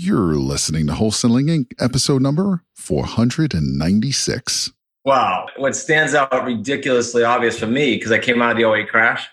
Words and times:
You're 0.00 0.36
listening 0.36 0.86
to 0.86 0.92
Wholesaling 0.92 1.50
Inc., 1.50 1.72
episode 1.80 2.22
number 2.22 2.62
496. 2.76 4.70
Wow. 5.04 5.48
What 5.56 5.74
stands 5.74 6.14
out 6.14 6.44
ridiculously 6.44 7.24
obvious 7.24 7.58
for 7.58 7.66
me, 7.66 7.96
because 7.96 8.12
I 8.12 8.20
came 8.20 8.40
out 8.40 8.52
of 8.52 8.56
the 8.58 8.72
08 8.72 8.88
crash, 8.88 9.26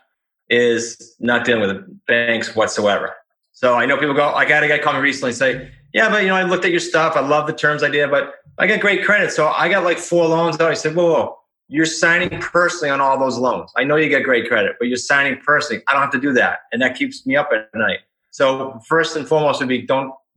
is 0.50 1.16
not 1.20 1.46
dealing 1.46 1.62
with 1.62 1.70
the 1.70 2.00
banks 2.08 2.56
whatsoever. 2.56 3.14
So 3.52 3.76
I 3.76 3.86
know 3.86 3.96
people 4.00 4.16
go, 4.16 4.34
I 4.34 4.44
got 4.46 4.64
a 4.64 4.68
guy 4.68 4.80
call 4.80 4.94
me 4.94 5.02
recently 5.02 5.30
and 5.30 5.38
say, 5.38 5.72
Yeah, 5.94 6.10
but 6.10 6.24
you 6.24 6.30
know, 6.30 6.36
I 6.36 6.42
looked 6.42 6.66
at 6.66 6.72
your 6.72 6.80
stuff. 6.80 7.16
I 7.16 7.20
love 7.20 7.46
the 7.46 7.54
terms 7.54 7.84
idea, 7.84 8.08
but 8.08 8.34
I 8.58 8.66
got 8.66 8.80
great 8.80 9.06
credit. 9.06 9.32
So 9.32 9.50
I 9.50 9.70
got 9.70 9.84
like 9.84 10.00
four 10.00 10.26
loans. 10.28 10.60
I 10.60 10.74
said, 10.74 10.96
Whoa, 10.96 11.14
whoa, 11.14 11.38
you're 11.68 11.86
signing 11.86 12.42
personally 12.42 12.90
on 12.90 13.02
all 13.02 13.20
those 13.20 13.38
loans. 13.38 13.72
I 13.78 13.84
know 13.84 13.98
you 13.98 14.10
get 14.10 14.24
great 14.24 14.48
credit, 14.48 14.78
but 14.80 14.88
you're 14.88 14.98
signing 14.98 15.40
personally. 15.46 15.84
I 15.88 15.94
don't 15.94 16.02
have 16.02 16.12
to 16.14 16.20
do 16.20 16.34
that. 16.34 16.62
And 16.72 16.82
that 16.82 16.96
keeps 16.96 17.24
me 17.28 17.36
up 17.36 17.52
at 17.54 17.70
night. 17.76 18.00
So 18.32 18.80
first 18.88 19.16
and 19.16 19.28
foremost 19.28 19.60
would 19.60 19.70
be 19.70 19.84
don't 19.84 20.12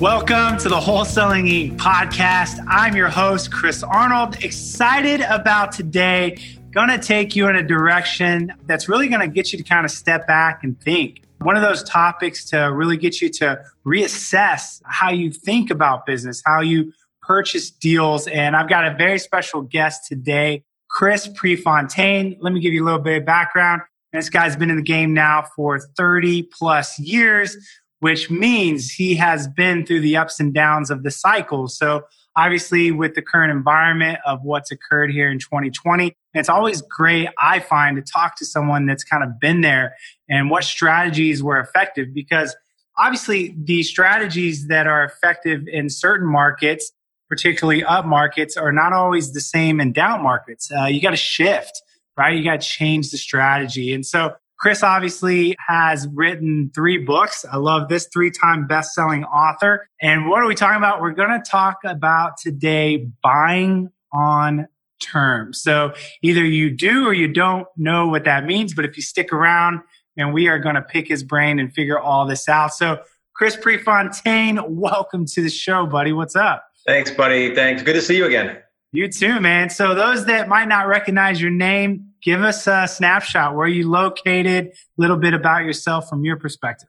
Welcome 0.00 0.56
to 0.60 0.70
the 0.70 0.80
Wholesaling 0.80 1.50
Inc. 1.50 1.76
podcast. 1.76 2.64
I'm 2.66 2.96
your 2.96 3.10
host, 3.10 3.52
Chris 3.52 3.82
Arnold. 3.82 4.42
Excited 4.42 5.20
about 5.20 5.72
today. 5.72 6.38
Gonna 6.70 6.96
take 6.96 7.36
you 7.36 7.48
in 7.48 7.56
a 7.56 7.62
direction 7.62 8.50
that's 8.64 8.88
really 8.88 9.08
gonna 9.08 9.28
get 9.28 9.52
you 9.52 9.58
to 9.58 9.62
kind 9.62 9.84
of 9.84 9.90
step 9.90 10.26
back 10.26 10.64
and 10.64 10.80
think. 10.80 11.20
One 11.42 11.54
of 11.54 11.60
those 11.60 11.82
topics 11.82 12.46
to 12.46 12.72
really 12.72 12.96
get 12.96 13.20
you 13.20 13.28
to 13.28 13.62
reassess 13.84 14.80
how 14.86 15.10
you 15.10 15.30
think 15.30 15.70
about 15.70 16.06
business, 16.06 16.42
how 16.46 16.62
you 16.62 16.94
purchase 17.20 17.70
deals. 17.70 18.26
And 18.26 18.56
I've 18.56 18.70
got 18.70 18.86
a 18.86 18.96
very 18.96 19.18
special 19.18 19.60
guest 19.60 20.06
today, 20.08 20.64
Chris 20.88 21.28
Prefontaine. 21.28 22.38
Let 22.40 22.54
me 22.54 22.60
give 22.60 22.72
you 22.72 22.82
a 22.82 22.86
little 22.86 23.00
bit 23.00 23.18
of 23.18 23.26
background. 23.26 23.82
This 24.14 24.30
guy's 24.30 24.56
been 24.56 24.70
in 24.70 24.76
the 24.76 24.82
game 24.82 25.12
now 25.12 25.44
for 25.54 25.78
30 25.78 26.44
plus 26.44 26.98
years 26.98 27.54
which 28.00 28.30
means 28.30 28.90
he 28.90 29.14
has 29.14 29.46
been 29.46 29.86
through 29.86 30.00
the 30.00 30.16
ups 30.16 30.40
and 30.40 30.52
downs 30.52 30.90
of 30.90 31.02
the 31.02 31.10
cycle. 31.10 31.68
So 31.68 32.02
obviously 32.34 32.90
with 32.90 33.14
the 33.14 33.22
current 33.22 33.52
environment 33.52 34.18
of 34.26 34.42
what's 34.42 34.70
occurred 34.70 35.10
here 35.10 35.30
in 35.30 35.38
2020, 35.38 36.14
it's 36.34 36.48
always 36.48 36.82
great, 36.82 37.28
I 37.38 37.60
find, 37.60 37.96
to 37.96 38.02
talk 38.02 38.36
to 38.36 38.44
someone 38.44 38.86
that's 38.86 39.04
kind 39.04 39.22
of 39.22 39.38
been 39.38 39.60
there 39.60 39.94
and 40.28 40.50
what 40.50 40.64
strategies 40.64 41.42
were 41.42 41.60
effective 41.60 42.08
because 42.14 42.56
obviously 42.98 43.54
the 43.58 43.82
strategies 43.82 44.68
that 44.68 44.86
are 44.86 45.04
effective 45.04 45.62
in 45.66 45.90
certain 45.90 46.30
markets, 46.30 46.92
particularly 47.28 47.84
up 47.84 48.06
markets, 48.06 48.56
are 48.56 48.72
not 48.72 48.92
always 48.92 49.32
the 49.32 49.40
same 49.40 49.80
in 49.80 49.92
down 49.92 50.22
markets. 50.22 50.70
Uh, 50.70 50.86
you 50.86 51.00
got 51.02 51.10
to 51.10 51.16
shift, 51.16 51.82
right? 52.16 52.36
You 52.36 52.44
got 52.44 52.60
to 52.60 52.66
change 52.66 53.10
the 53.10 53.18
strategy. 53.18 53.92
And 53.92 54.06
so 54.06 54.34
Chris 54.60 54.82
obviously 54.82 55.56
has 55.66 56.06
written 56.12 56.70
three 56.74 56.98
books. 56.98 57.46
I 57.50 57.56
love 57.56 57.88
this 57.88 58.08
three 58.12 58.30
time 58.30 58.66
best 58.66 58.92
selling 58.92 59.24
author. 59.24 59.88
And 60.02 60.28
what 60.28 60.42
are 60.42 60.46
we 60.46 60.54
talking 60.54 60.76
about? 60.76 61.00
We're 61.00 61.12
going 61.12 61.30
to 61.30 61.50
talk 61.50 61.78
about 61.84 62.36
today 62.36 63.08
buying 63.22 63.90
on 64.12 64.68
terms. 65.02 65.62
So 65.62 65.94
either 66.22 66.44
you 66.44 66.70
do 66.70 67.06
or 67.06 67.14
you 67.14 67.26
don't 67.26 67.66
know 67.78 68.08
what 68.08 68.24
that 68.24 68.44
means. 68.44 68.74
But 68.74 68.84
if 68.84 68.96
you 68.98 69.02
stick 69.02 69.32
around, 69.32 69.80
and 70.16 70.34
we 70.34 70.48
are 70.48 70.58
going 70.58 70.74
to 70.74 70.82
pick 70.82 71.08
his 71.08 71.22
brain 71.22 71.58
and 71.58 71.72
figure 71.72 71.98
all 71.98 72.26
this 72.26 72.48
out. 72.48 72.74
So, 72.74 73.00
Chris 73.34 73.56
Prefontaine, 73.56 74.60
welcome 74.68 75.24
to 75.24 75.40
the 75.40 75.48
show, 75.48 75.86
buddy. 75.86 76.12
What's 76.12 76.36
up? 76.36 76.64
Thanks, 76.86 77.10
buddy. 77.10 77.54
Thanks. 77.54 77.82
Good 77.82 77.94
to 77.94 78.02
see 78.02 78.16
you 78.16 78.26
again. 78.26 78.58
You 78.92 79.08
too, 79.08 79.40
man. 79.40 79.70
So 79.70 79.94
those 79.94 80.26
that 80.26 80.48
might 80.48 80.68
not 80.68 80.88
recognize 80.88 81.40
your 81.40 81.50
name, 81.50 82.09
give 82.22 82.42
us 82.42 82.66
a 82.66 82.86
snapshot. 82.86 83.54
Where 83.54 83.66
are 83.66 83.68
you 83.68 83.88
located? 83.88 84.66
A 84.66 84.72
little 84.96 85.16
bit 85.16 85.34
about 85.34 85.64
yourself 85.64 86.08
from 86.08 86.24
your 86.24 86.36
perspective. 86.36 86.88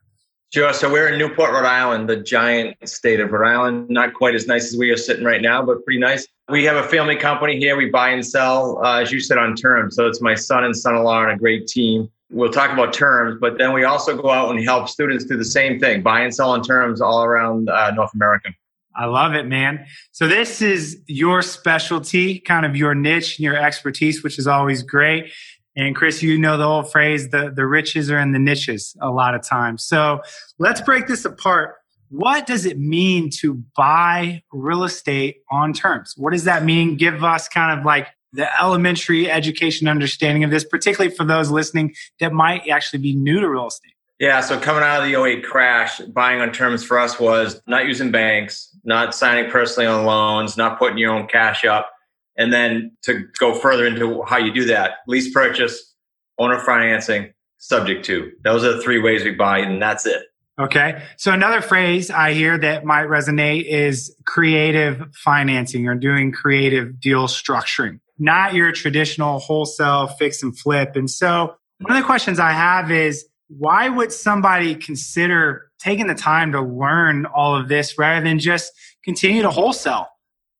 Sure. 0.53 0.73
So 0.73 0.91
we're 0.91 1.07
in 1.07 1.17
Newport, 1.17 1.51
Rhode 1.51 1.65
Island, 1.65 2.09
the 2.09 2.17
giant 2.17 2.75
state 2.83 3.21
of 3.21 3.31
Rhode 3.31 3.47
Island. 3.47 3.89
Not 3.89 4.13
quite 4.13 4.35
as 4.35 4.47
nice 4.47 4.73
as 4.73 4.77
we 4.77 4.89
are 4.89 4.97
sitting 4.97 5.23
right 5.23 5.41
now, 5.41 5.63
but 5.63 5.85
pretty 5.85 5.99
nice. 5.99 6.27
We 6.49 6.65
have 6.65 6.75
a 6.75 6.87
family 6.89 7.15
company 7.15 7.57
here. 7.57 7.77
We 7.77 7.89
buy 7.89 8.09
and 8.09 8.25
sell, 8.25 8.83
uh, 8.83 8.99
as 8.99 9.13
you 9.13 9.21
said, 9.21 9.37
on 9.37 9.55
terms. 9.55 9.95
So 9.95 10.07
it's 10.07 10.21
my 10.21 10.35
son 10.35 10.65
and 10.65 10.75
son-in-law 10.75 11.23
and 11.23 11.31
a 11.31 11.37
great 11.37 11.67
team. 11.67 12.11
We'll 12.29 12.51
talk 12.51 12.71
about 12.71 12.93
terms, 12.93 13.39
but 13.39 13.57
then 13.57 13.71
we 13.73 13.85
also 13.85 14.21
go 14.21 14.29
out 14.29 14.51
and 14.51 14.61
help 14.61 14.89
students 14.89 15.23
do 15.23 15.37
the 15.37 15.45
same 15.45 15.79
thing, 15.79 16.01
buy 16.01 16.21
and 16.21 16.35
sell 16.35 16.51
on 16.51 16.61
terms 16.61 16.99
all 16.99 17.23
around 17.23 17.69
uh, 17.69 17.91
North 17.91 18.13
America. 18.13 18.49
I 18.95 19.05
love 19.05 19.33
it, 19.33 19.45
man. 19.45 19.85
So 20.11 20.27
this 20.27 20.61
is 20.61 21.01
your 21.07 21.41
specialty, 21.41 22.39
kind 22.39 22.65
of 22.65 22.75
your 22.75 22.93
niche 22.93 23.37
and 23.37 23.43
your 23.43 23.55
expertise, 23.55 24.23
which 24.23 24.37
is 24.37 24.47
always 24.47 24.83
great. 24.83 25.31
And 25.75 25.95
Chris, 25.95 26.21
you 26.21 26.37
know 26.37 26.57
the 26.57 26.65
old 26.65 26.91
phrase, 26.91 27.29
the, 27.29 27.51
the 27.55 27.65
riches 27.65 28.11
are 28.11 28.19
in 28.19 28.33
the 28.33 28.39
niches 28.39 28.95
a 29.01 29.09
lot 29.09 29.35
of 29.35 29.41
times. 29.41 29.85
So 29.85 30.21
let's 30.59 30.81
break 30.81 31.07
this 31.07 31.23
apart. 31.23 31.75
What 32.09 32.45
does 32.45 32.65
it 32.65 32.77
mean 32.77 33.29
to 33.39 33.63
buy 33.77 34.43
real 34.51 34.83
estate 34.83 35.37
on 35.49 35.71
terms? 35.71 36.13
What 36.17 36.33
does 36.33 36.43
that 36.43 36.65
mean? 36.65 36.97
Give 36.97 37.23
us 37.23 37.47
kind 37.47 37.79
of 37.79 37.85
like 37.85 38.07
the 38.33 38.47
elementary 38.61 39.31
education 39.31 39.87
understanding 39.87 40.43
of 40.43 40.51
this, 40.51 40.65
particularly 40.65 41.15
for 41.15 41.23
those 41.23 41.49
listening 41.49 41.93
that 42.19 42.33
might 42.33 42.67
actually 42.67 42.99
be 42.99 43.15
new 43.15 43.39
to 43.39 43.49
real 43.49 43.67
estate. 43.67 43.93
Yeah, 44.21 44.41
so 44.41 44.59
coming 44.59 44.83
out 44.83 45.01
of 45.01 45.09
the 45.09 45.19
08 45.19 45.43
crash, 45.43 45.97
buying 45.97 46.41
on 46.41 46.51
terms 46.51 46.83
for 46.83 46.99
us 46.99 47.19
was 47.19 47.59
not 47.65 47.87
using 47.87 48.11
banks, 48.11 48.69
not 48.83 49.15
signing 49.15 49.49
personally 49.49 49.87
on 49.87 50.05
loans, 50.05 50.55
not 50.57 50.77
putting 50.77 50.99
your 50.99 51.11
own 51.11 51.27
cash 51.27 51.65
up. 51.65 51.89
And 52.37 52.53
then 52.53 52.91
to 53.01 53.25
go 53.39 53.55
further 53.55 53.83
into 53.83 54.21
how 54.21 54.37
you 54.37 54.53
do 54.53 54.65
that, 54.65 54.91
lease 55.07 55.33
purchase, 55.33 55.95
owner 56.37 56.59
financing, 56.59 57.33
subject 57.57 58.05
to. 58.05 58.31
Those 58.43 58.63
are 58.63 58.73
the 58.73 58.81
three 58.83 58.99
ways 58.99 59.23
we 59.23 59.31
buy, 59.31 59.57
and 59.57 59.81
that's 59.81 60.05
it. 60.05 60.21
Okay. 60.59 61.01
So 61.17 61.31
another 61.31 61.59
phrase 61.59 62.11
I 62.11 62.33
hear 62.33 62.59
that 62.59 62.85
might 62.85 63.07
resonate 63.07 63.65
is 63.65 64.15
creative 64.27 65.03
financing 65.15 65.87
or 65.87 65.95
doing 65.95 66.31
creative 66.31 66.99
deal 66.99 67.25
structuring, 67.25 67.99
not 68.19 68.53
your 68.53 68.71
traditional 68.71 69.39
wholesale 69.39 70.05
fix 70.05 70.43
and 70.43 70.55
flip. 70.55 70.95
And 70.95 71.09
so 71.09 71.55
one 71.79 71.97
of 71.97 71.97
the 71.97 72.05
questions 72.05 72.39
I 72.39 72.51
have 72.51 72.91
is, 72.91 73.25
why 73.57 73.89
would 73.89 74.11
somebody 74.11 74.75
consider 74.75 75.71
taking 75.79 76.07
the 76.07 76.15
time 76.15 76.51
to 76.53 76.61
learn 76.61 77.25
all 77.25 77.55
of 77.55 77.67
this 77.67 77.97
rather 77.97 78.23
than 78.23 78.39
just 78.39 78.71
continue 79.03 79.41
to 79.41 79.49
wholesale 79.49 80.07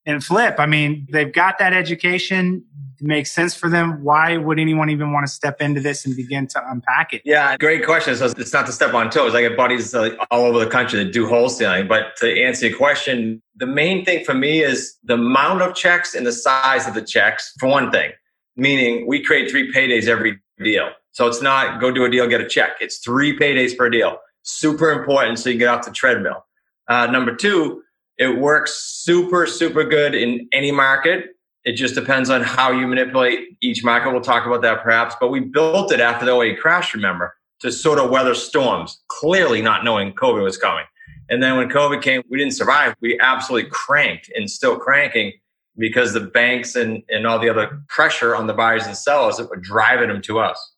and 0.04 0.22
flip? 0.22 0.56
I 0.58 0.66
mean, 0.66 1.06
they've 1.10 1.32
got 1.32 1.58
that 1.58 1.72
education. 1.72 2.64
It 3.00 3.06
makes 3.06 3.32
sense 3.32 3.54
for 3.54 3.68
them. 3.68 4.02
Why 4.04 4.36
would 4.36 4.58
anyone 4.58 4.90
even 4.90 5.12
want 5.12 5.26
to 5.26 5.32
step 5.32 5.60
into 5.60 5.80
this 5.80 6.04
and 6.04 6.14
begin 6.14 6.46
to 6.48 6.62
unpack 6.70 7.12
it? 7.12 7.22
Yeah, 7.24 7.56
great 7.56 7.84
question. 7.84 8.14
So 8.16 8.26
it's 8.26 8.52
not 8.52 8.66
to 8.66 8.72
step 8.72 8.94
on 8.94 9.10
toes. 9.10 9.34
I 9.34 9.46
got 9.48 9.56
buddies 9.56 9.94
uh, 9.94 10.10
all 10.30 10.44
over 10.44 10.58
the 10.58 10.70
country 10.70 11.02
that 11.02 11.12
do 11.12 11.26
wholesaling. 11.26 11.88
But 11.88 12.16
to 12.16 12.42
answer 12.42 12.68
your 12.68 12.76
question, 12.76 13.42
the 13.56 13.66
main 13.66 14.04
thing 14.04 14.24
for 14.24 14.34
me 14.34 14.62
is 14.62 14.98
the 15.04 15.14
amount 15.14 15.62
of 15.62 15.74
checks 15.74 16.14
and 16.14 16.26
the 16.26 16.32
size 16.32 16.86
of 16.86 16.94
the 16.94 17.02
checks, 17.02 17.54
for 17.58 17.68
one 17.68 17.90
thing, 17.90 18.12
meaning 18.56 19.06
we 19.06 19.22
create 19.22 19.50
three 19.50 19.72
paydays 19.72 20.08
every 20.08 20.38
deal. 20.62 20.90
So 21.12 21.26
it's 21.26 21.42
not 21.42 21.80
go 21.80 21.90
do 21.90 22.04
a 22.04 22.10
deal, 22.10 22.26
get 22.26 22.40
a 22.40 22.48
check. 22.48 22.72
It's 22.80 22.98
three 22.98 23.38
paydays 23.38 23.76
per 23.76 23.88
deal. 23.88 24.18
Super 24.42 24.90
important 24.90 25.38
so 25.38 25.50
you 25.50 25.58
get 25.58 25.68
off 25.68 25.84
the 25.84 25.92
treadmill. 25.92 26.44
Uh, 26.88 27.06
number 27.06 27.34
two, 27.34 27.82
it 28.18 28.38
works 28.38 28.74
super, 28.74 29.46
super 29.46 29.84
good 29.84 30.14
in 30.14 30.48
any 30.52 30.72
market. 30.72 31.36
It 31.64 31.74
just 31.74 31.94
depends 31.94 32.28
on 32.28 32.42
how 32.42 32.72
you 32.72 32.86
manipulate 32.86 33.56
each 33.60 33.84
market. 33.84 34.10
We'll 34.10 34.20
talk 34.20 34.46
about 34.46 34.62
that 34.62 34.82
perhaps. 34.82 35.14
But 35.20 35.28
we 35.28 35.40
built 35.40 35.92
it 35.92 36.00
after 36.00 36.26
the 36.26 36.36
08 36.36 36.60
crash, 36.60 36.94
remember, 36.94 37.36
to 37.60 37.70
sort 37.70 37.98
of 37.98 38.10
weather 38.10 38.34
storms, 38.34 39.00
clearly 39.08 39.62
not 39.62 39.84
knowing 39.84 40.12
COVID 40.14 40.42
was 40.42 40.56
coming. 40.56 40.84
And 41.28 41.42
then 41.42 41.56
when 41.56 41.68
COVID 41.68 42.02
came, 42.02 42.22
we 42.28 42.38
didn't 42.38 42.54
survive. 42.54 42.94
We 43.00 43.18
absolutely 43.20 43.70
cranked 43.70 44.30
and 44.34 44.50
still 44.50 44.76
cranking 44.76 45.32
because 45.78 46.12
the 46.12 46.20
banks 46.20 46.76
and, 46.76 47.02
and 47.08 47.26
all 47.26 47.38
the 47.38 47.48
other 47.48 47.82
pressure 47.88 48.34
on 48.36 48.46
the 48.46 48.52
buyers 48.52 48.86
and 48.86 48.96
sellers 48.96 49.36
that 49.36 49.48
were 49.48 49.56
driving 49.56 50.08
them 50.08 50.20
to 50.22 50.40
us. 50.40 50.71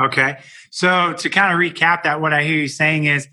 Okay. 0.00 0.38
So 0.70 1.12
to 1.12 1.28
kind 1.30 1.52
of 1.52 1.58
recap 1.58 2.04
that, 2.04 2.20
what 2.20 2.32
I 2.32 2.42
hear 2.42 2.56
you 2.56 2.68
saying 2.68 3.04
is 3.04 3.28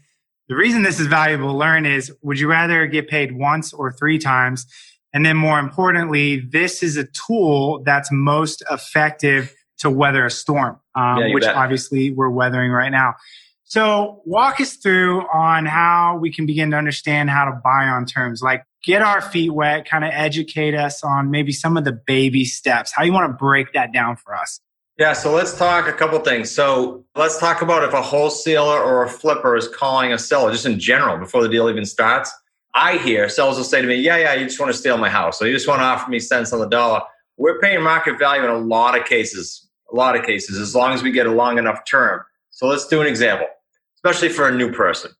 the 0.48 0.56
reason 0.56 0.84
this 0.84 1.00
is 1.00 1.08
valuable 1.08 1.52
to 1.52 1.58
learn 1.58 1.86
is 1.86 2.12
would 2.22 2.40
you 2.40 2.50
rather 2.50 2.86
get 2.88 3.08
paid 3.08 3.38
once 3.38 3.72
or 3.74 3.92
three 3.92 4.18
times? 4.18 4.66
And 5.14 5.26
then 5.26 5.38
more 5.38 5.60
importantly, 5.60 6.40
this 6.40 6.84
is 6.84 6.98
a 6.98 7.06
tool 7.06 7.82
that's 7.84 8.10
most 8.12 8.64
effective 8.70 9.54
to 9.80 9.90
weather 9.90 10.26
a 10.26 10.32
storm, 10.32 10.80
um, 10.96 11.20
yeah, 11.20 11.34
which 11.34 11.44
bet. 11.44 11.56
obviously 11.56 12.12
we're 12.12 12.30
weathering 12.30 12.72
right 12.72 12.92
now. 12.92 13.16
So 13.64 14.22
walk 14.26 14.60
us 14.60 14.76
through 14.76 15.22
on 15.32 15.66
how 15.66 16.18
we 16.20 16.34
can 16.34 16.48
begin 16.48 16.72
to 16.72 16.78
understand 16.78 17.30
how 17.30 17.46
to 17.46 17.60
buy 17.64 17.88
on 17.88 18.06
terms. 18.06 18.42
Like 18.42 18.64
get 18.84 19.02
our 19.02 19.22
feet 19.22 19.52
wet, 19.52 19.88
kind 19.88 20.04
of 20.04 20.12
educate 20.14 20.74
us 20.74 21.04
on 21.04 21.30
maybe 21.30 21.52
some 21.52 21.78
of 21.78 21.86
the 21.86 21.92
baby 21.92 22.46
steps. 22.46 22.92
How 22.92 23.04
you 23.04 23.14
want 23.14 23.30
to 23.30 23.34
break 23.34 23.74
that 23.74 23.94
down 23.94 24.16
for 24.16 24.36
us? 24.36 24.60
Yeah, 25.00 25.14
so 25.14 25.32
let's 25.32 25.58
talk 25.58 25.88
a 25.88 25.94
couple 25.94 26.20
things. 26.20 26.52
So 26.52 27.06
let's 27.16 27.40
talk 27.40 27.62
about 27.62 27.86
if 27.86 27.94
a 27.94 28.02
wholesaler 28.02 28.84
or 28.84 29.06
a 29.06 29.10
flipper 29.10 29.56
is 29.56 29.66
calling 29.70 30.12
a 30.12 30.20
seller, 30.20 30.52
just 30.52 30.66
in 30.66 30.78
general, 30.78 31.18
before 31.18 31.42
the 31.42 31.48
deal 31.48 31.70
even 31.70 31.86
starts. 31.86 32.30
I 32.76 32.98
hear 32.98 33.30
sellers 33.30 33.56
will 33.56 33.64
say 33.64 33.82
to 33.82 33.88
me, 33.88 33.96
Yeah, 33.96 34.18
yeah, 34.18 34.34
you 34.34 34.44
just 34.44 34.60
want 34.60 34.74
to 34.74 34.78
steal 34.78 34.98
my 34.98 35.10
house. 35.10 35.40
So 35.40 35.46
you 35.46 35.54
just 35.54 35.70
want 35.70 35.80
to 35.80 35.86
offer 35.86 36.12
me 36.12 36.20
cents 36.20 36.52
on 36.52 36.60
the 36.60 36.68
dollar. 36.68 37.00
We're 37.38 37.60
paying 37.62 37.82
market 37.82 38.20
value 38.20 38.44
in 38.44 38.50
a 38.50 38.58
lot 38.58 39.00
of 39.00 39.06
cases, 39.06 39.70
a 39.90 39.96
lot 39.96 40.18
of 40.18 40.26
cases, 40.26 40.60
as 40.60 40.76
long 40.76 40.92
as 40.92 41.02
we 41.02 41.12
get 41.12 41.28
a 41.28 41.32
long 41.32 41.58
enough 41.58 41.80
term. 41.90 42.22
So 42.50 42.68
let's 42.68 42.86
do 42.86 43.00
an 43.00 43.08
example, 43.08 43.48
especially 43.96 44.28
for 44.28 44.50
a 44.50 44.54
new 44.54 44.70
person. 44.70 45.12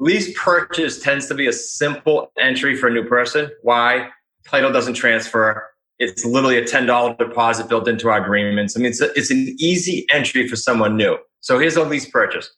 Lease 0.00 0.36
purchase 0.36 1.00
tends 1.00 1.28
to 1.28 1.34
be 1.34 1.46
a 1.46 1.52
simple 1.52 2.32
entry 2.36 2.74
for 2.74 2.88
a 2.88 2.92
new 2.92 3.04
person. 3.04 3.48
Why? 3.62 4.08
Title 4.44 4.72
doesn't 4.72 4.94
transfer. 4.94 5.70
It's 6.00 6.24
literally 6.24 6.56
a 6.56 6.64
$10 6.64 7.18
deposit 7.18 7.68
built 7.68 7.86
into 7.86 8.08
our 8.08 8.20
agreements. 8.20 8.76
I 8.76 8.80
mean, 8.80 8.90
it's, 8.90 9.02
a, 9.02 9.12
it's 9.16 9.30
an 9.30 9.54
easy 9.60 10.06
entry 10.10 10.48
for 10.48 10.56
someone 10.56 10.96
new. 10.96 11.18
So 11.40 11.58
here's 11.58 11.76
a 11.76 11.84
lease 11.84 12.08
purchase. 12.08 12.50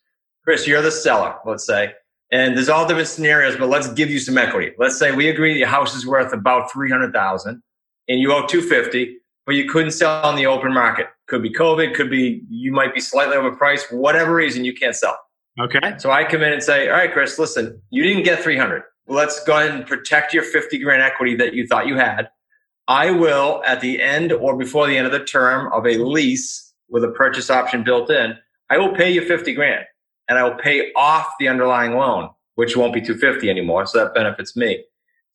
Chris, 0.45 0.67
you're 0.67 0.81
the 0.81 0.93
seller, 0.93 1.35
let's 1.45 1.67
say. 1.67 1.93
And 2.31 2.57
there's 2.57 2.69
all 2.69 2.87
different 2.87 3.09
scenarios, 3.09 3.57
but 3.57 3.69
let's 3.69 3.93
give 3.93 4.11
you 4.11 4.21
some 4.21 4.39
equity. 4.39 4.73
Let's 4.79 4.99
say 4.99 5.13
we 5.13 5.29
agree 5.29 5.59
your 5.59 5.69
house 5.69 5.95
is 5.95 6.07
worth 6.07 6.33
about 6.33 6.73
300,000 6.73 7.63
and 8.09 8.21
you 8.21 8.33
owe 8.33 8.47
250, 8.47 9.17
but 9.45 9.55
you 9.55 9.69
couldn't 9.69 9.91
sell 9.91 10.25
on 10.25 10.37
the 10.37 10.47
open 10.47 10.73
market. 10.73 11.09
Could 11.29 11.43
be 11.43 11.53
COVID, 11.53 11.95
could 11.95 12.11
be 12.11 12.43
you 12.49 12.73
might 12.73 12.95
be 12.95 13.01
slightly 13.01 13.37
overpriced, 13.37 13.93
whatever 13.93 14.35
reason 14.35 14.65
you 14.65 14.73
can't 14.73 14.95
sell. 14.95 15.19
Okay. 15.61 15.95
So 15.99 16.11
I 16.11 16.25
come 16.25 16.43
in 16.43 16.53
and 16.53 16.63
say, 16.63 16.89
all 16.89 16.97
right, 16.97 17.13
Chris, 17.13 17.39
listen, 17.39 17.83
you 17.91 18.03
didn't 18.03 18.23
get 18.23 18.41
300. 18.41 18.83
Let's 19.09 19.45
go 19.45 19.59
ahead 19.59 19.73
and 19.73 19.87
protect 19.87 20.33
your 20.33 20.45
50 20.45 20.79
grand 20.79 21.03
equity 21.03 21.35
that 21.37 21.55
you 21.55 21.67
thought 21.67 21.87
you 21.87 21.97
had. 21.97 22.31
I 22.89 23.11
will, 23.11 23.63
at 23.67 23.81
the 23.81 24.03
end 24.03 24.33
or 24.33 24.57
before 24.57 24.87
the 24.87 24.97
end 24.97 25.07
of 25.07 25.13
the 25.13 25.25
term 25.25 25.73
of 25.73 25.87
a 25.87 25.99
lease 25.99 26.73
with 26.89 27.05
a 27.05 27.11
purchase 27.11 27.51
option 27.51 27.85
built 27.85 28.11
in, 28.11 28.37
I 28.71 28.79
will 28.79 28.95
pay 28.95 29.11
you 29.11 29.27
50 29.27 29.53
grand 29.55 29.85
and 30.29 30.39
I 30.39 30.45
will 30.45 30.57
pay 30.57 30.93
off 30.95 31.29
the 31.39 31.49
underlying 31.49 31.95
loan, 31.97 32.31
which 32.57 32.77
won't 32.77 32.95
be 32.95 33.01
250 33.01 33.49
anymore. 33.49 33.87
So 33.87 33.99
that 33.99 34.15
benefits 34.15 34.57
me. 34.57 34.85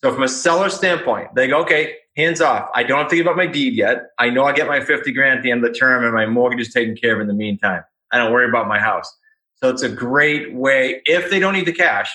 So 0.04 0.14
from 0.14 0.24
a 0.24 0.28
seller 0.28 0.70
standpoint, 0.70 1.34
they 1.36 1.48
go, 1.48 1.62
okay, 1.62 1.96
hands 2.16 2.42
off. 2.42 2.70
I 2.76 2.84
don't 2.84 3.00
have 3.00 3.10
to 3.10 3.16
give 3.16 3.28
up 3.28 3.36
my 3.36 3.48
deed 3.48 3.74
yet. 3.74 4.08
I 4.20 4.30
know 4.30 4.46
I 4.46 4.54
get 4.54 4.68
my 4.68 4.80
50 4.84 5.12
grand 5.14 5.40
at 5.40 5.44
the 5.44 5.52
end 5.52 5.64
of 5.64 5.72
the 5.72 5.78
term 5.78 6.04
and 6.04 6.14
my 6.14 6.26
mortgage 6.26 6.62
is 6.62 6.74
taken 6.74 6.96
care 6.96 7.16
of 7.16 7.22
in 7.22 7.28
the 7.28 7.34
meantime. 7.34 7.84
I 8.12 8.18
don't 8.18 8.32
worry 8.32 8.48
about 8.48 8.68
my 8.68 8.80
house. 8.80 9.12
So 9.56 9.70
it's 9.70 9.82
a 9.82 9.90
great 9.90 10.54
way. 10.54 11.02
If 11.06 11.32
they 11.32 11.40
don't 11.40 11.54
need 11.54 11.66
the 11.66 11.74
cash, 11.74 12.12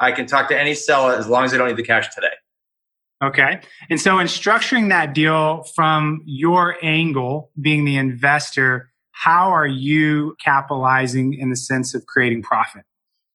I 0.00 0.12
can 0.12 0.26
talk 0.26 0.48
to 0.48 0.58
any 0.58 0.74
seller 0.74 1.14
as 1.14 1.28
long 1.28 1.44
as 1.44 1.52
they 1.52 1.58
don't 1.58 1.68
need 1.68 1.76
the 1.76 1.84
cash 1.84 2.12
today. 2.14 2.28
Okay. 3.22 3.60
And 3.90 4.00
so 4.00 4.18
in 4.18 4.26
structuring 4.26 4.88
that 4.88 5.14
deal 5.14 5.64
from 5.74 6.22
your 6.24 6.76
angle, 6.82 7.50
being 7.60 7.84
the 7.84 7.96
investor, 7.96 8.90
how 9.12 9.50
are 9.50 9.66
you 9.66 10.36
capitalizing 10.42 11.34
in 11.34 11.50
the 11.50 11.56
sense 11.56 11.94
of 11.94 12.06
creating 12.06 12.42
profit? 12.42 12.84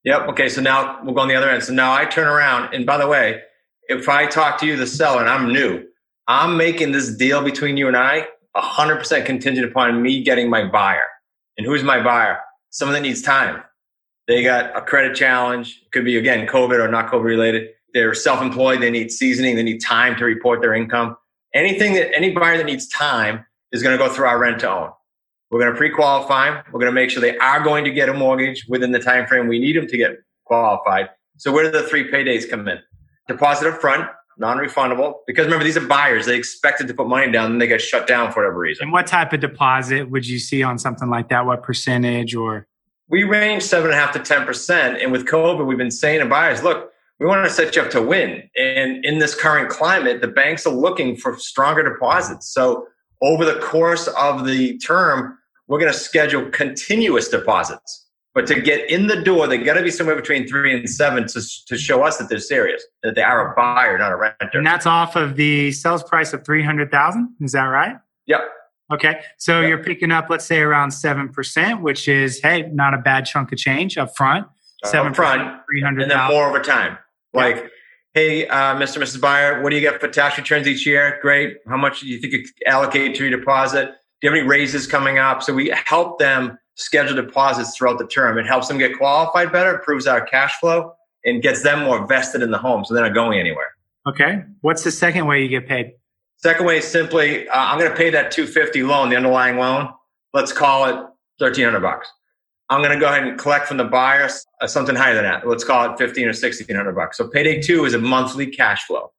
Yep. 0.04 0.30
Okay. 0.30 0.50
So 0.50 0.62
now 0.62 1.04
we'll 1.04 1.14
go 1.14 1.22
on 1.22 1.28
the 1.28 1.36
other 1.36 1.50
end. 1.50 1.64
So 1.64 1.74
now 1.74 1.94
I 1.94 2.06
turn 2.06 2.28
around. 2.28 2.74
And 2.74 2.86
by 2.86 2.98
the 2.98 3.08
way, 3.08 3.42
if 3.88 4.10
I 4.10 4.26
talk 4.26 4.60
to 4.60 4.66
you, 4.66 4.76
the 4.76 4.88
seller, 4.88 5.22
and 5.22 5.30
I'm 5.30 5.54
new, 5.54 5.84
I'm 6.28 6.58
making 6.58 6.92
this 6.92 7.16
deal 7.16 7.44
between 7.44 7.78
you 7.78 7.88
and 7.88 7.96
I 7.96 8.28
100% 8.56 9.26
contingent 9.26 9.70
upon 9.70 10.02
me 10.02 10.24
getting 10.24 10.50
my 10.50 10.66
buyer. 10.66 11.06
And 11.58 11.68
who's 11.68 11.84
my 11.84 12.02
buyer? 12.04 12.40
someone 12.76 12.94
that 12.94 13.08
needs 13.08 13.22
time. 13.22 13.64
They 14.28 14.44
got 14.44 14.76
a 14.76 14.82
credit 14.82 15.16
challenge. 15.16 15.82
It 15.86 15.92
could 15.94 16.04
be 16.04 16.18
again 16.18 16.46
COVID 16.46 16.78
or 16.78 16.90
not 16.90 17.10
COVID 17.10 17.24
related. 17.24 17.70
They're 17.96 18.14
self-employed. 18.14 18.82
They 18.82 18.92
need 18.92 19.10
seasoning. 19.10 19.56
They 19.56 19.64
need 19.64 19.80
time 19.80 20.18
to 20.18 20.26
report 20.26 20.62
their 20.62 20.76
income. 20.76 21.16
Anything 21.54 21.94
that 21.94 22.14
any 22.14 22.32
buyer 22.32 22.58
that 22.58 22.66
needs 22.66 22.88
time 22.90 23.46
is 23.72 23.82
going 23.82 23.98
to 23.98 24.04
go 24.04 24.14
through 24.14 24.26
our 24.26 24.38
rent 24.38 24.60
to 24.60 24.70
own. 24.70 24.92
We're 25.50 25.62
going 25.62 25.72
to 25.72 25.78
pre-qualify 25.78 26.52
them. 26.52 26.64
We're 26.74 26.82
going 26.82 26.92
to 26.92 26.96
make 26.96 27.10
sure 27.10 27.22
they 27.22 27.38
are 27.38 27.64
going 27.64 27.86
to 27.86 27.92
get 27.92 28.10
a 28.10 28.14
mortgage 28.14 28.66
within 28.68 28.92
the 28.92 29.00
time 29.00 29.26
frame 29.26 29.48
we 29.48 29.60
need 29.60 29.78
them 29.78 29.88
to 29.88 29.98
get 29.98 30.18
qualified. 30.44 31.10
So 31.38 31.54
where 31.54 31.64
do 31.64 31.72
the 31.72 31.88
three 31.88 32.12
paydays 32.12 32.50
come 32.50 32.68
in? 32.68 32.80
Deposit 33.30 33.68
up 33.70 33.80
front, 33.80 34.10
non-refundable. 34.38 35.14
Because 35.26 35.46
remember, 35.46 35.64
these 35.64 35.78
are 35.78 35.88
buyers. 35.88 36.26
They 36.26 36.36
expected 36.36 36.90
to 36.90 36.94
put 36.94 37.08
money 37.08 37.32
down, 37.32 37.54
and 37.54 37.62
they 37.62 37.68
get 37.68 37.82
shut 37.82 38.08
down 38.08 38.34
for 38.34 38.42
whatever 38.42 38.60
reason. 38.60 38.84
And 38.84 38.92
what 38.92 39.08
type 39.08 39.32
of 39.32 39.40
deposit 39.40 40.10
would 40.10 40.28
you 40.28 40.40
see 40.40 40.64
on 40.64 40.78
something 40.78 41.10
like 41.10 41.30
that? 41.30 41.46
What 41.46 41.64
percentage 41.64 42.36
or? 42.36 42.68
We 43.08 43.24
range 43.24 43.64
seven 43.64 43.92
and 43.92 43.98
a 43.98 44.02
half 44.02 44.12
to 44.14 44.20
ten 44.20 44.46
percent. 44.46 45.02
And 45.02 45.14
with 45.14 45.26
COVID, 45.26 45.66
we've 45.66 45.78
been 45.78 45.92
saying 45.92 46.20
to 46.20 46.26
buyers, 46.26 46.62
look, 46.62 46.92
we 47.20 47.26
want 47.26 47.46
to 47.46 47.50
set 47.50 47.76
you 47.76 47.82
up 47.82 47.92
to 47.92 48.02
win. 48.02 48.50
And 48.58 49.04
in 49.06 49.20
this 49.20 49.36
current 49.36 49.70
climate, 49.70 50.22
the 50.22 50.28
banks 50.28 50.66
are 50.66 50.74
looking 50.74 51.16
for 51.16 51.38
stronger 51.38 51.84
deposits. 51.84 52.54
So 52.54 52.88
over 53.22 53.46
the 53.46 53.60
course 53.60 54.08
of 54.08 54.46
the 54.46 54.78
term, 54.80 55.38
we're 55.68 55.80
going 55.80 55.92
to 55.92 55.98
schedule 55.98 56.50
continuous 56.50 57.30
deposits. 57.30 58.06
But 58.34 58.48
to 58.48 58.60
get 58.60 58.90
in 58.90 59.08
the 59.08 59.22
door, 59.22 59.48
they 59.48 59.58
got 59.58 59.76
to 59.76 59.82
be 59.82 59.90
somewhere 59.90 60.18
between 60.18 60.46
three 60.46 60.78
and 60.78 60.90
seven 60.90 61.26
to, 61.28 61.42
to 61.68 61.78
show 61.78 62.04
us 62.04 62.18
that 62.18 62.28
they're 62.28 62.38
serious, 62.40 62.84
that 63.02 63.16
they 63.16 63.22
are 63.22 63.54
a 63.54 63.56
buyer, 63.56 63.98
not 63.98 64.12
a 64.12 64.18
renter. 64.18 64.50
And 64.58 64.68
that's 64.68 64.86
off 64.86 65.16
of 65.16 65.38
the 65.38 65.72
sales 65.72 66.04
price 66.04 66.34
of 66.34 66.44
300000 66.44 67.34
Is 67.40 67.54
that 67.54 67.64
right? 67.64 67.96
Yep. 68.28 68.42
Okay. 68.94 69.22
So 69.38 69.62
yep. 69.62 69.70
you're 69.70 69.84
picking 69.84 70.12
up, 70.12 70.30
let's 70.30 70.46
say, 70.46 70.60
around 70.60 70.90
7%, 70.90 71.82
which 71.82 72.10
is, 72.10 72.42
hey, 72.42 72.64
not 72.74 72.94
a 72.94 72.98
bad 72.98 73.26
chunk 73.26 73.54
of 73.54 73.58
change 73.58 73.98
up 73.98 74.16
front. 74.18 74.48
Seven 74.84 75.12
up 75.12 75.16
front, 75.16 75.62
300 75.72 76.02
and 76.02 76.12
then 76.12 76.28
more 76.28 76.48
over 76.48 76.60
time. 76.60 76.98
Like, 77.36 77.72
hey, 78.14 78.48
uh, 78.48 78.76
Mr. 78.76 79.02
Mrs. 79.02 79.20
Buyer, 79.22 79.62
what 79.62 79.70
do 79.70 79.76
you 79.76 79.82
get 79.82 80.00
for 80.00 80.08
tax 80.08 80.38
returns 80.38 80.68
each 80.68 80.86
year? 80.86 81.20
Great. 81.22 81.58
How 81.68 81.78
much 81.78 82.02
do 82.02 82.08
you 82.08 82.20
think 82.20 82.34
you 82.34 82.46
allocate 82.66 83.16
to 83.16 83.28
your 83.28 83.38
deposit? 83.38 83.86
Do 83.86 84.28
you 84.28 84.30
have 84.30 84.40
any 84.40 84.48
raises 84.48 84.88
coming 84.88 85.18
up? 85.18 85.44
So 85.44 85.54
we 85.54 85.74
help 85.86 86.20
them 86.20 86.58
schedule 86.76 87.16
deposits 87.16 87.76
throughout 87.76 88.00
the 88.00 88.08
term. 88.08 88.38
It 88.38 88.46
helps 88.46 88.68
them 88.68 88.78
get 88.78 88.98
qualified 88.98 89.52
better, 89.52 89.76
improves 89.76 90.08
our 90.08 90.26
cash 90.26 90.60
flow, 90.60 90.94
and 91.26 91.42
gets 91.42 91.64
them 91.64 91.84
more 91.84 92.06
vested 92.08 92.42
in 92.42 92.52
the 92.52 92.58
home 92.58 92.86
so 92.86 92.94
they're 92.94 93.04
not 93.04 93.14
going 93.14 93.40
anywhere. 93.40 93.76
Okay. 94.08 94.44
What's 94.62 94.84
the 94.84 94.92
second 94.92 95.26
way 95.26 95.42
you 95.42 95.48
get 95.48 95.68
paid? 95.68 95.92
Second 96.38 96.66
way 96.66 96.78
is 96.78 96.86
simply 96.86 97.48
uh, 97.50 97.54
I'm 97.56 97.80
going 97.80 97.90
to 97.90 97.98
pay 97.98 98.10
that 98.12 98.32
250 98.32 98.84
loan, 98.84 99.10
the 99.10 99.16
underlying 99.16 99.58
loan. 99.58 99.90
Let's 100.34 100.52
call 100.52 100.86
it 100.86 100.96
1300 101.40 101.80
bucks. 101.80 102.12
I'm 102.70 102.82
going 102.82 102.94
to 102.94 103.00
go 103.00 103.08
ahead 103.08 103.28
and 103.28 103.38
collect 103.38 103.68
from 103.68 103.78
the 103.78 103.84
buyer 103.84 104.28
uh, 104.62 104.68
something 104.68 104.96
higher 104.96 105.14
than 105.14 105.24
that. 105.24 105.48
Let's 105.48 105.64
call 105.64 105.92
it 105.92 105.98
15 105.98 106.24
or 106.24 106.28
1600 106.30 106.94
bucks. 106.94 107.18
So 107.18 107.28
payday 107.28 107.62
two 107.62 107.86
is 107.86 107.94
a 107.94 108.00
monthly 108.00 108.48
cash 108.48 108.86
flow. 108.86 109.12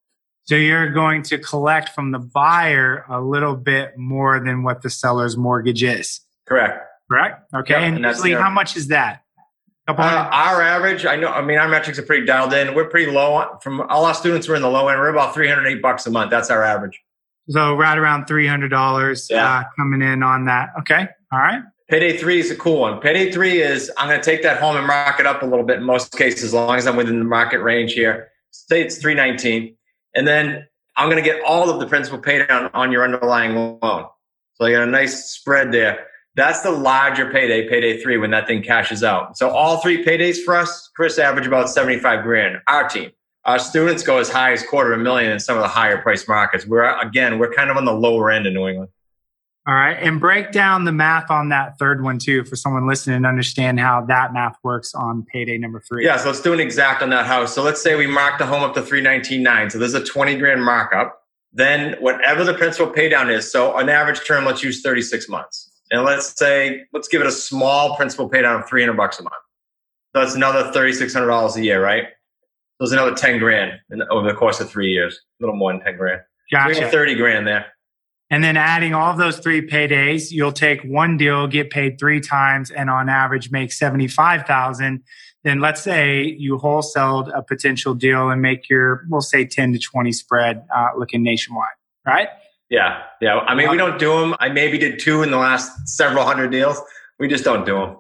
So 0.45 0.55
you're 0.55 0.91
going 0.91 1.23
to 1.25 1.39
collect 1.39 1.91
from 1.91 2.13
the 2.13 2.19
buyer 2.19 3.05
a 3.09 3.21
little 3.21 3.57
bit 3.57 3.97
more 3.97 4.39
than 4.41 4.63
what 4.63 4.83
the 4.83 4.91
seller's 4.91 5.37
mortgage 5.37 5.83
is. 5.83 6.21
Correct. 6.47 6.85
Correct. 7.11 7.53
Okay. 7.55 7.75
Yep, 7.75 7.83
and, 7.83 7.97
and 7.97 8.05
usually, 8.05 8.33
how 8.33 8.51
much 8.51 8.77
is 8.77 8.89
that? 8.89 9.23
Uh, 9.89 9.93
our 9.95 10.63
average, 10.63 11.07
I 11.07 11.15
know. 11.15 11.29
I 11.29 11.43
mean, 11.43 11.59
our 11.59 11.69
metrics 11.69 11.99
are 11.99 12.03
pretty 12.03 12.27
dialed 12.27 12.53
in. 12.53 12.75
We're 12.75 12.89
pretty 12.89 13.11
low 13.11 13.59
from 13.63 13.81
all 13.83 14.05
our 14.05 14.15
students. 14.15 14.49
We're 14.49 14.57
in 14.57 14.63
the 14.63 14.71
low 14.71 14.89
end. 14.89 14.99
We're 14.99 15.09
about 15.09 15.33
three 15.33 15.49
hundred 15.49 15.69
eight 15.69 15.81
bucks 15.81 16.07
a 16.07 16.11
month. 16.11 16.31
That's 16.31 16.51
our 16.51 16.65
average. 16.65 17.01
So 17.49 17.75
right 17.75 17.97
around 17.97 18.27
three 18.27 18.49
hundred 18.49 18.71
dollars 18.71 19.29
yeah. 19.31 19.61
uh, 19.61 19.63
coming 19.77 20.03
in 20.03 20.25
on 20.25 20.47
that. 20.47 20.71
Okay. 20.81 21.07
All 21.33 21.39
right. 21.39 21.63
Payday 21.89 22.17
three 22.17 22.41
is 22.41 22.51
a 22.51 22.57
cool 22.57 22.81
one. 22.81 22.99
Payday 22.99 23.31
three 23.31 23.63
is 23.63 23.93
I'm 23.97 24.09
going 24.09 24.21
to 24.21 24.25
take 24.25 24.43
that 24.43 24.61
home 24.61 24.77
and 24.77 24.89
mark 24.89 25.21
it 25.21 25.27
up 25.27 25.43
a 25.43 25.47
little 25.47 25.65
bit 25.65 25.77
in 25.77 25.85
most 25.85 26.11
cases, 26.19 26.43
as 26.43 26.53
long 26.53 26.77
as 26.77 26.85
I'm 26.85 26.97
within 26.97 27.21
the 27.21 27.25
market 27.25 27.61
range 27.61 27.93
here. 27.93 28.33
Say 28.51 28.83
it's 28.83 28.99
three 28.99 29.15
nineteen, 29.15 29.77
and 30.13 30.27
then 30.27 30.67
I'm 30.97 31.09
going 31.09 31.23
to 31.23 31.29
get 31.29 31.45
all 31.45 31.71
of 31.71 31.79
the 31.79 31.87
principal 31.87 32.19
paid 32.19 32.49
down 32.49 32.71
on 32.75 32.91
your 32.91 33.05
underlying 33.05 33.55
loan. 33.55 34.07
So 34.55 34.65
I 34.65 34.73
got 34.73 34.83
a 34.83 34.91
nice 34.91 35.31
spread 35.31 35.71
there. 35.71 36.07
That's 36.35 36.61
the 36.63 36.73
larger 36.73 37.31
payday, 37.31 37.69
payday 37.69 38.03
three, 38.03 38.17
when 38.17 38.33
that 38.33 38.49
thing 38.49 38.63
cashes 38.63 39.05
out. 39.05 39.39
So 39.39 39.51
all 39.51 39.79
three 39.79 40.05
paydays 40.05 40.43
for 40.43 40.57
us, 40.57 40.91
Chris, 40.97 41.21
average 41.21 41.47
about 41.47 41.71
75 41.71 42.25
grand. 42.25 42.59
Our 42.67 42.89
team. 42.89 43.13
Our 43.45 43.61
students 43.61 44.03
go 44.03 44.19
as 44.19 44.29
high 44.29 44.53
as 44.53 44.67
quarter 44.67 44.93
of 44.93 45.01
a 45.01 45.05
million 45.05 45.31
in 45.31 45.39
some 45.39 45.57
of 45.57 45.63
the 45.63 45.69
higher 45.69 46.03
price 46.03 46.27
markets. 46.27 46.67
We're, 46.67 46.99
again, 46.99 47.39
we're 47.39 47.53
kind 47.53 47.71
of 47.71 47.77
on 47.77 47.85
the 47.85 47.95
lower 47.95 48.31
end 48.31 48.45
in 48.45 48.55
New 48.55 48.67
England. 48.67 48.91
All 49.67 49.75
right. 49.75 49.97
And 50.01 50.21
break 50.21 50.53
down 50.53 50.85
the 50.85 50.93
math 50.93 51.31
on 51.31 51.49
that 51.49 51.77
third 51.79 52.05
one 52.05 52.19
too 52.19 52.45
for 52.45 52.55
someone 52.55 52.87
listening 52.87 53.17
and 53.17 53.27
understand 53.27 53.81
how 53.81 54.05
that 54.07 54.33
math 54.33 54.57
works 54.63 54.95
on 54.95 55.27
payday 55.33 55.59
number 55.59 55.81
three. 55.81 56.05
Yeah. 56.05 56.17
So 56.19 56.27
let's 56.27 56.41
do 56.41 56.53
an 56.53 56.61
exact 56.61 57.03
on 57.03 57.11
that 57.11 57.27
house. 57.27 57.53
So 57.53 57.63
let's 57.63 57.83
say 57.83 57.97
we 57.97 58.07
mark 58.07 58.39
the 58.39 58.47
home 58.47 58.63
up 58.63 58.75
to 58.75 58.83
319.9. 58.83 59.73
So 59.73 59.79
there's 59.79 59.95
a 59.95 60.05
20 60.05 60.37
grand 60.37 60.65
markup. 60.65 61.21
Then 61.53 61.97
whatever 62.01 62.45
the 62.45 62.55
principal 62.55 62.93
pay 62.93 63.09
down 63.09 63.29
is. 63.29 63.51
So 63.51 63.77
on 63.77 63.89
average 63.89 64.25
term, 64.25 64.45
let's 64.45 64.63
use 64.63 64.83
36 64.83 65.29
months 65.29 65.73
and 65.91 66.05
let's 66.05 66.39
say 66.39 66.85
let's 66.93 67.09
give 67.09 67.21
it 67.21 67.27
a 67.27 67.33
small 67.33 67.97
principal 67.97 68.29
pay 68.29 68.43
down 68.43 68.61
of 68.61 68.69
300 68.69 68.97
bucks 68.97 69.19
a 69.19 69.23
month 69.23 69.35
so 70.15 70.23
that's 70.23 70.35
another 70.35 70.71
$3600 70.73 71.57
a 71.57 71.65
year 71.65 71.83
right 71.83 72.05
so 72.79 72.85
it's 72.85 72.93
another 72.93 73.15
10 73.15 73.39
grand 73.39 73.73
in, 73.91 74.03
over 74.11 74.27
the 74.27 74.37
course 74.37 74.61
of 74.61 74.71
three 74.71 74.91
years 74.91 75.21
a 75.41 75.45
little 75.45 75.57
more 75.57 75.73
than 75.73 75.81
10 75.83 75.97
grand 75.97 76.21
gotcha. 76.51 76.75
so 76.75 76.91
30 76.91 77.15
grand 77.15 77.47
there 77.47 77.67
And 78.31 78.43
then 78.43 78.57
adding 78.57 78.93
all 78.93 79.11
of 79.11 79.19
those 79.19 79.39
three 79.39 79.67
paydays, 79.67 80.33
you'll 80.33 80.53
take 80.53 80.83
one 80.83 81.17
deal, 81.17 81.47
get 81.47 81.71
paid 81.71 81.99
three 81.99 82.21
times, 82.21 82.71
and 82.71 82.91
on 82.91 83.09
average 83.09 83.51
make 83.51 83.73
75,000. 83.73 85.03
Then 85.45 85.61
let's 85.61 85.81
say 85.81 86.25
you 86.25 86.59
wholesaled 86.59 87.31
a 87.37 87.43
potential 87.43 87.95
deal 87.95 88.31
and 88.31 88.43
make 88.43 88.69
your, 88.69 89.05
we'll 89.09 89.21
say 89.21 89.45
10 89.45 89.75
to 89.75 89.79
20 89.79 90.11
spread 90.11 90.65
uh, 90.75 90.89
looking 90.99 91.23
nationwide, 91.23 91.69
right? 92.05 92.29
Yeah. 92.69 93.03
Yeah. 93.21 93.39
I 93.39 93.55
mean, 93.55 93.71
we 93.71 93.77
don't 93.77 93.99
do 93.99 94.21
them. 94.21 94.35
I 94.41 94.49
maybe 94.49 94.77
did 94.77 94.99
two 94.99 95.23
in 95.23 95.31
the 95.31 95.37
last 95.37 95.89
several 95.89 96.25
hundred 96.25 96.51
deals. 96.51 96.81
We 97.21 97.29
just 97.29 97.45
don't 97.45 97.65
do 97.65 97.79
them. 97.79 97.97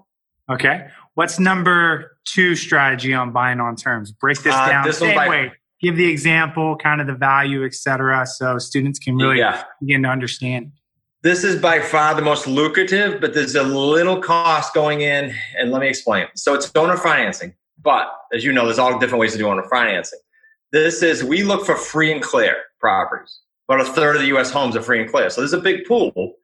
Okay. 0.50 0.88
What's 1.14 1.38
number 1.38 2.18
two 2.24 2.56
strategy 2.56 3.14
on 3.14 3.30
buying 3.30 3.60
on 3.60 3.76
terms? 3.76 4.10
Break 4.10 4.42
this 4.42 4.52
uh, 4.52 4.68
down 4.68 4.84
this 4.84 4.98
same 4.98 5.14
by- 5.14 5.28
way 5.28 5.52
give 5.80 5.96
the 5.96 6.08
example, 6.08 6.76
kind 6.76 7.00
of 7.00 7.06
the 7.06 7.14
value, 7.14 7.64
etc., 7.64 8.26
so 8.26 8.58
students 8.58 8.98
can 8.98 9.16
really 9.16 9.38
yeah. 9.38 9.64
begin 9.80 10.02
to 10.02 10.08
understand. 10.08 10.72
This 11.22 11.44
is 11.44 11.60
by 11.60 11.80
far 11.80 12.14
the 12.14 12.22
most 12.22 12.46
lucrative, 12.46 13.20
but 13.20 13.34
there's 13.34 13.56
a 13.56 13.62
little 13.62 14.20
cost 14.20 14.74
going 14.74 15.00
in, 15.00 15.34
and 15.58 15.70
let 15.70 15.80
me 15.80 15.88
explain. 15.88 16.26
So 16.36 16.54
it's 16.54 16.70
owner 16.74 16.96
financing, 16.96 17.54
but 17.82 18.08
as 18.32 18.44
you 18.44 18.52
know, 18.52 18.64
there's 18.64 18.78
all 18.78 18.98
different 18.98 19.20
ways 19.20 19.32
to 19.32 19.38
do 19.38 19.48
owner 19.48 19.64
financing. 19.64 20.20
This 20.72 21.02
is 21.02 21.24
we 21.24 21.42
look 21.42 21.66
for 21.66 21.76
free 21.76 22.12
and 22.12 22.22
clear 22.22 22.56
properties. 22.80 23.40
About 23.68 23.80
a 23.80 23.90
third 23.92 24.14
of 24.14 24.22
the 24.22 24.28
U.S. 24.28 24.50
homes 24.50 24.76
are 24.76 24.82
free 24.82 25.00
and 25.00 25.10
clear, 25.10 25.30
so 25.30 25.40
there's 25.40 25.52
a 25.52 25.60
big 25.60 25.84
pool, 25.84 26.34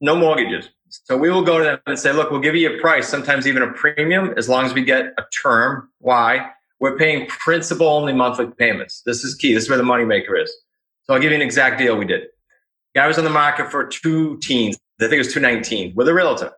no 0.00 0.14
mortgages. 0.14 0.68
So 0.88 1.16
we 1.16 1.30
will 1.30 1.42
go 1.42 1.58
to 1.58 1.64
them 1.64 1.80
and 1.86 1.98
say, 1.98 2.12
look, 2.12 2.30
we'll 2.30 2.40
give 2.40 2.54
you 2.54 2.76
a 2.76 2.80
price, 2.80 3.08
sometimes 3.08 3.46
even 3.46 3.62
a 3.62 3.72
premium, 3.72 4.34
as 4.36 4.48
long 4.48 4.66
as 4.66 4.74
we 4.74 4.84
get 4.84 5.06
a 5.18 5.24
term. 5.42 5.88
Why? 5.98 6.50
We're 6.82 6.96
paying 6.96 7.26
principal 7.28 7.86
only 7.86 8.12
monthly 8.12 8.48
payments. 8.58 9.02
This 9.06 9.22
is 9.22 9.36
key. 9.36 9.54
This 9.54 9.62
is 9.62 9.68
where 9.68 9.78
the 9.78 9.84
moneymaker 9.84 10.42
is. 10.42 10.52
So 11.04 11.14
I'll 11.14 11.20
give 11.20 11.30
you 11.30 11.36
an 11.36 11.42
exact 11.42 11.78
deal 11.78 11.96
we 11.96 12.04
did. 12.04 12.24
Guy 12.96 13.06
was 13.06 13.18
on 13.18 13.24
the 13.24 13.30
market 13.30 13.70
for 13.70 13.86
two 13.86 14.36
teens. 14.38 14.76
I 15.00 15.04
think 15.04 15.14
it 15.14 15.18
was 15.18 15.32
219 15.32 15.94
with 15.94 16.08
a 16.08 16.12
realtor. 16.12 16.50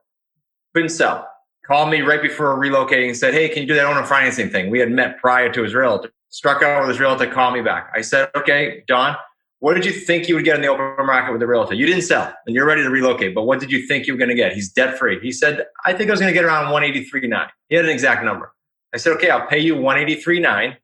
Couldn't 0.73 0.89
sell. 0.89 1.29
Called 1.67 1.91
me 1.91 2.01
right 2.01 2.23
before 2.23 2.59
relocating 2.59 3.09
and 3.09 3.17
said, 3.17 3.35
Hey, 3.35 3.51
can 3.51 3.63
you 3.63 3.69
do 3.69 3.75
that 3.75 3.85
owner 3.85 4.03
financing 4.03 4.49
thing? 4.49 4.71
We 4.71 4.79
had 4.79 4.91
met 4.91 5.19
prior 5.19 5.53
to 5.53 5.63
his 5.63 5.75
realtor. 5.75 6.11
Struck 6.31 6.63
out 6.63 6.81
with 6.81 6.89
his 6.89 7.01
realtor, 7.01 7.27
called 7.27 7.53
me 7.53 7.61
back. 7.61 7.93
I 7.95 8.01
said, 8.01 8.31
Okay, 8.35 8.83
Don, 8.89 9.17
what 9.59 9.75
did 9.75 9.85
you 9.85 9.93
think 9.93 10.27
you 10.27 10.37
would 10.37 10.45
get 10.45 10.57
in 10.57 10.63
the 10.63 10.69
open 10.69 11.05
market 11.05 11.33
with 11.33 11.41
the 11.41 11.47
realtor? 11.47 11.75
You 11.75 11.85
didn't 11.85 12.03
sell 12.03 12.33
and 12.47 12.57
you're 12.57 12.67
ready 12.67 12.83
to 12.83 12.91
relocate, 12.91 13.35
but 13.35 13.43
what 13.43 13.61
did 13.61 13.71
you 13.71 13.87
think 13.87 14.07
you 14.07 14.15
were 14.15 14.19
going 14.19 14.31
to 14.31 14.35
get? 14.35 14.55
He's 14.55 14.73
debt 14.73 14.99
free. 14.99 15.21
He 15.21 15.33
said, 15.33 15.67
I 15.85 15.93
think 15.93 16.09
I 16.09 16.15
was 16.15 16.21
going 16.21 16.33
to 16.33 16.35
get 16.35 16.47
around 16.47 16.73
183.9. 16.73 17.49
He 17.69 17.77
had 17.77 17.85
an 17.85 17.91
exact 17.91 18.25
number. 18.25 18.54
I 18.95 18.97
said, 18.97 19.15
okay, 19.15 19.29
I'll 19.29 19.47
pay 19.47 19.59
you 19.59 19.75
183.9 19.75 20.77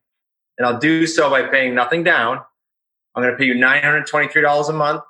and 0.57 0.67
I'll 0.67 0.79
do 0.79 1.07
so 1.07 1.29
by 1.29 1.43
paying 1.43 1.73
nothing 1.73 2.03
down. 2.03 2.41
I'm 3.15 3.23
going 3.23 3.33
to 3.33 3.37
pay 3.37 3.45
you 3.45 3.55
$923 3.55 4.69
a 4.69 4.73
month. 4.73 5.01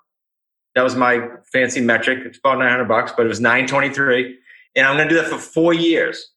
That 0.75 0.83
was 0.83 0.95
my 0.95 1.27
fancy 1.51 1.81
metric. 1.81 2.19
It's 2.25 2.37
about 2.37 2.59
900 2.59 2.85
bucks, 2.85 3.11
but 3.17 3.25
it 3.25 3.29
was 3.29 3.41
923. 3.41 4.37
And 4.75 4.87
I'm 4.87 4.95
going 4.95 5.09
to 5.09 5.15
do 5.15 5.19
that 5.19 5.29
for 5.29 5.37
four 5.37 5.73
years. 5.73 6.31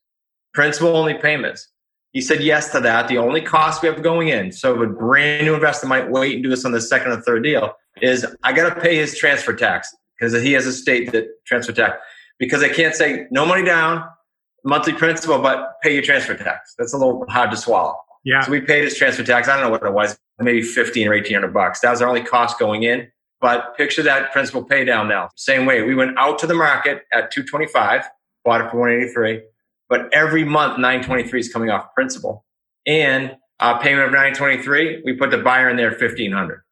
Principal 0.54 0.96
only 0.96 1.14
payments. 1.14 1.68
He 2.12 2.20
said 2.20 2.42
yes 2.42 2.72
to 2.72 2.80
that. 2.80 3.08
The 3.08 3.18
only 3.18 3.42
cost 3.42 3.82
we 3.82 3.88
have 3.88 4.02
going 4.02 4.28
in, 4.28 4.50
so 4.52 4.80
a 4.80 4.86
brand 4.86 5.46
new 5.46 5.54
investor 5.54 5.86
might 5.86 6.10
wait 6.10 6.34
and 6.34 6.42
do 6.42 6.48
this 6.48 6.64
on 6.64 6.72
the 6.72 6.80
second 6.80 7.12
or 7.12 7.20
third 7.20 7.42
deal, 7.42 7.74
is 8.00 8.24
I 8.42 8.52
got 8.52 8.72
to 8.72 8.80
pay 8.80 8.96
his 8.96 9.18
transfer 9.18 9.52
tax 9.52 9.94
because 10.18 10.32
he 10.40 10.52
has 10.52 10.66
a 10.66 10.72
state 10.72 11.12
that 11.12 11.26
transfer 11.44 11.72
tax. 11.72 11.98
Because 12.38 12.62
I 12.62 12.68
can't 12.68 12.94
say 12.94 13.26
no 13.30 13.44
money 13.44 13.64
down, 13.64 14.08
monthly 14.64 14.94
principal, 14.94 15.38
but 15.38 15.80
pay 15.82 15.92
your 15.92 16.02
transfer 16.02 16.34
tax. 16.34 16.74
That's 16.78 16.94
a 16.94 16.98
little 16.98 17.24
hard 17.28 17.50
to 17.50 17.56
swallow. 17.56 17.96
Yeah. 18.24 18.40
So 18.40 18.50
we 18.50 18.60
paid 18.60 18.84
his 18.84 18.96
transfer 18.96 19.22
tax. 19.22 19.48
I 19.48 19.54
don't 19.54 19.64
know 19.64 19.70
what 19.70 19.82
it 19.82 19.92
was, 19.92 20.18
maybe 20.38 20.62
15 20.62 21.06
or 21.06 21.12
1800 21.12 21.52
bucks. 21.52 21.80
That 21.80 21.90
was 21.90 22.00
our 22.00 22.08
only 22.08 22.22
cost 22.22 22.58
going 22.58 22.82
in. 22.82 23.08
But 23.40 23.76
picture 23.76 24.02
that 24.02 24.32
principal 24.32 24.64
pay 24.64 24.86
down 24.86 25.06
now. 25.08 25.28
Same 25.36 25.66
way. 25.66 25.82
We 25.82 25.94
went 25.94 26.16
out 26.18 26.38
to 26.38 26.46
the 26.46 26.54
market 26.54 27.02
at 27.12 27.30
225, 27.30 28.04
bought 28.44 28.62
it 28.62 28.70
for 28.70 28.78
183, 28.78 29.42
but 29.90 30.08
every 30.14 30.44
month 30.44 30.78
923 30.78 31.40
is 31.40 31.52
coming 31.52 31.68
off 31.68 31.92
principal. 31.94 32.46
And 32.86 33.36
payment 33.60 34.06
of 34.06 34.12
923, 34.12 35.02
we 35.04 35.12
put 35.14 35.30
the 35.30 35.38
buyer 35.38 35.68
in 35.68 35.76
there 35.76 35.90
at 35.90 36.00
1500. 36.00 36.62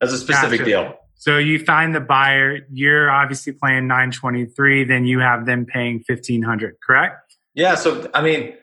That's 0.00 0.12
a 0.12 0.18
specific 0.18 0.60
gotcha. 0.60 0.70
deal. 0.70 0.96
So 1.18 1.36
you 1.36 1.58
find 1.58 1.94
the 1.94 2.00
buyer, 2.00 2.60
you're 2.72 3.10
obviously 3.10 3.52
playing 3.52 3.88
923, 3.88 4.84
then 4.84 5.04
you 5.04 5.18
have 5.18 5.46
them 5.46 5.66
paying 5.66 6.02
1500, 6.06 6.76
correct? 6.80 7.36
Yeah. 7.54 7.74
So, 7.74 8.08
I 8.14 8.22
mean, 8.22 8.54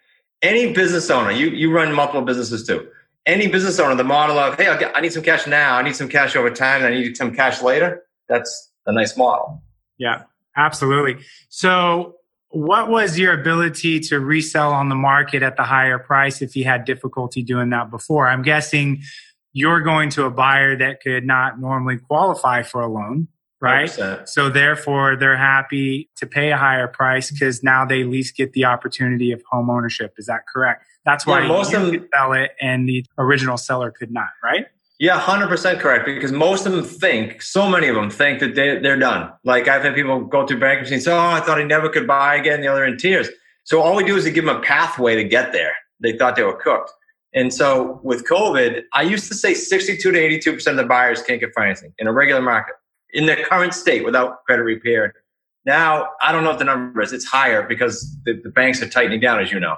any 0.41 0.71
business 0.71 1.09
owner, 1.09 1.31
you, 1.31 1.47
you 1.47 1.71
run 1.71 1.93
multiple 1.93 2.21
businesses 2.21 2.65
too. 2.65 2.87
Any 3.25 3.47
business 3.47 3.77
owner, 3.77 3.95
the 3.95 4.05
model 4.05 4.39
of, 4.39 4.55
hey, 4.55 4.65
get, 4.79 4.95
I 4.95 5.01
need 5.01 5.11
some 5.11 5.23
cash 5.23 5.47
now, 5.47 5.75
I 5.75 5.81
need 5.81 5.95
some 5.97 6.07
cash 6.07 6.35
over 6.35 6.49
time, 6.49 6.83
and 6.83 6.93
I 6.93 6.97
need 6.97 7.17
some 7.17 7.35
cash 7.35 7.61
later, 7.61 8.05
that's 8.29 8.71
a 8.85 8.93
nice 8.93 9.17
model. 9.17 9.61
Yeah, 9.97 10.23
absolutely. 10.55 11.23
So, 11.49 12.15
what 12.49 12.89
was 12.89 13.19
your 13.19 13.33
ability 13.33 13.99
to 13.99 14.19
resell 14.21 14.71
on 14.71 14.87
the 14.87 14.95
market 14.95 15.43
at 15.43 15.57
the 15.57 15.63
higher 15.63 15.99
price 15.99 16.41
if 16.41 16.55
you 16.55 16.63
had 16.63 16.85
difficulty 16.85 17.43
doing 17.43 17.71
that 17.71 17.91
before? 17.91 18.29
I'm 18.29 18.43
guessing 18.43 19.01
you're 19.55 19.79
going 19.79 20.09
to 20.09 20.25
a 20.25 20.29
buyer 20.29 20.77
that 20.77 21.01
could 21.01 21.25
not 21.25 21.59
normally 21.59 21.97
qualify 21.97 22.61
for 22.61 22.81
a 22.81 22.87
loan 22.87 23.29
right? 23.61 23.89
100%. 23.89 24.27
So 24.27 24.49
therefore, 24.49 25.15
they're 25.15 25.37
happy 25.37 26.09
to 26.17 26.27
pay 26.27 26.51
a 26.51 26.57
higher 26.57 26.87
price 26.87 27.31
because 27.31 27.63
now 27.63 27.85
they 27.85 28.01
at 28.01 28.07
least 28.07 28.35
get 28.35 28.53
the 28.53 28.65
opportunity 28.65 29.31
of 29.31 29.41
home 29.49 29.69
ownership. 29.69 30.13
Is 30.17 30.27
that 30.27 30.41
correct? 30.53 30.85
That's 31.05 31.25
why 31.25 31.41
yeah, 31.41 31.47
most 31.47 31.71
you 31.71 31.77
of 31.77 31.83
them 31.85 31.91
could 31.91 32.09
sell 32.13 32.33
it 32.33 32.51
and 32.61 32.87
the 32.87 33.05
original 33.17 33.57
seller 33.57 33.91
could 33.91 34.11
not, 34.11 34.29
right? 34.43 34.67
Yeah, 34.99 35.19
hundred 35.19 35.47
percent 35.47 35.79
correct. 35.79 36.05
Because 36.05 36.31
most 36.31 36.65
of 36.65 36.71
them 36.71 36.83
think, 36.83 37.41
so 37.41 37.67
many 37.67 37.87
of 37.87 37.95
them 37.95 38.09
think 38.09 38.39
that 38.39 38.55
they, 38.55 38.77
they're 38.79 38.97
done. 38.97 39.31
Like 39.43 39.67
I've 39.67 39.83
had 39.83 39.93
people 39.93 40.21
go 40.21 40.47
through 40.47 40.59
bankruptcy 40.59 40.95
and 40.95 41.03
say, 41.03 41.11
"Oh, 41.11 41.17
I 41.17 41.41
thought 41.41 41.59
I 41.59 41.63
never 41.63 41.89
could 41.89 42.07
buy 42.07 42.35
again." 42.35 42.61
The 42.61 42.69
other 42.69 42.85
in 42.85 42.97
tears. 42.97 43.27
So 43.65 43.81
all 43.81 43.95
we 43.95 44.05
do 44.05 44.15
is 44.15 44.23
to 44.23 44.31
give 44.31 44.45
them 44.45 44.55
a 44.55 44.61
pathway 44.61 45.15
to 45.15 45.23
get 45.25 45.51
there. 45.51 45.73
They 45.99 46.17
thought 46.17 46.37
they 46.37 46.43
were 46.43 46.55
cooked. 46.55 46.93
And 47.35 47.53
so 47.53 47.99
with 48.01 48.25
COVID, 48.25 48.83
I 48.93 49.01
used 49.01 49.27
to 49.27 49.35
say 49.35 49.53
62 49.53 50.11
to 50.11 50.17
82 50.17 50.53
percent 50.53 50.79
of 50.79 50.85
the 50.85 50.87
buyers 50.87 51.21
can't 51.21 51.39
get 51.39 51.53
financing 51.53 51.93
in 51.99 52.07
a 52.07 52.13
regular 52.13 52.41
market 52.41 52.75
in 53.13 53.25
their 53.25 53.45
current 53.45 53.73
state 53.73 54.05
without 54.05 54.43
credit 54.45 54.63
repair. 54.63 55.13
Now, 55.65 56.09
I 56.21 56.31
don't 56.31 56.43
know 56.43 56.51
what 56.51 56.59
the 56.59 56.65
number 56.65 57.01
is. 57.01 57.11
It's 57.11 57.25
higher 57.25 57.67
because 57.67 58.15
the, 58.23 58.39
the 58.41 58.49
banks 58.49 58.81
are 58.81 58.87
tightening 58.87 59.19
down, 59.19 59.39
as 59.39 59.51
you 59.51 59.59
know. 59.59 59.75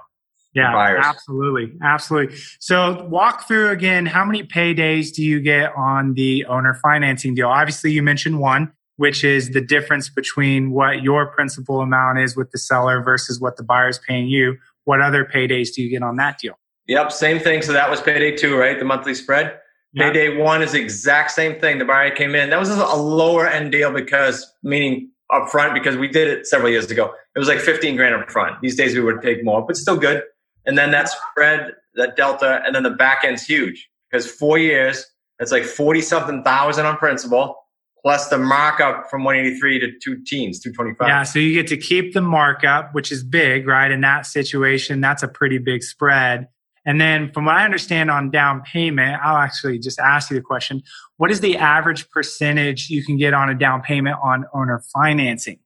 Yeah, 0.54 0.76
absolutely. 1.04 1.74
Absolutely. 1.84 2.36
So 2.60 3.06
walk 3.10 3.48
through 3.48 3.70
again, 3.70 4.08
how 4.08 4.26
many 4.26 4.44
paydays 4.44 5.14
do 5.14 5.24
you 5.24 5.40
get 5.40 5.72
on 5.76 6.16
the 6.16 6.46
owner 6.46 6.74
financing 6.74 7.36
deal? 7.36 7.48
Obviously, 7.48 7.92
you 7.92 8.02
mentioned 8.02 8.40
one, 8.40 8.72
which 8.96 9.24
is 9.24 9.52
the 9.52 9.62
difference 9.62 10.10
between 10.10 10.72
what 10.72 11.04
your 11.04 11.28
principal 11.28 11.82
amount 11.82 12.20
is 12.20 12.36
with 12.36 12.50
the 12.52 12.58
seller 12.58 13.04
versus 13.04 13.40
what 13.40 13.58
the 13.58 13.64
buyer's 13.64 14.00
paying 14.00 14.28
you. 14.28 14.58
What 14.86 15.00
other 15.00 15.26
paydays 15.26 15.74
do 15.76 15.84
you 15.84 15.90
get 15.92 16.02
on 16.02 16.16
that 16.16 16.40
deal? 16.40 16.58
Yep, 16.88 17.12
same 17.12 17.40
thing. 17.40 17.62
So 17.62 17.74
that 17.74 17.90
was 17.90 18.02
payday 18.02 18.36
two, 18.36 18.58
right? 18.58 18.78
The 18.80 18.86
monthly 18.86 19.14
spread. 19.14 19.60
Yeah. 19.94 20.12
Payday 20.12 20.38
one 20.38 20.62
is 20.62 20.72
the 20.74 20.82
exact 20.82 21.32
same 21.32 21.60
thing. 21.60 21.80
The 21.80 21.86
buyer 21.86 22.12
came 22.12 22.36
in. 22.36 22.50
That 22.50 22.60
was 22.60 22.70
a 22.70 22.96
lower 22.96 23.48
end 23.48 23.72
deal 23.72 23.92
because, 23.92 24.54
meaning 24.64 25.12
upfront, 25.32 25.74
because 25.74 25.98
we 25.98 26.08
did 26.08 26.28
it 26.28 26.48
several 26.48 26.72
years 26.72 26.90
ago. 26.90 27.14
It 27.36 27.40
was 27.40 27.48
like 27.48 27.60
15 27.60 27.96
grand 27.96 28.16
up 28.16 28.30
front. 28.32 28.62
These 28.62 28.76
days 28.76 28.96
we 28.96 29.02
would 29.02 29.22
take 29.22 29.44
more, 29.44 29.66
but 29.66 29.76
still 29.76 29.98
good. 29.98 30.24
And 30.66 30.78
then 30.78 30.92
that 30.92 31.10
spread, 31.10 31.74
that 31.96 32.16
delta, 32.16 32.62
and 32.66 32.76
then 32.76 32.84
the 32.84 32.92
back 32.92 33.24
end's 33.24 33.44
huge 33.44 33.90
because 34.10 34.30
four 34.30 34.58
years, 34.58 35.06
it's 35.40 35.52
like 35.52 35.64
40 35.64 36.02
something 36.02 36.44
thousand 36.44 36.86
on 36.86 36.98
principal 36.98 37.56
plus 38.02 38.30
the 38.30 38.38
markup 38.38 39.10
from 39.10 39.24
183 39.24 39.80
to 39.80 39.92
two 40.02 40.24
teens, 40.24 40.60
225. 40.60 41.08
Yeah, 41.08 41.24
so 41.24 41.40
you 41.40 41.54
get 41.54 41.68
to 41.68 41.78
keep 41.78 42.14
the 42.14 42.22
markup, 42.22 42.94
which 42.94 43.12
is 43.12 43.24
big, 43.24 43.68
right? 43.68 43.92
In 43.92 44.02
that 44.02 44.26
situation, 44.26 45.02
that's 45.02 45.24
a 45.24 45.28
pretty 45.28 45.58
big 45.58 45.84
spread. 45.84 46.48
And 46.88 47.02
then 47.02 47.32
from 47.34 47.44
what 47.44 47.56
I 47.56 47.66
understand 47.66 48.10
on 48.10 48.32
down 48.32 48.62
payment, 48.62 49.20
I'll 49.22 49.36
actually 49.36 49.78
just 49.78 50.00
ask 50.00 50.32
you 50.32 50.38
the 50.38 50.42
question. 50.42 50.82
What 51.18 51.30
is 51.30 51.42
the 51.42 51.58
average 51.58 52.10
percentage 52.10 52.90
you 52.90 53.04
can 53.04 53.18
get 53.18 53.34
on 53.34 53.50
a 53.50 53.54
down 53.54 53.82
payment 53.82 54.16
on 54.24 54.46
owner 54.54 54.82
financing? 54.94 55.60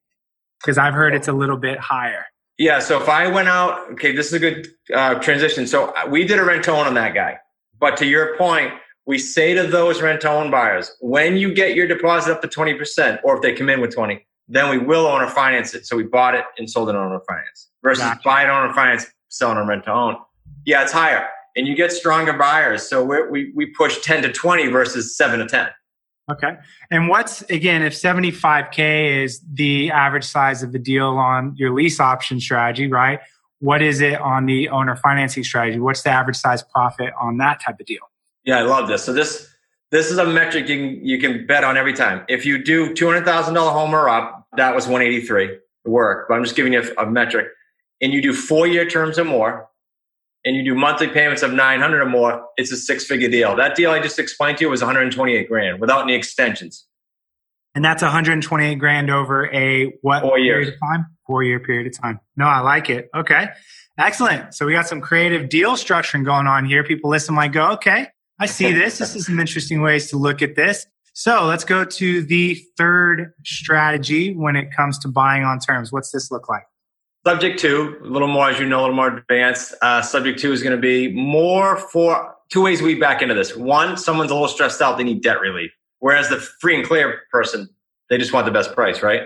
Because 0.59 0.79
I've 0.79 0.95
heard 0.95 1.13
it's 1.13 1.27
a 1.27 1.33
little 1.33 1.57
bit 1.57 1.77
higher. 1.77 2.25
Yeah. 2.57 2.79
So 2.79 2.99
if 2.99 3.07
I 3.07 3.27
went 3.27 3.47
out, 3.47 3.91
okay, 3.91 4.15
this 4.15 4.27
is 4.27 4.33
a 4.33 4.39
good 4.39 4.67
uh, 4.93 5.15
transition. 5.15 5.67
So 5.67 5.93
uh, 5.93 6.07
we 6.09 6.25
did 6.25 6.39
a 6.39 6.43
rent 6.43 6.63
to 6.65 6.71
own 6.71 6.87
on 6.87 6.95
that 6.95 7.13
guy. 7.13 7.37
But 7.79 7.97
to 7.97 8.07
your 8.07 8.35
point, 8.35 8.73
we 9.05 9.19
say 9.19 9.53
to 9.53 9.63
those 9.63 10.01
rent 10.01 10.21
to 10.21 10.29
own 10.29 10.49
buyers, 10.49 10.95
when 11.01 11.37
you 11.37 11.53
get 11.53 11.75
your 11.75 11.87
deposit 11.87 12.31
up 12.31 12.41
to 12.41 12.47
20%, 12.47 13.19
or 13.23 13.35
if 13.35 13.43
they 13.43 13.53
come 13.53 13.69
in 13.69 13.79
with 13.79 13.93
20, 13.93 14.25
then 14.47 14.69
we 14.71 14.79
will 14.79 15.05
owner 15.05 15.27
finance 15.27 15.75
it. 15.75 15.85
So 15.85 15.95
we 15.95 16.03
bought 16.03 16.33
it 16.33 16.45
and 16.57 16.69
sold 16.69 16.89
it 16.89 16.95
on 16.95 17.05
owner 17.05 17.21
finance 17.27 17.69
versus 17.83 18.03
gotcha. 18.03 18.21
buy 18.23 18.43
it 18.43 18.49
owner 18.49 18.73
finance, 18.73 19.05
sell 19.29 19.51
it 19.51 19.57
on 19.57 19.67
rent 19.67 19.83
to 19.83 19.91
own. 19.91 20.17
Yeah, 20.65 20.83
it's 20.83 20.91
higher, 20.91 21.27
and 21.55 21.67
you 21.67 21.75
get 21.75 21.91
stronger 21.91 22.33
buyers. 22.33 22.87
So 22.87 23.03
we 23.03 23.51
we 23.55 23.65
push 23.67 24.01
ten 24.01 24.21
to 24.23 24.31
twenty 24.31 24.67
versus 24.67 25.17
seven 25.17 25.39
to 25.39 25.45
ten. 25.47 25.69
Okay. 26.31 26.55
And 26.89 27.09
what's 27.09 27.41
again, 27.43 27.81
if 27.81 27.93
75K 27.93 29.23
is 29.23 29.41
the 29.51 29.91
average 29.91 30.23
size 30.23 30.63
of 30.63 30.71
the 30.71 30.79
deal 30.79 31.07
on 31.07 31.55
your 31.57 31.73
lease 31.73 31.99
option 31.99 32.39
strategy, 32.39 32.87
right? 32.87 33.19
What 33.59 33.81
is 33.81 34.01
it 34.01 34.19
on 34.21 34.45
the 34.45 34.69
owner 34.69 34.95
financing 34.95 35.43
strategy? 35.43 35.79
What's 35.79 36.03
the 36.03 36.09
average 36.09 36.37
size 36.37 36.63
profit 36.63 37.11
on 37.19 37.37
that 37.37 37.61
type 37.61 37.79
of 37.79 37.85
deal? 37.85 38.09
Yeah, 38.45 38.59
I 38.59 38.61
love 38.61 38.87
this. 38.87 39.03
So 39.03 39.13
this 39.13 39.51
This 39.91 40.09
is 40.09 40.17
a 40.17 40.25
metric 40.25 40.69
you 40.69 40.77
can, 40.77 41.05
you 41.05 41.19
can 41.19 41.45
bet 41.45 41.63
on 41.63 41.75
every 41.75 41.93
time. 41.93 42.23
If 42.29 42.45
you 42.45 42.63
do 42.63 42.93
$200,000 42.93 43.57
home 43.71 43.93
or 43.93 44.07
up, 44.07 44.47
that 44.55 44.73
was 44.73 44.85
183 44.87 45.57
work, 45.85 46.27
but 46.29 46.35
I'm 46.35 46.43
just 46.43 46.55
giving 46.55 46.73
you 46.73 46.81
a, 46.97 47.03
a 47.03 47.11
metric. 47.11 47.47
And 48.01 48.13
you 48.13 48.21
do 48.21 48.33
four 48.33 48.67
year 48.67 48.87
terms 48.87 49.19
or 49.19 49.25
more, 49.25 49.67
and 50.45 50.55
you 50.55 50.63
do 50.63 50.75
monthly 50.75 51.07
payments 51.07 51.43
of 51.43 51.53
900 51.53 52.01
or 52.01 52.05
more, 52.09 52.45
it's 52.57 52.71
a 52.71 52.77
six 52.77 53.05
figure 53.05 53.29
deal. 53.29 53.55
That 53.55 53.75
deal 53.75 53.91
I 53.91 53.99
just 53.99 54.19
explained 54.19 54.57
to 54.59 54.65
you 54.65 54.69
was 54.69 54.81
128 54.81 55.47
grand 55.47 55.79
without 55.79 56.01
any 56.03 56.15
extensions. 56.15 56.85
And 57.73 57.85
that's 57.85 58.01
128 58.01 58.75
grand 58.75 59.09
over 59.09 59.49
a 59.53 59.93
what 60.01 60.21
Four 60.21 60.37
years. 60.39 60.65
period 60.65 60.73
of 60.73 60.79
time? 60.79 61.05
Four 61.25 61.43
year 61.43 61.59
period 61.59 61.87
of 61.87 61.97
time. 61.99 62.19
No, 62.35 62.45
I 62.45 62.59
like 62.59 62.89
it. 62.89 63.09
Okay. 63.15 63.47
Excellent. 63.97 64.53
So 64.53 64.65
we 64.65 64.73
got 64.73 64.87
some 64.87 64.99
creative 64.99 65.47
deal 65.47 65.73
structuring 65.73 66.25
going 66.25 66.47
on 66.47 66.65
here. 66.65 66.83
People 66.83 67.09
listen 67.09 67.35
might 67.35 67.53
go, 67.53 67.71
okay, 67.73 68.07
I 68.39 68.45
see 68.47 68.71
this. 68.73 68.97
This 68.97 69.15
is 69.15 69.25
some 69.27 69.39
interesting 69.39 69.81
ways 69.81 70.09
to 70.09 70.17
look 70.17 70.41
at 70.41 70.55
this. 70.55 70.85
So 71.13 71.45
let's 71.45 71.63
go 71.65 71.83
to 71.85 72.23
the 72.23 72.61
third 72.77 73.33
strategy 73.45 74.33
when 74.33 74.55
it 74.55 74.75
comes 74.75 74.97
to 74.99 75.07
buying 75.07 75.43
on 75.43 75.59
terms. 75.59 75.91
What's 75.91 76.11
this 76.11 76.31
look 76.31 76.49
like? 76.49 76.63
Subject 77.25 77.59
to, 77.59 77.97
a 78.03 78.07
little 78.07 78.27
more, 78.27 78.49
as 78.49 78.59
you 78.59 78.65
know, 78.65 78.79
a 78.79 78.81
little 78.81 78.95
more 78.95 79.15
advanced. 79.15 79.75
Uh, 79.81 80.01
subject 80.01 80.39
to 80.39 80.51
is 80.51 80.63
going 80.63 80.75
to 80.75 80.81
be 80.81 81.13
more 81.13 81.77
for 81.77 82.35
two 82.49 82.63
ways 82.63 82.81
we 82.81 82.95
back 82.95 83.21
into 83.21 83.35
this. 83.35 83.55
One, 83.55 83.95
someone's 83.95 84.31
a 84.31 84.33
little 84.33 84.47
stressed 84.47 84.81
out, 84.81 84.97
they 84.97 85.03
need 85.03 85.21
debt 85.21 85.39
relief. 85.39 85.71
Whereas 85.99 86.29
the 86.29 86.37
free 86.37 86.75
and 86.75 86.85
clear 86.85 87.21
person, 87.31 87.69
they 88.09 88.17
just 88.17 88.33
want 88.33 88.47
the 88.47 88.51
best 88.51 88.73
price, 88.73 89.03
right? 89.03 89.21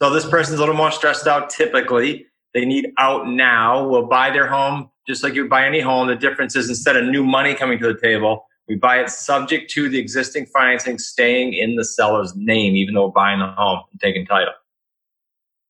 So 0.00 0.10
this 0.10 0.26
person's 0.26 0.58
a 0.58 0.62
little 0.62 0.74
more 0.74 0.90
stressed 0.90 1.26
out 1.26 1.50
typically. 1.50 2.26
They 2.54 2.64
need 2.64 2.92
out 2.98 3.28
now. 3.28 3.86
We'll 3.86 4.06
buy 4.06 4.30
their 4.30 4.46
home 4.46 4.90
just 5.06 5.22
like 5.22 5.34
you 5.34 5.42
would 5.42 5.50
buy 5.50 5.66
any 5.66 5.80
home. 5.80 6.08
The 6.08 6.16
difference 6.16 6.56
is 6.56 6.68
instead 6.68 6.96
of 6.96 7.04
new 7.04 7.24
money 7.24 7.54
coming 7.54 7.78
to 7.78 7.92
the 7.92 7.98
table, 7.98 8.46
we 8.68 8.76
buy 8.76 9.00
it 9.00 9.10
subject 9.10 9.70
to 9.72 9.88
the 9.88 9.98
existing 9.98 10.46
financing 10.46 10.98
staying 10.98 11.54
in 11.54 11.76
the 11.76 11.84
seller's 11.84 12.34
name, 12.36 12.76
even 12.76 12.94
though 12.94 13.06
we're 13.06 13.12
buying 13.12 13.40
the 13.40 13.46
home 13.46 13.82
and 13.90 14.00
taking 14.00 14.26
title. 14.26 14.52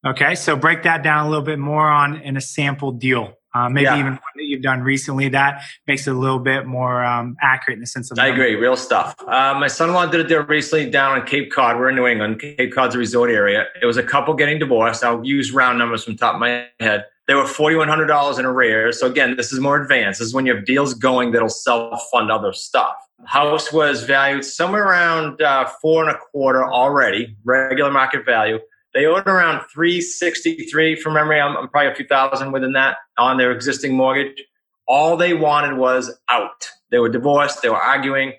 Okay. 0.07 0.35
So 0.35 0.57
break 0.57 0.83
that 0.85 1.03
down 1.03 1.27
a 1.27 1.29
little 1.29 1.45
bit 1.45 1.59
more 1.59 1.87
on 1.87 2.17
in 2.21 2.37
a 2.37 2.41
sample 2.41 2.93
deal. 2.93 3.35
Uh, 3.55 3.69
maybe 3.69 3.85
Yeah. 3.85 3.99
even 3.99 4.13
one 4.13 4.21
that 4.37 4.45
you've 4.45 4.63
done 4.63 4.83
recently 4.83 5.29
that 5.31 5.63
makes 5.87 6.07
it 6.07 6.11
a 6.11 6.19
little 6.19 6.39
bit 6.39 6.67
more 6.67 7.03
um, 7.03 7.35
accurate 7.41 7.77
in 7.77 7.81
the 7.81 7.87
sense 7.87 8.11
of 8.11 8.19
I 8.19 8.27
agree, 8.29 8.55
real 8.55 8.77
stuff. 8.77 9.17
Uh, 9.27 9.55
my 9.59 9.67
son-in-law 9.69 10.07
did 10.07 10.21
a 10.21 10.25
deal 10.25 10.43
recently 10.43 10.89
down 10.91 11.19
on 11.19 11.27
Cape 11.27 11.51
Cod. 11.51 11.77
We're 11.79 11.89
in 11.89 11.97
New 11.97 12.07
England. 12.07 12.41
Cape 12.41 12.73
Cod's 12.73 12.95
a 12.95 12.99
resort 12.99 13.31
area. 13.31 13.65
It 13.81 13.87
was 13.87 13.97
a 13.97 14.03
couple 14.03 14.35
getting 14.35 14.59
divorced. 14.59 15.03
I'll 15.03 15.25
use 15.25 15.51
round 15.51 15.79
numbers 15.79 16.05
from 16.05 16.13
the 16.15 16.19
top 16.19 16.35
of 16.35 16.41
my 16.41 16.67
head. 16.79 17.07
They 17.27 17.35
were 17.35 17.47
forty-one 17.47 17.89
hundred 17.89 18.07
dollars 18.07 18.39
in 18.39 18.45
arrears. 18.45 19.01
So 19.01 19.07
again, 19.07 19.37
this 19.37 19.53
is 19.53 19.61
more 19.61 19.81
advanced. 19.81 20.21
This 20.21 20.29
is 20.29 20.35
when 20.35 20.47
you 20.47 20.55
have 20.55 20.65
deals 20.65 20.95
going 20.95 21.33
that'll 21.33 21.49
self-fund 21.49 22.31
other 22.31 22.53
stuff. 22.53 22.95
House 23.27 23.73
was 23.73 24.05
valued 24.05 24.45
somewhere 24.45 24.85
around 24.85 25.43
uh, 25.43 25.67
four 25.83 26.03
and 26.07 26.15
a 26.15 26.19
quarter 26.19 26.65
already, 26.65 27.37
regular 27.45 27.91
market 27.91 28.25
value. 28.25 28.59
They 28.99 29.07
owed 29.07 29.29
around 29.29 29.61
363 29.73 30.97
from 30.97 31.15
memory. 31.15 31.41
I'm, 31.41 31.57
I'm 31.57 31.69
probably 31.69 31.93
a 31.93 31.95
few 31.95 32.05
thousand 32.09 32.51
within 32.51 32.73
that 32.73 32.97
on 33.17 33.37
their 33.37 33.53
existing 33.53 33.95
mortgage. 33.95 34.43
All 34.89 35.17
they 35.17 35.35
wanted 35.35 35.77
was 35.77 36.19
out. 36.29 36.69
They 36.91 36.99
were 36.99 37.09
divorced. 37.09 37.63
They 37.63 37.69
were 37.69 37.77
arguing. 37.77 38.33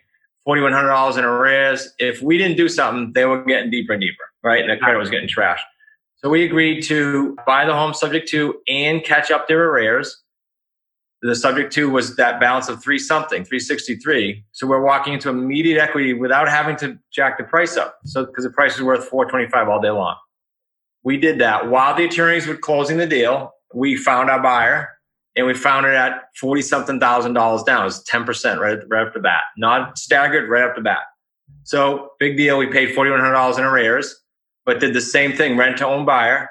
$4,100 0.46 1.18
in 1.18 1.24
arrears. 1.24 1.88
If 1.98 2.22
we 2.22 2.38
didn't 2.38 2.58
do 2.58 2.68
something, 2.68 3.14
they 3.14 3.24
were 3.24 3.42
getting 3.46 3.72
deeper 3.72 3.94
and 3.94 4.02
deeper, 4.02 4.24
right? 4.44 4.60
And 4.60 4.70
their 4.70 4.78
credit 4.78 4.98
was 4.98 5.10
getting 5.10 5.30
trashed. 5.30 5.60
So 6.18 6.28
we 6.28 6.44
agreed 6.44 6.82
to 6.84 7.38
buy 7.48 7.64
the 7.64 7.74
home 7.74 7.94
subject 7.94 8.28
to 8.32 8.60
and 8.68 9.02
catch 9.02 9.32
up 9.32 9.48
their 9.48 9.70
arrears. 9.70 10.22
The 11.22 11.38
subject 11.38 11.72
to 11.76 11.90
was 11.90 12.18
that 12.18 12.42
balance 12.42 12.68
of 12.68 12.84
three 12.84 13.00
something, 13.00 13.46
363. 13.46 14.44
So 14.52 14.68
we're 14.68 14.84
walking 14.84 15.14
into 15.14 15.30
immediate 15.30 15.82
equity 15.82 16.12
without 16.12 16.50
having 16.50 16.76
to 16.78 17.00
jack 17.14 17.38
the 17.38 17.46
price 17.46 17.78
up. 17.78 18.00
So 18.04 18.26
because 18.26 18.44
the 18.44 18.50
price 18.50 18.76
is 18.76 18.82
worth 18.82 19.06
425 19.06 19.70
all 19.70 19.80
day 19.80 19.92
long. 19.92 20.18
We 21.04 21.18
did 21.18 21.40
that 21.40 21.70
while 21.70 21.96
the 21.96 22.06
attorneys 22.06 22.48
were 22.48 22.58
closing 22.58 22.98
the 22.98 23.08
deal. 23.08 23.54
We 23.74 23.96
found 23.96 24.30
our 24.30 24.42
buyer 24.42 24.90
and 25.36 25.46
we 25.46 25.54
found 25.54 25.86
it 25.86 25.94
at 25.94 26.24
40 26.38 26.62
something 26.62 27.00
thousand 27.00 27.34
dollars 27.34 27.64
down. 27.64 27.82
It 27.82 27.86
was 27.86 28.04
10% 28.06 28.60
right, 28.60 28.80
right 28.90 29.08
off 29.08 29.14
the 29.14 29.20
bat, 29.20 29.42
not 29.58 29.98
staggered 29.98 30.50
right 30.50 30.64
off 30.64 30.76
the 30.76 30.82
bat. 30.82 31.04
So 31.64 32.12
big 32.20 32.36
deal. 32.36 32.58
We 32.58 32.68
paid 32.68 32.96
$4,100 32.96 33.58
in 33.58 33.64
arrears, 33.64 34.16
but 34.66 34.80
did 34.80 34.94
the 34.94 35.02
same 35.02 35.34
thing, 35.34 35.56
rent 35.56 35.78
to 35.78 35.88
own 35.88 36.06
buyer. 36.06 36.50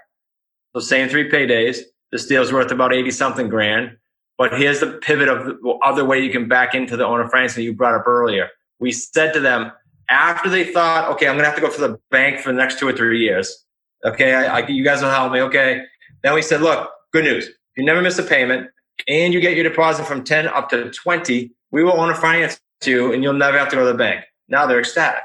So 0.74 0.80
same 0.80 1.08
three 1.08 1.30
paydays. 1.30 1.80
This 2.12 2.26
deal's 2.26 2.52
worth 2.52 2.70
about 2.70 2.94
80 2.94 3.10
something 3.10 3.48
grand. 3.48 3.96
But 4.38 4.56
here's 4.56 4.80
the 4.80 4.92
pivot 4.92 5.28
of 5.28 5.44
the 5.46 5.78
other 5.84 6.04
way 6.04 6.20
you 6.20 6.30
can 6.30 6.46
back 6.48 6.74
into 6.74 6.96
the 6.96 7.04
owner 7.04 7.28
financing 7.28 7.64
you 7.64 7.74
brought 7.74 7.94
up 7.94 8.06
earlier. 8.06 8.48
We 8.78 8.92
said 8.92 9.34
to 9.34 9.40
them 9.40 9.72
after 10.08 10.48
they 10.48 10.72
thought, 10.72 11.10
okay, 11.12 11.26
I'm 11.26 11.34
going 11.34 11.42
to 11.44 11.50
have 11.50 11.56
to 11.56 11.60
go 11.60 11.70
for 11.70 11.80
the 11.80 11.98
bank 12.10 12.40
for 12.40 12.52
the 12.52 12.58
next 12.58 12.78
two 12.78 12.86
or 12.86 12.92
three 12.92 13.20
years. 13.20 13.64
Okay, 14.04 14.34
I, 14.34 14.60
I, 14.60 14.66
you 14.66 14.84
guys 14.84 15.02
will 15.02 15.10
help 15.10 15.32
me. 15.32 15.40
Okay. 15.40 15.82
Then 16.22 16.34
we 16.34 16.42
said, 16.42 16.60
look, 16.60 16.90
good 17.12 17.24
news. 17.24 17.48
You 17.76 17.84
never 17.84 18.00
miss 18.00 18.18
a 18.18 18.22
payment 18.22 18.68
and 19.06 19.32
you 19.32 19.40
get 19.40 19.54
your 19.54 19.68
deposit 19.68 20.06
from 20.06 20.24
10 20.24 20.48
up 20.48 20.68
to 20.70 20.90
20, 20.90 21.52
we 21.70 21.84
will 21.84 21.98
owner 22.00 22.14
finance 22.14 22.60
you 22.84 23.12
and 23.12 23.22
you'll 23.22 23.32
never 23.34 23.58
have 23.58 23.68
to 23.68 23.76
go 23.76 23.84
to 23.84 23.92
the 23.92 23.98
bank. 23.98 24.24
Now 24.48 24.66
they're 24.66 24.80
ecstatic. 24.80 25.22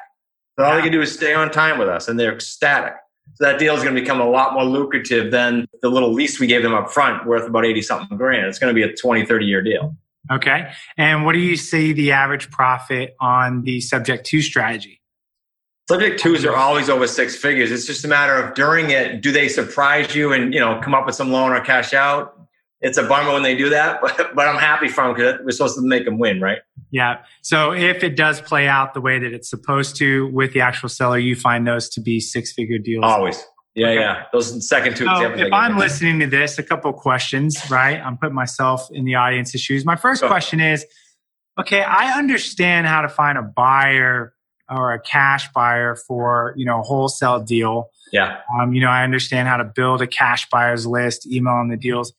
So 0.57 0.65
all 0.65 0.75
they 0.75 0.81
can 0.81 0.91
do 0.91 1.01
is 1.01 1.11
stay 1.13 1.33
on 1.33 1.49
time 1.51 1.79
with 1.79 1.89
us 1.89 2.07
and 2.07 2.19
they're 2.19 2.33
ecstatic. 2.33 2.93
So 3.35 3.45
that 3.45 3.57
deal 3.57 3.75
is 3.75 3.83
going 3.83 3.95
to 3.95 4.01
become 4.01 4.19
a 4.19 4.29
lot 4.29 4.53
more 4.53 4.65
lucrative 4.65 5.31
than 5.31 5.67
the 5.81 5.89
little 5.89 6.13
lease 6.13 6.39
we 6.39 6.47
gave 6.47 6.61
them 6.61 6.73
up 6.73 6.91
front 6.91 7.25
worth 7.25 7.47
about 7.47 7.65
80 7.65 7.81
something 7.81 8.17
grand. 8.17 8.47
It's 8.47 8.59
going 8.59 8.73
to 8.73 8.75
be 8.75 8.83
a 8.83 8.95
20, 8.95 9.25
30 9.25 9.45
year 9.45 9.61
deal. 9.61 9.95
Okay. 10.31 10.71
And 10.97 11.25
what 11.25 11.33
do 11.33 11.39
you 11.39 11.57
see 11.57 11.93
the 11.93 12.11
average 12.11 12.51
profit 12.51 13.15
on 13.19 13.63
the 13.63 13.81
subject 13.81 14.25
to 14.27 14.41
strategy? 14.41 15.01
Subject 15.89 16.19
tos 16.19 16.45
are 16.45 16.55
always 16.55 16.89
over 16.89 17.07
six 17.07 17.35
figures. 17.35 17.71
It's 17.71 17.85
just 17.85 18.05
a 18.05 18.07
matter 18.07 18.35
of 18.35 18.53
during 18.55 18.91
it, 18.91 19.21
do 19.21 19.31
they 19.33 19.49
surprise 19.49 20.15
you 20.15 20.31
and 20.31 20.53
you 20.53 20.59
know 20.59 20.79
come 20.81 20.95
up 20.95 21.05
with 21.05 21.15
some 21.15 21.31
loan 21.31 21.51
or 21.51 21.59
cash 21.61 21.93
out? 21.93 22.39
It's 22.79 22.97
a 22.97 23.03
bummer 23.03 23.31
when 23.33 23.43
they 23.43 23.55
do 23.55 23.69
that, 23.69 24.01
but, 24.01 24.33
but 24.35 24.47
I'm 24.47 24.57
happy 24.59 24.87
for 24.87 25.03
them 25.05 25.13
because 25.15 25.39
we're 25.43 25.51
supposed 25.51 25.75
to 25.75 25.81
make 25.81 26.05
them 26.05 26.19
win, 26.19 26.39
right? 26.41 26.59
Yeah. 26.91 27.19
So 27.41 27.73
if 27.73 28.03
it 28.03 28.15
does 28.15 28.39
play 28.41 28.67
out 28.67 28.93
the 28.93 29.01
way 29.01 29.19
that 29.19 29.33
it's 29.33 29.49
supposed 29.49 29.95
to 29.97 30.27
with 30.27 30.53
the 30.53 30.61
actual 30.61 30.89
seller, 30.89 31.17
you 31.17 31.35
find 31.35 31.65
those 31.67 31.89
to 31.89 32.01
be 32.01 32.19
six 32.19 32.53
figure 32.53 32.77
deals. 32.77 33.03
Always. 33.03 33.43
Yeah, 33.75 33.87
Okay. 33.87 33.99
yeah. 33.99 34.23
Those 34.31 34.67
second 34.67 34.95
two 34.95 35.05
So 35.05 35.11
examples. 35.13 35.47
If 35.47 35.53
I'm 35.53 35.77
listening 35.77 36.19
to 36.19 36.27
this, 36.27 36.59
a 36.59 36.63
couple 36.63 36.91
of 36.91 36.97
questions, 36.97 37.57
right? 37.71 37.99
I'm 37.99 38.17
putting 38.17 38.35
myself 38.35 38.87
in 38.91 39.03
the 39.05 39.15
audience's 39.15 39.61
shoes. 39.61 39.83
My 39.83 39.95
first 39.95 40.21
question 40.23 40.59
is, 40.59 40.85
okay, 41.59 41.81
I 41.81 42.17
understand 42.17 42.85
how 42.85 43.01
to 43.01 43.09
find 43.09 43.37
a 43.37 43.41
buyer 43.41 44.32
or 44.77 44.93
a 44.93 44.99
cash 44.99 45.51
buyer 45.53 45.95
for, 45.95 46.53
you 46.57 46.65
know, 46.65 46.79
a 46.79 46.83
wholesale 46.83 47.39
deal. 47.39 47.89
yeah, 48.11 48.39
Um, 48.59 48.73
you 48.73 48.81
know, 48.81 48.89
I 48.89 49.03
understand 49.03 49.47
how 49.47 49.57
to 49.57 49.63
build 49.63 50.01
a 50.01 50.07
cash 50.07 50.47
buyers 50.49 50.85
list, 50.85 51.25
email 51.25 51.57
them 51.57 51.69
the 51.69 51.77
deals. 51.77 52.13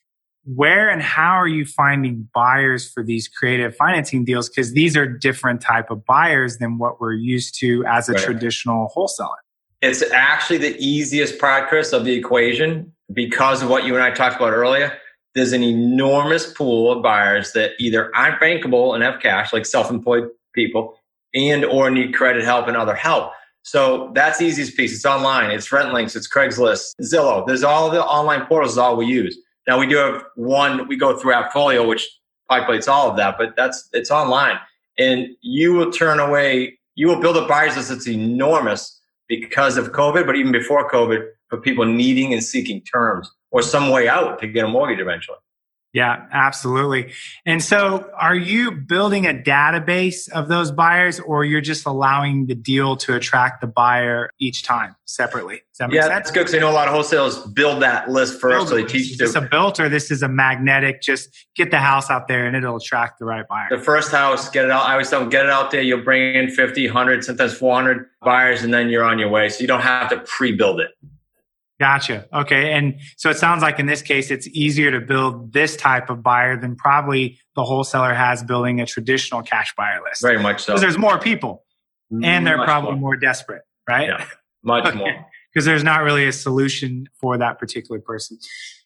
Where 0.44 0.90
and 0.90 1.00
how 1.00 1.32
are 1.32 1.48
you 1.48 1.64
finding 1.64 2.28
buyers 2.34 2.86
for 2.90 3.02
these 3.02 3.28
creative 3.28 3.74
financing 3.76 4.24
deals? 4.24 4.48
Because 4.50 4.72
these 4.72 4.94
are 4.96 5.06
different 5.06 5.60
type 5.62 5.90
of 5.90 6.04
buyers 6.04 6.58
than 6.58 6.76
what 6.78 7.00
we're 7.00 7.14
used 7.14 7.58
to 7.60 7.84
as 7.86 8.08
a 8.08 8.12
Right. 8.12 8.22
traditional 8.22 8.88
wholesaler. 8.88 9.36
it's 9.82 10.02
actually 10.12 10.56
the 10.58 10.74
easiest 10.78 11.38
part, 11.38 11.68
Chris, 11.68 11.92
of 11.92 12.04
the 12.06 12.12
equation 12.14 12.90
because 13.12 13.62
of 13.62 13.68
what 13.68 13.84
you 13.84 13.94
and 13.94 14.02
I 14.02 14.10
talked 14.10 14.36
about 14.36 14.52
earlier. 14.54 14.96
There's 15.34 15.52
an 15.52 15.62
enormous 15.62 16.50
pool 16.52 16.90
of 16.92 17.02
buyers 17.02 17.52
that 17.52 17.72
either 17.78 18.10
aren't 18.16 18.40
bankable 18.40 18.94
and 18.94 19.02
have 19.04 19.20
cash, 19.20 19.52
like 19.52 19.66
self-employed 19.66 20.30
people, 20.54 20.96
and 21.34 21.64
or 21.64 21.90
need 21.90 22.14
credit 22.14 22.44
help 22.44 22.68
and 22.68 22.76
other 22.76 22.94
help. 22.94 23.32
So 23.62 24.12
that's 24.14 24.38
the 24.38 24.44
easiest 24.44 24.76
piece. 24.76 24.94
It's 24.94 25.06
online. 25.06 25.50
It's 25.50 25.68
RentLinx. 25.68 26.14
It's 26.14 26.28
Craigslist, 26.28 26.92
Zillow. 27.02 27.46
There's 27.46 27.64
all 27.64 27.90
the 27.90 28.02
online 28.04 28.46
portals 28.46 28.72
is 28.72 28.78
all 28.78 28.96
we 28.96 29.06
use. 29.06 29.38
Now 29.66 29.78
we 29.78 29.86
do 29.86 29.96
have 29.96 30.22
one. 30.36 30.86
We 30.86 30.96
go 30.96 31.16
through 31.16 31.32
Appfolio, 31.32 31.88
which 31.88 32.08
populates 32.50 32.88
all 32.88 33.10
of 33.10 33.16
that, 33.16 33.36
but 33.38 33.56
that's 33.56 33.88
it's 33.94 34.10
online, 34.10 34.58
and 34.98 35.28
you 35.40 35.72
will 35.72 35.90
turn 35.90 36.20
away. 36.20 36.78
You 36.94 37.08
will 37.08 37.20
build 37.20 37.38
a 37.38 37.46
buyers 37.46 37.76
list 37.76 37.88
that's 37.88 38.06
enormous 38.06 39.00
because 39.28 39.78
of 39.78 39.92
COVID, 39.92 40.26
but 40.26 40.36
even 40.36 40.52
before 40.52 40.88
COVID, 40.90 41.26
for 41.48 41.58
people 41.58 41.84
needing 41.84 42.32
and 42.32 42.42
seeking 42.42 42.82
terms 42.82 43.30
or 43.50 43.62
some 43.62 43.88
way 43.88 44.08
out 44.08 44.38
to 44.40 44.46
get 44.46 44.64
a 44.64 44.68
mortgage 44.68 45.00
eventually. 45.00 45.38
Yeah, 45.94 46.26
absolutely. 46.32 47.12
And 47.46 47.62
so 47.62 48.10
are 48.18 48.34
you 48.34 48.72
building 48.72 49.26
a 49.26 49.32
database 49.32 50.28
of 50.28 50.48
those 50.48 50.72
buyers 50.72 51.20
or 51.20 51.44
you're 51.44 51.60
just 51.60 51.86
allowing 51.86 52.46
the 52.46 52.56
deal 52.56 52.96
to 52.96 53.14
attract 53.14 53.60
the 53.60 53.68
buyer 53.68 54.30
each 54.40 54.64
time 54.64 54.96
separately? 55.04 55.62
Does 55.70 55.78
that 55.78 55.88
make 55.90 55.94
Yeah, 55.94 56.02
sense? 56.02 56.12
that's 56.14 56.30
good 56.32 56.40
because 56.40 56.54
I 56.56 56.58
know 56.58 56.70
a 56.70 56.72
lot 56.72 56.88
of 56.88 56.94
wholesalers 56.94 57.38
build 57.52 57.80
that 57.82 58.10
list 58.10 58.40
first, 58.40 58.68
so 58.68 58.74
they 58.74 58.82
teach 58.82 59.12
Is 59.12 59.18
this 59.18 59.36
a 59.36 59.40
the, 59.40 59.46
built 59.46 59.78
or 59.78 59.88
this 59.88 60.10
is 60.10 60.22
a 60.24 60.28
magnetic? 60.28 61.00
Just 61.00 61.28
get 61.54 61.70
the 61.70 61.78
house 61.78 62.10
out 62.10 62.26
there 62.26 62.44
and 62.44 62.56
it'll 62.56 62.76
attract 62.76 63.20
the 63.20 63.24
right 63.24 63.46
buyer. 63.46 63.68
the 63.70 63.78
first 63.78 64.10
house, 64.10 64.48
get 64.50 64.64
it 64.64 64.72
out. 64.72 64.86
I 64.86 64.92
always 64.92 65.08
tell 65.08 65.20
them, 65.20 65.28
get 65.30 65.44
it 65.46 65.50
out 65.50 65.70
there. 65.70 65.80
You'll 65.80 66.02
bring 66.02 66.34
in 66.34 66.50
50, 66.50 66.86
100, 66.88 67.24
sometimes 67.24 67.54
400 67.54 68.06
buyers, 68.22 68.64
and 68.64 68.74
then 68.74 68.88
you're 68.88 69.04
on 69.04 69.20
your 69.20 69.28
way. 69.28 69.48
So 69.48 69.60
you 69.60 69.68
don't 69.68 69.80
have 69.82 70.10
to 70.10 70.18
pre-build 70.26 70.80
it. 70.80 70.90
Gotcha. 71.84 72.26
Okay. 72.32 72.72
And 72.72 72.98
so 73.18 73.28
it 73.28 73.36
sounds 73.36 73.60
like 73.60 73.78
in 73.78 73.84
this 73.84 74.00
case, 74.00 74.30
it's 74.30 74.46
easier 74.48 74.90
to 74.90 75.00
build 75.02 75.52
this 75.52 75.76
type 75.76 76.08
of 76.08 76.22
buyer 76.22 76.58
than 76.58 76.76
probably 76.76 77.38
the 77.56 77.62
wholesaler 77.62 78.14
has 78.14 78.42
building 78.42 78.80
a 78.80 78.86
traditional 78.86 79.42
cash 79.42 79.74
buyer 79.76 80.00
list. 80.02 80.22
Very 80.22 80.42
much 80.42 80.62
so. 80.62 80.72
Because 80.72 80.80
there's 80.80 80.96
more 80.96 81.18
people. 81.18 81.62
and 82.22 82.46
they're 82.46 82.56
Much 82.56 82.66
probably 82.66 82.92
more. 82.92 83.00
more, 83.00 83.16
desperate, 83.16 83.62
right? 83.86 84.08
Yeah, 84.08 84.24
much 84.62 84.86
Okay. 84.86 84.96
more. 84.96 85.26
Because 85.52 85.66
there's 85.66 85.84
not 85.84 86.02
really 86.04 86.26
a 86.26 86.32
solution 86.32 87.06
for 87.20 87.36
that 87.36 87.58
particular 87.58 88.00
person. 88.00 88.38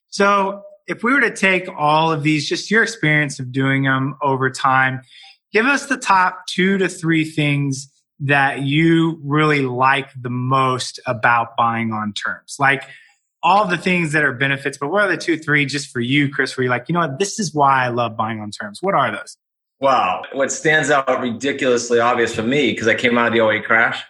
So 0.08 0.62
if 0.88 1.04
we 1.04 1.12
were 1.12 1.20
to 1.20 1.34
take 1.34 1.68
all 1.78 2.10
of 2.10 2.24
these, 2.24 2.48
just 2.48 2.68
your 2.68 2.82
experience 2.82 3.38
of 3.38 3.52
doing 3.52 3.84
them 3.84 4.16
over 4.22 4.50
time, 4.50 5.02
give 5.52 5.66
us 5.66 5.86
the 5.86 5.98
top 5.98 6.46
two 6.48 6.78
to 6.78 6.88
three 6.88 7.24
things 7.24 7.92
that 8.20 8.62
you 8.62 9.20
really 9.22 9.62
like 9.62 10.10
the 10.20 10.30
most 10.30 11.00
about 11.06 11.56
buying 11.56 11.92
on 11.92 12.12
terms. 12.12 12.56
Like 12.58 12.84
all 13.42 13.66
the 13.66 13.76
things 13.76 14.12
that 14.12 14.24
are 14.24 14.32
benefits, 14.32 14.78
but 14.78 14.88
what 14.88 15.02
are 15.02 15.08
the 15.08 15.16
two, 15.16 15.38
three 15.38 15.64
just 15.66 15.90
for 15.90 16.00
you, 16.00 16.28
Chris, 16.28 16.56
where 16.56 16.64
you're 16.64 16.70
like, 16.70 16.88
you 16.88 16.92
know 16.92 17.00
what, 17.00 17.18
this 17.18 17.38
is 17.38 17.54
why 17.54 17.84
I 17.84 17.88
love 17.88 18.16
buying 18.16 18.40
on 18.40 18.50
terms. 18.50 18.78
What 18.82 18.94
are 18.94 19.12
those? 19.12 19.36
Wow. 19.80 20.24
What 20.32 20.50
stands 20.50 20.90
out 20.90 21.20
ridiculously 21.20 22.00
obvious 22.00 22.34
for 22.34 22.42
me, 22.42 22.72
because 22.72 22.88
I 22.88 22.94
came 22.94 23.16
out 23.16 23.28
of 23.28 23.32
the 23.32 23.46
08 23.46 23.64
crash, 23.64 24.02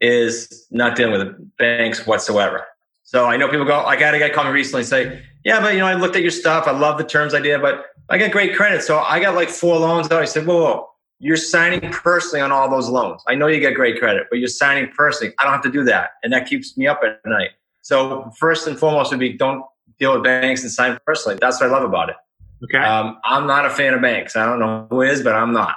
is 0.00 0.66
not 0.70 0.96
dealing 0.96 1.18
with 1.18 1.56
banks 1.58 2.06
whatsoever. 2.06 2.66
So 3.02 3.26
I 3.26 3.36
know 3.36 3.48
people 3.48 3.66
go, 3.66 3.80
I 3.80 3.96
got 3.96 4.14
a 4.14 4.18
guy 4.18 4.30
call 4.30 4.44
me 4.44 4.50
recently 4.50 4.80
and 4.80 4.88
say, 4.88 5.22
yeah, 5.44 5.60
but 5.60 5.74
you 5.74 5.80
know, 5.80 5.86
I 5.86 5.94
looked 5.94 6.16
at 6.16 6.22
your 6.22 6.30
stuff. 6.30 6.66
I 6.66 6.70
love 6.70 6.96
the 6.96 7.04
terms 7.04 7.34
idea, 7.34 7.58
but 7.58 7.84
I 8.08 8.16
got 8.16 8.30
great 8.30 8.56
credit. 8.56 8.82
So 8.82 8.98
I 8.98 9.20
got 9.20 9.34
like 9.34 9.50
four 9.50 9.76
loans. 9.78 10.10
I 10.10 10.24
said, 10.24 10.46
whoa, 10.46 10.62
whoa, 10.62 10.88
you're 11.20 11.36
signing 11.36 11.80
personally 11.92 12.40
on 12.40 12.50
all 12.50 12.68
those 12.68 12.88
loans. 12.88 13.22
I 13.28 13.34
know 13.34 13.46
you 13.46 13.60
get 13.60 13.74
great 13.74 13.98
credit, 13.98 14.26
but 14.30 14.38
you're 14.38 14.48
signing 14.48 14.90
personally. 14.96 15.34
I 15.38 15.44
don't 15.44 15.52
have 15.52 15.62
to 15.62 15.70
do 15.70 15.84
that. 15.84 16.12
And 16.24 16.32
that 16.32 16.48
keeps 16.48 16.76
me 16.76 16.86
up 16.86 17.02
at 17.04 17.20
night. 17.26 17.50
So 17.82 18.30
first 18.38 18.66
and 18.66 18.78
foremost 18.78 19.10
would 19.10 19.20
be 19.20 19.34
don't 19.34 19.62
deal 19.98 20.14
with 20.14 20.24
banks 20.24 20.62
and 20.62 20.72
sign 20.72 20.98
personally. 21.06 21.38
That's 21.40 21.60
what 21.60 21.68
I 21.68 21.72
love 21.72 21.84
about 21.84 22.08
it. 22.08 22.16
Okay. 22.64 22.78
Um, 22.78 23.18
I'm 23.24 23.46
not 23.46 23.66
a 23.66 23.70
fan 23.70 23.92
of 23.92 24.00
banks. 24.00 24.34
I 24.34 24.46
don't 24.46 24.58
know 24.58 24.86
who 24.90 25.02
is, 25.02 25.22
but 25.22 25.34
I'm 25.34 25.52
not. 25.52 25.76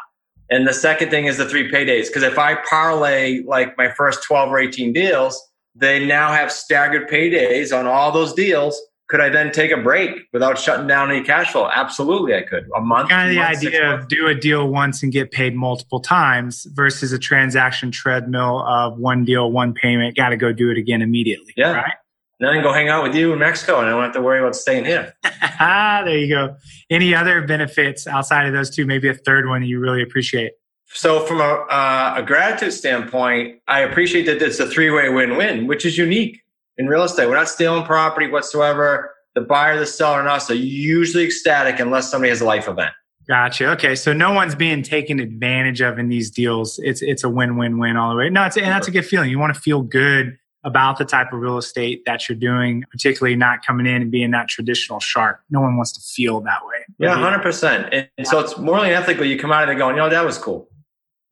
And 0.49 0.67
the 0.67 0.73
second 0.73 1.10
thing 1.10 1.25
is 1.25 1.38
the 1.38 1.47
three 1.47 1.69
paydays. 1.69 2.08
Because 2.08 2.23
if 2.23 2.39
I 2.39 2.56
parlay 2.56 3.41
like 3.43 3.77
my 3.77 3.89
first 3.89 4.23
12 4.23 4.49
or 4.49 4.60
18 4.60 4.93
deals, 4.93 5.41
they 5.75 6.06
now 6.06 6.32
have 6.32 6.51
staggered 6.51 7.10
paydays 7.10 7.77
on 7.77 7.86
all 7.86 8.12
those 8.12 8.34
deals. 8.34 8.82
Could 9.13 9.21
I 9.21 9.30
then 9.30 9.52
take 9.52 9.69
a 9.69 9.78
break 9.78 10.28
without 10.34 10.58
shutting 10.58 10.88
down 10.88 11.12
any 11.12 11.23
cash 11.23 11.52
flow? 11.52 11.69
Absolutely, 11.71 12.34
I 12.34 12.41
could. 12.41 12.67
A 12.76 12.82
month. 12.82 13.10
kind 13.10 13.30
of 13.30 13.36
the 13.36 13.41
months, 13.41 13.60
six 13.60 13.76
idea 13.76 13.93
of 13.93 14.08
do 14.08 14.26
a 14.26 14.34
deal 14.34 14.67
once 14.67 15.04
and 15.04 15.12
get 15.12 15.30
paid 15.30 15.56
multiple 15.56 15.99
times 15.99 16.65
versus 16.71 17.12
a 17.12 17.19
transaction 17.19 17.91
treadmill 17.91 18.63
of 18.67 18.97
one 18.97 19.23
deal, 19.23 19.52
one 19.52 19.76
payment, 19.76 20.15
got 20.15 20.30
to 20.30 20.36
go 20.36 20.52
do 20.52 20.71
it 20.71 20.80
again 20.80 21.04
immediately. 21.04 21.54
Yeah. 21.56 21.73
Right. 21.73 21.93
Then 22.39 22.49
I 22.49 22.63
go 22.63 22.73
hang 22.73 22.89
out 22.89 23.04
with 23.04 23.13
you 23.13 23.34
in 23.34 23.38
Mexico, 23.38 23.82
and 23.82 23.88
I 23.88 23.91
don't 23.91 24.02
have 24.02 24.13
to 24.13 24.21
worry 24.23 24.39
about 24.39 24.56
staying 24.56 24.86
here. 24.86 25.13
Ah, 25.60 26.02
there 26.04 26.17
you 26.17 26.28
go. 26.28 26.56
Any 26.89 27.13
other 27.13 27.45
benefits 27.45 28.08
outside 28.08 28.47
of 28.47 28.54
those 28.54 28.71
two? 28.71 28.88
Maybe 28.88 29.08
a 29.08 29.13
third 29.13 29.47
one 29.47 29.62
that 29.62 29.67
you 29.67 29.80
really 29.80 30.02
appreciate. 30.02 30.54
So, 30.88 31.19
from 31.26 31.39
a, 31.39 31.43
uh, 31.43 32.15
a 32.17 32.23
gratitude 32.23 32.73
standpoint, 32.73 33.62
I 33.67 33.82
appreciate 33.82 34.26
that 34.26 34.41
it's 34.41 34.60
a 34.60 34.67
three 34.67 34.89
way 34.89 35.10
win 35.10 35.38
win, 35.38 35.67
which 35.67 35.86
is 35.86 35.97
unique 35.99 36.42
in 36.77 36.88
real 36.88 37.03
estate. 37.03 37.27
We're 37.27 37.36
not 37.36 37.49
stealing 37.49 37.83
property 37.83 38.29
whatsoever. 38.29 39.13
The 39.36 39.41
buyer, 39.41 39.79
the 39.79 39.86
seller, 39.86 40.19
and 40.19 40.29
us 40.29 40.49
are 40.51 40.55
usually 40.55 41.25
ecstatic 41.25 41.79
unless 41.79 42.12
somebody 42.12 42.29
has 42.29 42.41
a 42.41 42.45
life 42.45 42.67
event. 42.67 42.91
Gotcha. 43.27 43.71
Okay, 43.71 43.95
so 43.95 44.13
no 44.13 44.31
one's 44.31 44.53
being 44.53 44.83
taken 44.83 45.19
advantage 45.19 45.81
of 45.81 45.97
in 45.97 46.09
these 46.09 46.29
deals. 46.29 46.79
It's 46.83 47.01
it's 47.01 47.23
a 47.23 47.29
win 47.29 47.57
win 47.57 47.79
win 47.79 47.95
all 47.95 48.12
the 48.12 48.17
way. 48.17 48.29
No, 48.29 48.45
it's, 48.45 48.57
and 48.57 48.67
that's 48.67 48.88
a 48.88 48.91
good 48.91 49.05
feeling. 49.05 49.29
You 49.29 49.39
want 49.39 49.55
to 49.55 49.59
feel 49.59 49.81
good 49.81 50.38
about 50.65 50.97
the 50.97 51.05
type 51.05 51.33
of 51.33 51.39
real 51.39 51.57
estate 51.57 52.03
that 52.05 52.27
you're 52.27 52.38
doing, 52.38 52.83
particularly 52.89 53.36
not 53.36 53.65
coming 53.65 53.86
in 53.86 54.01
and 54.01 54.12
being 54.12 54.31
that 54.31 54.47
traditional 54.47 54.99
shark. 54.99 55.41
No 55.49 55.62
one 55.62 55.75
wants 55.75 55.91
to 55.93 56.01
feel 56.01 56.39
that 56.41 56.65
way. 56.65 56.86
Yeah, 56.99 57.15
100%. 57.15 57.89
And, 57.91 58.09
and 58.17 58.27
so 58.27 58.39
it's 58.39 58.57
morally 58.57 58.93
and 58.93 58.95
ethically, 59.03 59.29
you 59.29 59.38
come 59.38 59.51
out 59.51 59.63
of 59.63 59.67
there 59.67 59.77
going, 59.77 59.95
you 59.95 60.01
know, 60.01 60.09
that 60.09 60.25
was 60.25 60.38
cool. 60.38 60.69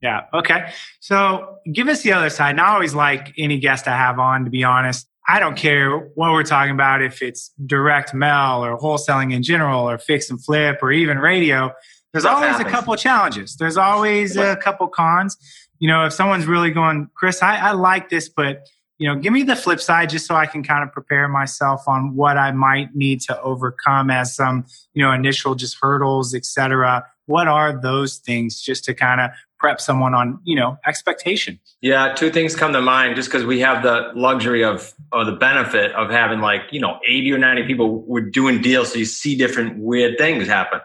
Yeah. 0.02 0.24
Okay. 0.34 0.70
So 1.00 1.58
give 1.72 1.88
us 1.88 2.02
the 2.02 2.12
other 2.12 2.28
side. 2.28 2.50
And 2.50 2.60
I 2.60 2.74
always 2.74 2.92
like 2.92 3.32
any 3.38 3.58
guest 3.58 3.88
I 3.88 3.96
have 3.96 4.18
on, 4.18 4.44
to 4.44 4.50
be 4.50 4.64
honest. 4.64 5.08
I 5.28 5.38
don't 5.40 5.56
care 5.56 5.98
what 5.98 6.32
we're 6.32 6.42
talking 6.42 6.72
about, 6.72 7.02
if 7.02 7.22
it's 7.22 7.52
direct 7.64 8.12
mail 8.12 8.64
or 8.64 8.78
wholesaling 8.78 9.32
in 9.32 9.42
general 9.42 9.88
or 9.88 9.98
fix 9.98 10.30
and 10.30 10.42
flip 10.42 10.78
or 10.82 10.90
even 10.92 11.18
radio. 11.18 11.72
There's 12.12 12.24
Stuff 12.24 12.36
always 12.36 12.50
happens. 12.56 12.68
a 12.68 12.70
couple 12.70 12.96
challenges. 12.96 13.56
There's 13.56 13.76
always 13.76 14.36
a 14.36 14.56
couple 14.56 14.88
cons. 14.88 15.36
You 15.78 15.88
know, 15.88 16.04
if 16.04 16.12
someone's 16.12 16.46
really 16.46 16.70
going, 16.70 17.08
Chris, 17.14 17.42
I, 17.42 17.56
I 17.56 17.72
like 17.72 18.08
this, 18.08 18.28
but 18.28 18.66
you 18.98 19.08
know, 19.08 19.16
give 19.18 19.32
me 19.32 19.42
the 19.42 19.56
flip 19.56 19.80
side 19.80 20.10
just 20.10 20.26
so 20.26 20.36
I 20.36 20.46
can 20.46 20.62
kind 20.62 20.84
of 20.84 20.92
prepare 20.92 21.26
myself 21.26 21.88
on 21.88 22.14
what 22.14 22.36
I 22.36 22.52
might 22.52 22.94
need 22.94 23.20
to 23.22 23.40
overcome 23.40 24.10
as 24.10 24.36
some, 24.36 24.64
you 24.94 25.02
know, 25.02 25.10
initial 25.10 25.56
just 25.56 25.76
hurdles, 25.80 26.34
et 26.34 26.44
cetera. 26.44 27.04
What 27.26 27.48
are 27.48 27.72
those 27.72 28.18
things 28.18 28.60
just 28.60 28.84
to 28.84 28.94
kind 28.94 29.20
of 29.20 29.30
prep 29.62 29.80
someone 29.80 30.12
on, 30.12 30.40
you 30.42 30.56
know, 30.56 30.76
expectation? 30.84 31.58
Yeah, 31.82 32.12
two 32.14 32.30
things 32.30 32.56
come 32.56 32.72
to 32.72 32.82
mind 32.82 33.14
just 33.14 33.28
because 33.30 33.46
we 33.46 33.60
have 33.60 33.84
the 33.84 34.10
luxury 34.16 34.64
of, 34.64 34.92
or 35.12 35.24
the 35.24 35.36
benefit 35.36 35.92
of 35.92 36.10
having 36.10 36.40
like, 36.40 36.62
you 36.72 36.80
know, 36.80 36.98
80 37.06 37.32
or 37.32 37.38
90 37.38 37.62
people 37.62 38.02
we're 38.02 38.28
doing 38.28 38.60
deals. 38.60 38.92
So 38.92 38.98
you 38.98 39.04
see 39.04 39.36
different 39.36 39.78
weird 39.78 40.18
things 40.18 40.48
happen. 40.48 40.80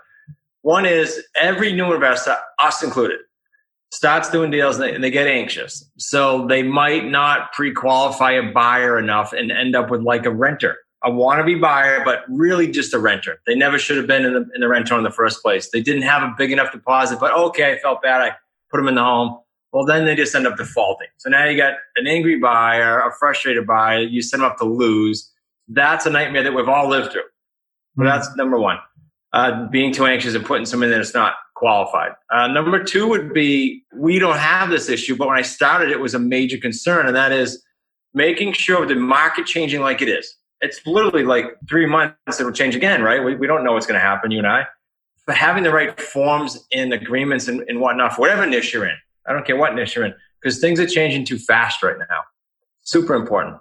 One 0.62 0.86
is 0.86 1.24
every 1.36 1.74
new 1.74 1.92
investor, 1.92 2.38
us 2.60 2.84
included, 2.84 3.18
starts 3.90 4.30
doing 4.30 4.52
deals 4.52 4.80
and 4.80 5.04
they, 5.04 5.10
get 5.10 5.26
anxious. 5.26 5.84
So 5.98 6.46
they 6.46 6.62
might 6.62 7.08
not 7.08 7.52
pre 7.54 7.74
qualify 7.74 8.34
a 8.34 8.52
buyer 8.52 9.00
enough 9.00 9.34
and 9.34 9.52
end 9.52 9.76
up 9.76 9.90
with 9.90 10.02
like 10.02 10.28
a 10.28 10.32
renter, 10.32 10.78
a 11.04 11.10
wannabe 11.10 11.60
buyer, 11.60 12.04
but 12.06 12.26
really 12.30 12.70
just 12.70 12.94
a 12.94 13.00
renter. 13.00 13.42
They 13.48 13.56
never 13.56 13.80
should 13.80 13.98
have 13.98 14.06
been 14.06 14.24
in 14.24 14.34
the, 14.34 14.46
in 14.54 14.62
the 14.62 14.68
rental 14.68 15.00
in 15.00 15.04
the 15.04 15.10
first 15.10 15.42
place. 15.42 15.72
They 15.72 15.82
didn't 15.82 16.04
have 16.04 16.22
a 16.22 16.36
big 16.38 16.52
enough 16.52 16.72
deposit, 16.72 17.20
but 17.20 17.34
okay, 17.34 17.74
I 17.74 17.80
felt 17.80 18.04
bad. 18.04 18.22
I 18.22 18.36
put 18.72 18.78
them 18.78 18.88
in 18.88 18.96
the 18.96 19.04
home. 19.04 19.40
Well, 19.74 19.86
then 19.86 20.06
they 20.06 20.16
just 20.16 20.34
end 20.34 20.48
up 20.48 20.58
defaulting. 20.58 21.08
So 21.18 21.30
now 21.30 21.46
you 21.46 21.58
got 21.58 21.74
an 21.98 22.08
angry 22.08 22.40
buyer, 22.40 23.00
a 23.00 23.12
frustrated 23.20 23.68
buyer. 23.68 24.00
You 24.00 24.22
set 24.22 24.38
them 24.38 24.46
up 24.46 24.58
to 24.58 24.66
lose. 24.66 25.32
That's 25.68 26.06
a 26.06 26.10
nightmare 26.10 26.44
that 26.44 26.54
we've 26.54 26.70
all 26.70 26.88
lived 26.88 27.12
through. 27.12 27.24
But 27.96 28.06
that's 28.06 28.34
number 28.36 28.60
one. 28.60 28.78
Uh, 29.34 29.68
being 29.68 29.92
too 29.92 30.06
anxious 30.06 30.34
and 30.36 30.46
putting 30.46 30.66
someone 30.66 30.90
that's 30.90 31.14
not 31.14 31.34
qualified. 31.56 32.12
Uh, 32.32 32.48
number 32.48 32.82
two 32.84 33.08
would 33.08 33.34
be 33.34 33.84
we 33.94 34.20
don't 34.20 34.38
have 34.38 34.70
this 34.70 34.90
issue, 34.90 35.16
but 35.16 35.28
when 35.28 35.38
I 35.38 35.42
started, 35.42 35.92
it 35.92 36.00
was 36.00 36.14
a 36.14 36.20
major 36.20 36.58
concern, 36.58 37.08
and 37.08 37.16
that 37.16 37.32
is 37.32 37.62
making 38.14 38.54
sure 38.54 38.86
the 38.86 38.96
market 38.96 39.46
changing 39.46 39.82
like 39.82 40.02
it 40.02 40.08
is. 40.08 40.34
It's 40.62 40.80
literally 40.86 41.24
like 41.24 41.46
three 41.68 41.86
months 41.86 42.40
it'll 42.40 42.52
change 42.52 42.76
again, 42.76 43.04
right? 43.04 43.24
We, 43.24 43.36
we 43.36 43.48
don't 43.48 43.64
know 43.64 43.74
what's 43.74 43.86
going 43.86 44.00
to 44.00 44.06
happen, 44.06 44.32
you 44.32 44.40
and 44.40 44.48
I. 44.48 44.66
But 45.28 45.36
having 45.36 45.64
the 45.64 45.72
right 45.72 46.00
forms 46.00 46.66
and 46.74 46.94
agreements 46.94 47.48
and, 47.48 47.62
and 47.68 47.80
whatnot 47.80 48.16
for 48.16 48.22
whatever 48.22 48.46
niche 48.46 48.74
you're 48.74 48.86
in, 48.86 48.96
I 49.28 49.34
don't 49.34 49.46
care 49.46 49.58
what 49.58 49.76
niche 49.76 49.96
you're 49.96 50.06
in, 50.06 50.14
because 50.42 50.60
things 50.60 50.80
are 50.80 50.88
changing 50.88 51.26
too 51.26 51.38
fast 51.38 51.84
right 51.84 51.98
now. 52.00 52.22
Super 52.84 53.14
important. 53.14 53.58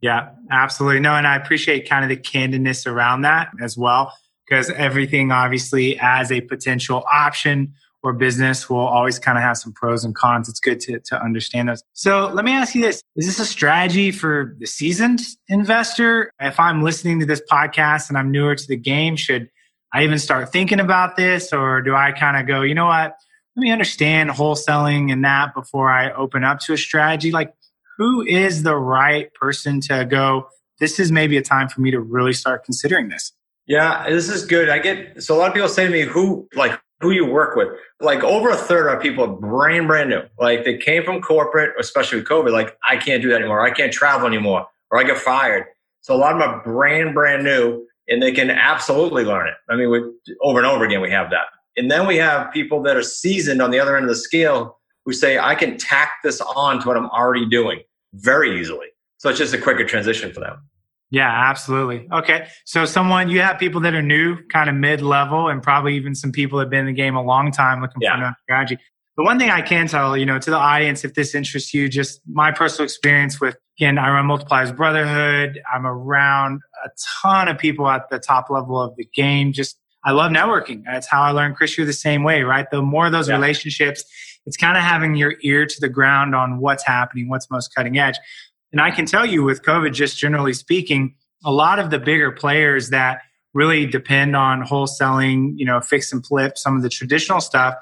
Yeah, 0.00 0.30
absolutely. 0.50 1.00
No, 1.00 1.14
and 1.14 1.26
I 1.26 1.36
appreciate 1.36 1.88
kind 1.88 2.04
of 2.04 2.08
the 2.08 2.16
candidness 2.16 2.86
around 2.86 3.22
that 3.22 3.50
as 3.60 3.76
well, 3.76 4.12
because 4.48 4.70
everything 4.70 5.30
obviously 5.30 5.98
as 6.00 6.32
a 6.32 6.40
potential 6.40 7.04
option 7.12 7.74
or 8.02 8.12
business 8.12 8.68
will 8.68 8.78
always 8.78 9.18
kind 9.18 9.38
of 9.38 9.44
have 9.44 9.56
some 9.56 9.72
pros 9.72 10.04
and 10.04 10.14
cons. 10.14 10.46
It's 10.48 10.60
good 10.60 10.78
to, 10.80 11.00
to 11.00 11.22
understand 11.22 11.70
those. 11.70 11.82
So 11.94 12.28
let 12.28 12.44
me 12.44 12.52
ask 12.52 12.74
you 12.74 12.82
this. 12.82 13.02
Is 13.16 13.26
this 13.26 13.38
a 13.40 13.46
strategy 13.46 14.10
for 14.10 14.54
the 14.58 14.66
seasoned 14.66 15.20
investor? 15.48 16.30
If 16.38 16.60
I'm 16.60 16.82
listening 16.82 17.20
to 17.20 17.26
this 17.26 17.40
podcast 17.50 18.10
and 18.10 18.18
I'm 18.18 18.30
newer 18.30 18.54
to 18.54 18.66
the 18.66 18.76
game, 18.76 19.16
should 19.16 19.48
I 19.94 20.02
even 20.02 20.18
start 20.18 20.50
thinking 20.50 20.80
about 20.80 21.16
this? 21.16 21.52
Or 21.52 21.80
do 21.80 21.94
I 21.94 22.12
kind 22.12 22.36
of 22.36 22.46
go, 22.48 22.62
you 22.62 22.74
know 22.74 22.86
what? 22.86 23.16
Let 23.56 23.62
me 23.62 23.70
understand 23.70 24.30
wholesaling 24.30 25.12
and 25.12 25.24
that 25.24 25.54
before 25.54 25.88
I 25.88 26.12
open 26.12 26.42
up 26.42 26.58
to 26.60 26.72
a 26.72 26.76
strategy. 26.76 27.30
Like, 27.30 27.54
who 27.96 28.22
is 28.22 28.64
the 28.64 28.76
right 28.76 29.32
person 29.34 29.80
to 29.82 30.04
go, 30.04 30.48
this 30.80 30.98
is 30.98 31.12
maybe 31.12 31.36
a 31.36 31.42
time 31.42 31.68
for 31.68 31.80
me 31.80 31.92
to 31.92 32.00
really 32.00 32.32
start 32.32 32.64
considering 32.64 33.08
this? 33.08 33.32
Yeah, 33.66 34.08
this 34.10 34.28
is 34.28 34.44
good. 34.44 34.68
I 34.68 34.78
get 34.80 35.22
so 35.22 35.36
a 35.36 35.38
lot 35.38 35.48
of 35.48 35.54
people 35.54 35.68
say 35.68 35.86
to 35.86 35.90
me, 35.90 36.02
"Who 36.02 36.46
like 36.54 36.78
who 37.00 37.12
you 37.12 37.24
work 37.24 37.56
with?" 37.56 37.68
Like 38.00 38.22
over 38.22 38.50
a 38.50 38.56
third 38.56 38.88
our 38.88 39.00
people 39.00 39.24
are 39.24 39.28
brand 39.28 39.86
brand 39.86 40.10
new. 40.10 40.22
Like 40.38 40.64
they 40.64 40.76
came 40.76 41.02
from 41.02 41.22
corporate, 41.22 41.72
especially 41.80 42.18
with 42.18 42.28
COVID. 42.28 42.52
Like 42.52 42.76
I 42.88 42.96
can't 42.96 43.22
do 43.22 43.30
that 43.30 43.36
anymore. 43.36 43.64
I 43.64 43.70
can't 43.70 43.92
travel 43.92 44.26
anymore, 44.26 44.66
or 44.90 45.00
I 45.00 45.04
get 45.04 45.16
fired. 45.16 45.64
So 46.02 46.14
a 46.14 46.18
lot 46.18 46.34
of 46.34 46.40
them 46.40 46.50
are 46.50 46.62
brand 46.62 47.14
brand 47.14 47.44
new, 47.44 47.86
and 48.08 48.22
they 48.22 48.32
can 48.32 48.50
absolutely 48.50 49.24
learn 49.24 49.48
it. 49.48 49.54
I 49.70 49.76
mean, 49.76 49.90
we, 49.90 50.00
over 50.42 50.58
and 50.58 50.66
over 50.66 50.84
again, 50.84 51.00
we 51.00 51.10
have 51.10 51.30
that. 51.30 51.46
And 51.76 51.90
then 51.90 52.06
we 52.06 52.16
have 52.16 52.52
people 52.52 52.82
that 52.82 52.96
are 52.96 53.02
seasoned 53.02 53.60
on 53.60 53.70
the 53.70 53.80
other 53.80 53.96
end 53.96 54.04
of 54.04 54.08
the 54.08 54.16
scale 54.16 54.78
who 55.04 55.12
say, 55.12 55.38
"I 55.38 55.54
can 55.54 55.76
tack 55.76 56.12
this 56.22 56.40
on 56.40 56.80
to 56.80 56.88
what 56.88 56.96
I'm 56.96 57.06
already 57.10 57.46
doing 57.46 57.80
very 58.14 58.60
easily." 58.60 58.86
So 59.18 59.30
it's 59.30 59.38
just 59.38 59.54
a 59.54 59.58
quicker 59.58 59.84
transition 59.84 60.32
for 60.32 60.40
them. 60.40 60.62
Yeah, 61.10 61.28
absolutely. 61.30 62.08
Okay. 62.12 62.48
So 62.64 62.84
someone 62.84 63.28
you 63.28 63.40
have 63.40 63.58
people 63.58 63.80
that 63.82 63.94
are 63.94 64.02
new, 64.02 64.36
kind 64.48 64.68
of 64.68 64.74
mid 64.76 65.00
level, 65.00 65.48
and 65.48 65.62
probably 65.62 65.94
even 65.96 66.14
some 66.14 66.32
people 66.32 66.58
that 66.58 66.64
have 66.66 66.70
been 66.70 66.80
in 66.80 66.86
the 66.86 66.92
game 66.92 67.16
a 67.16 67.22
long 67.22 67.50
time 67.52 67.80
looking 67.80 68.00
Yeah. 68.00 68.12
for 68.12 68.16
another 68.18 68.36
strategy. 68.42 68.78
The 69.16 69.22
one 69.22 69.38
thing 69.38 69.50
I 69.50 69.62
can 69.62 69.86
tell, 69.86 70.16
you 70.16 70.26
know, 70.26 70.40
to 70.40 70.50
the 70.50 70.56
audience, 70.56 71.04
if 71.04 71.14
this 71.14 71.34
interests 71.36 71.72
you, 71.72 71.88
just 71.88 72.20
my 72.28 72.50
personal 72.50 72.84
experience 72.84 73.40
with 73.40 73.56
again, 73.78 73.98
I 73.98 74.10
run 74.10 74.26
Multipliers 74.26 74.74
Brotherhood. 74.76 75.60
I'm 75.72 75.86
around 75.86 76.60
a 76.84 76.90
ton 77.22 77.48
of 77.48 77.58
people 77.58 77.88
at 77.88 78.10
the 78.10 78.18
top 78.18 78.50
level 78.50 78.80
of 78.80 78.94
the 78.96 79.04
game. 79.14 79.52
Just 79.52 79.78
I 80.04 80.12
love 80.12 80.30
networking. 80.30 80.82
That's 80.84 81.08
how 81.08 81.22
I 81.22 81.30
learned. 81.30 81.56
Chris, 81.56 81.76
you're 81.78 81.86
the 81.86 81.92
same 81.92 82.24
way, 82.24 82.42
right? 82.42 82.70
The 82.70 82.82
more 82.82 83.06
of 83.06 83.12
those 83.12 83.28
yeah. 83.28 83.34
relationships, 83.34 84.04
it's 84.46 84.56
kind 84.56 84.76
of 84.76 84.82
having 84.82 85.14
your 85.14 85.34
ear 85.40 85.64
to 85.66 85.80
the 85.80 85.88
ground 85.88 86.34
on 86.34 86.58
what's 86.58 86.84
happening, 86.84 87.28
what's 87.28 87.50
most 87.50 87.74
cutting 87.74 87.98
edge. 87.98 88.16
And 88.70 88.80
I 88.80 88.90
can 88.90 89.06
tell 89.06 89.24
you 89.24 89.42
with 89.42 89.62
COVID, 89.62 89.94
just 89.94 90.18
generally 90.18 90.52
speaking, 90.52 91.14
a 91.44 91.52
lot 91.52 91.78
of 91.78 91.90
the 91.90 91.98
bigger 91.98 92.32
players 92.32 92.90
that 92.90 93.22
really 93.54 93.86
depend 93.86 94.36
on 94.36 94.62
wholesaling, 94.62 95.52
you 95.56 95.64
know, 95.64 95.80
fix 95.80 96.12
and 96.12 96.26
flip, 96.26 96.58
some 96.58 96.76
of 96.76 96.82
the 96.82 96.88
traditional 96.88 97.40
stuff, 97.40 97.76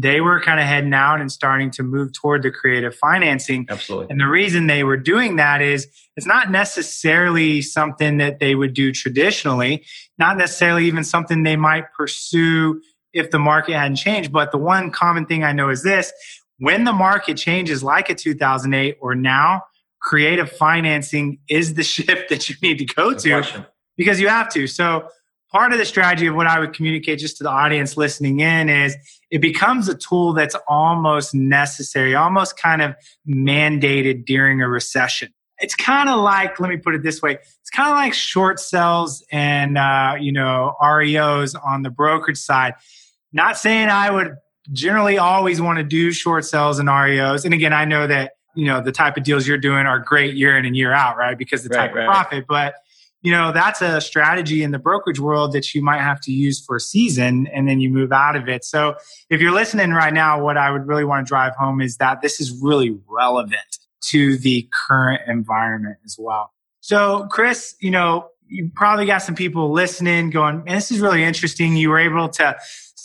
they 0.00 0.20
were 0.20 0.40
kind 0.40 0.60
of 0.60 0.66
heading 0.66 0.94
out 0.94 1.20
and 1.20 1.30
starting 1.30 1.72
to 1.72 1.82
move 1.82 2.12
toward 2.12 2.44
the 2.44 2.52
creative 2.52 2.94
financing. 2.94 3.66
Absolutely. 3.68 4.06
And 4.10 4.20
the 4.20 4.28
reason 4.28 4.68
they 4.68 4.84
were 4.84 4.96
doing 4.96 5.36
that 5.36 5.60
is 5.60 5.88
it's 6.16 6.26
not 6.26 6.52
necessarily 6.52 7.60
something 7.62 8.18
that 8.18 8.38
they 8.38 8.54
would 8.54 8.74
do 8.74 8.92
traditionally, 8.92 9.84
not 10.16 10.36
necessarily 10.36 10.86
even 10.86 11.02
something 11.02 11.42
they 11.42 11.56
might 11.56 11.92
pursue 11.94 12.80
if 13.12 13.32
the 13.32 13.40
market 13.40 13.74
hadn't 13.74 13.96
changed. 13.96 14.30
But 14.30 14.52
the 14.52 14.58
one 14.58 14.92
common 14.92 15.26
thing 15.26 15.42
I 15.42 15.50
know 15.50 15.68
is 15.68 15.82
this 15.82 16.12
when 16.58 16.84
the 16.84 16.92
market 16.92 17.36
changes, 17.36 17.82
like 17.82 18.08
a 18.08 18.14
2008 18.14 18.98
or 19.00 19.16
now, 19.16 19.62
creative 20.00 20.50
financing 20.50 21.40
is 21.48 21.74
the 21.74 21.82
shift 21.94 22.28
that 22.28 22.48
you 22.48 22.54
need 22.62 22.78
to 22.78 22.84
go 22.84 23.14
to 23.14 23.66
because 23.96 24.20
you 24.20 24.28
have 24.28 24.48
to. 24.50 24.68
So, 24.68 25.08
part 25.50 25.72
of 25.72 25.78
the 25.78 25.84
strategy 25.84 26.26
of 26.26 26.34
what 26.34 26.46
I 26.46 26.58
would 26.58 26.72
communicate 26.72 27.18
just 27.18 27.38
to 27.38 27.44
the 27.44 27.50
audience 27.50 27.96
listening 27.96 28.40
in 28.40 28.68
is 28.68 28.96
it 29.30 29.40
becomes 29.40 29.88
a 29.88 29.94
tool 29.94 30.32
that's 30.32 30.56
almost 30.68 31.34
necessary, 31.34 32.14
almost 32.14 32.58
kind 32.58 32.82
of 32.82 32.94
mandated 33.28 34.24
during 34.24 34.60
a 34.60 34.68
recession. 34.68 35.32
It's 35.60 35.74
kind 35.74 36.08
of 36.08 36.20
like, 36.20 36.60
let 36.60 36.70
me 36.70 36.76
put 36.76 36.94
it 36.94 37.02
this 37.02 37.20
way. 37.20 37.32
It's 37.32 37.70
kind 37.70 37.88
of 37.88 37.96
like 37.96 38.14
short 38.14 38.60
sales 38.60 39.24
and, 39.32 39.76
uh, 39.76 40.14
you 40.20 40.30
know, 40.30 40.76
REOs 40.80 41.56
on 41.56 41.82
the 41.82 41.90
brokerage 41.90 42.38
side. 42.38 42.74
Not 43.32 43.58
saying 43.58 43.88
I 43.88 44.10
would 44.10 44.36
generally 44.72 45.18
always 45.18 45.60
want 45.60 45.78
to 45.78 45.84
do 45.84 46.12
short 46.12 46.44
sales 46.44 46.78
and 46.78 46.88
REOs. 46.88 47.44
And 47.44 47.54
again, 47.54 47.72
I 47.72 47.86
know 47.86 48.06
that, 48.06 48.32
you 48.54 48.66
know, 48.66 48.80
the 48.80 48.92
type 48.92 49.16
of 49.16 49.24
deals 49.24 49.48
you're 49.48 49.58
doing 49.58 49.86
are 49.86 49.98
great 49.98 50.34
year 50.34 50.56
in 50.56 50.64
and 50.64 50.76
year 50.76 50.92
out, 50.92 51.16
right? 51.16 51.36
Because 51.36 51.62
the 51.62 51.70
type 51.70 51.92
right, 51.94 52.04
of 52.04 52.08
profit, 52.08 52.44
but 52.48 52.74
you 53.22 53.32
know 53.32 53.52
that's 53.52 53.82
a 53.82 54.00
strategy 54.00 54.62
in 54.62 54.70
the 54.70 54.78
brokerage 54.78 55.20
world 55.20 55.52
that 55.52 55.74
you 55.74 55.82
might 55.82 56.00
have 56.00 56.20
to 56.20 56.32
use 56.32 56.64
for 56.64 56.76
a 56.76 56.80
season 56.80 57.46
and 57.48 57.68
then 57.68 57.80
you 57.80 57.90
move 57.90 58.12
out 58.12 58.36
of 58.36 58.48
it. 58.48 58.64
So 58.64 58.94
if 59.30 59.40
you're 59.40 59.52
listening 59.52 59.90
right 59.90 60.14
now 60.14 60.42
what 60.42 60.56
i 60.56 60.70
would 60.70 60.86
really 60.86 61.04
want 61.04 61.26
to 61.26 61.28
drive 61.28 61.54
home 61.56 61.80
is 61.80 61.96
that 61.96 62.22
this 62.22 62.40
is 62.40 62.56
really 62.62 62.96
relevant 63.08 63.78
to 64.00 64.38
the 64.38 64.68
current 64.88 65.22
environment 65.26 65.96
as 66.04 66.16
well 66.18 66.52
so 66.88 67.26
chris 67.30 67.74
you 67.80 67.90
know 67.90 68.28
you 68.46 68.70
probably 68.74 69.04
got 69.04 69.18
some 69.18 69.34
people 69.34 69.70
listening 69.70 70.30
going 70.30 70.64
man, 70.64 70.74
this 70.74 70.90
is 70.90 71.00
really 71.00 71.22
interesting 71.22 71.76
you 71.76 71.90
were 71.90 71.98
able 71.98 72.28
to 72.28 72.56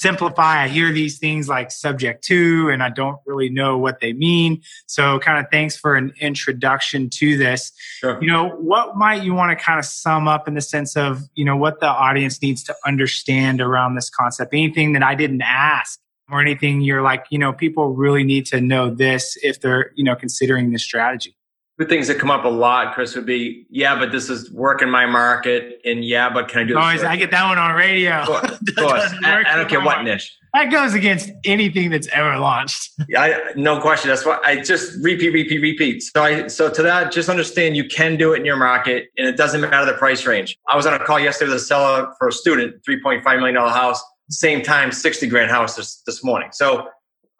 simplify. 0.04 0.64
I 0.64 0.68
hear 0.68 0.92
these 0.92 1.18
things 1.18 1.48
like 1.48 1.72
subject 1.72 2.26
to, 2.26 2.70
and 2.70 2.84
I 2.84 2.90
don't 2.90 3.18
really 3.26 3.50
know 3.50 3.78
what 3.78 4.02
they 4.02 4.12
mean. 4.12 4.62
So, 4.86 5.18
kind 5.20 5.40
of 5.40 5.50
thanks 5.50 5.78
for 5.78 5.96
an 5.96 6.14
introduction 6.20 7.10
to 7.12 7.38
this. 7.38 7.72
Sure. 8.00 8.22
You 8.22 8.28
know, 8.28 8.50
what 8.50 8.98
might 8.98 9.24
you 9.24 9.34
want 9.34 9.58
to 9.58 9.64
kind 9.64 9.80
of 9.80 9.86
sum 9.86 10.28
up 10.28 10.48
in 10.48 10.56
the 10.56 10.62
sense 10.62 10.98
of, 10.98 11.22
you 11.36 11.46
know, 11.46 11.56
what 11.56 11.80
the 11.80 11.88
audience 11.88 12.42
needs 12.42 12.64
to 12.66 12.76
understand 12.86 13.62
around 13.62 13.96
this 13.96 14.10
concept? 14.10 14.54
Anything 14.54 14.94
that 14.94 15.04
I 15.04 15.16
didn't 15.16 15.42
ask 15.42 16.00
or 16.30 16.42
anything 16.42 16.82
you're 16.82 17.02
like, 17.02 17.26
you 17.30 17.40
know, 17.40 17.54
people 17.54 17.96
really 17.96 18.26
need 18.26 18.46
to 18.48 18.60
know 18.60 18.94
this 18.94 19.38
if 19.42 19.62
they're, 19.62 19.92
you 19.96 20.04
know, 20.04 20.16
considering 20.16 20.72
this 20.72 20.84
strategy? 20.84 21.36
Two 21.80 21.88
things 21.88 22.08
that 22.08 22.20
come 22.20 22.30
up 22.30 22.46
a 22.46 22.50
lot, 22.50 22.94
Chris, 22.94 23.16
would 23.16 23.26
be, 23.26 23.66
yeah, 23.72 23.98
but 23.98 24.12
this 24.12 24.30
is 24.30 24.52
working 24.52 24.92
my 24.92 25.08
market, 25.08 25.82
and 25.84 26.06
yeah, 26.06 26.30
but 26.30 26.48
can 26.48 26.62
I 26.62 26.64
do? 26.66 26.78
Always, 26.78 27.04
I 27.04 27.16
get 27.16 27.32
that 27.32 27.48
one 27.48 27.58
on 27.58 27.74
radio. 27.74 28.18
Of 28.18 28.28
course, 28.28 28.52
of 28.52 28.76
course. 28.78 29.14
I, 29.24 29.44
I, 29.48 29.56
don't 29.56 29.68
care 29.68 29.82
what 29.82 30.04
niche. 30.04 30.38
That 30.54 30.66
goes 30.66 30.94
against 30.94 31.32
anything 31.46 31.90
that's 31.90 32.08
ever 32.10 32.38
launched. 32.38 32.92
yeah, 33.10 33.22
I, 33.22 33.54
no 33.56 33.82
question. 33.82 34.10
That's 34.10 34.24
why 34.24 34.40
I 34.44 34.62
just 34.62 35.04
repeat, 35.04 35.30
repeat, 35.30 35.62
repeat. 35.64 36.04
So, 36.04 36.24
I 36.24 36.48
so 36.48 36.70
to 36.70 36.84
that, 36.84 37.12
just 37.12 37.28
understand 37.28 37.76
you 37.76 37.86
can 37.88 38.18
do 38.18 38.34
it 38.34 38.40
in 38.42 38.46
your 38.46 38.58
market, 38.58 39.08
and 39.18 39.28
it 39.28 39.36
doesn't 39.36 39.62
matter 39.62 39.88
the 39.88 39.98
price 39.98 40.28
range. 40.28 40.56
I 40.70 40.76
was 40.76 40.86
on 40.86 40.94
a 40.94 41.04
call 41.04 41.20
yesterday 41.20 41.50
with 41.50 41.58
a 41.58 41.66
seller 41.66 42.14
for 42.20 42.28
a 42.28 42.32
student, 42.32 42.86
three 42.86 43.02
point 43.02 43.24
five 43.24 43.40
million 43.40 43.56
dollar 43.56 43.72
house. 43.72 44.00
Same 44.30 44.62
time, 44.62 44.92
sixty 44.92 45.26
grand 45.26 45.50
house 45.50 45.76
this, 45.76 46.04
this 46.06 46.24
morning. 46.24 46.50
So 46.52 46.88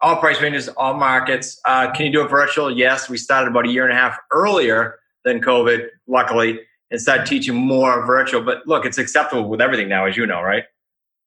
all 0.04 0.16
price 0.16 0.40
ranges, 0.42 0.68
all 0.68 0.94
markets. 0.94 1.58
Uh, 1.64 1.90
can 1.92 2.04
you 2.04 2.12
do 2.12 2.22
it 2.22 2.28
virtual? 2.28 2.70
Yes. 2.70 3.08
We 3.08 3.16
started 3.16 3.50
about 3.50 3.66
a 3.66 3.70
year 3.70 3.84
and 3.84 3.92
a 3.92 3.96
half 3.96 4.18
earlier 4.32 4.98
than 5.24 5.40
COVID, 5.40 5.88
luckily, 6.06 6.60
and 6.90 7.00
started 7.00 7.26
teaching 7.26 7.54
more 7.54 8.04
virtual. 8.04 8.42
But 8.42 8.66
look, 8.66 8.84
it's 8.84 8.98
acceptable 8.98 9.48
with 9.48 9.62
everything 9.62 9.88
now, 9.88 10.04
as 10.04 10.14
you 10.14 10.26
know, 10.26 10.42
right? 10.42 10.64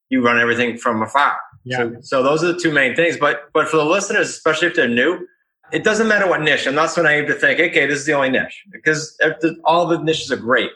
You 0.09 0.23
run 0.23 0.39
everything 0.39 0.77
from 0.77 1.01
afar. 1.01 1.37
Yeah. 1.65 1.77
So, 1.77 1.95
so 2.01 2.23
those 2.23 2.43
are 2.43 2.53
the 2.53 2.59
two 2.59 2.71
main 2.71 2.95
things. 2.95 3.17
But 3.17 3.49
but 3.51 3.67
for 3.67 3.77
the 3.77 3.85
listeners, 3.85 4.29
especially 4.29 4.67
if 4.67 4.75
they're 4.75 4.87
new, 4.87 5.27
it 5.73 5.83
doesn't 5.83 6.07
matter 6.07 6.29
what 6.29 6.41
niche. 6.41 6.67
I'm 6.67 6.75
not 6.75 6.91
so 6.91 7.01
naive 7.01 7.27
to 7.27 7.33
think, 7.33 7.59
okay, 7.59 7.87
this 7.87 7.99
is 7.99 8.05
the 8.05 8.13
only 8.13 8.29
niche 8.29 8.63
because 8.71 9.19
all 9.65 9.87
the 9.87 9.97
niches 9.97 10.31
are 10.31 10.37
great. 10.37 10.69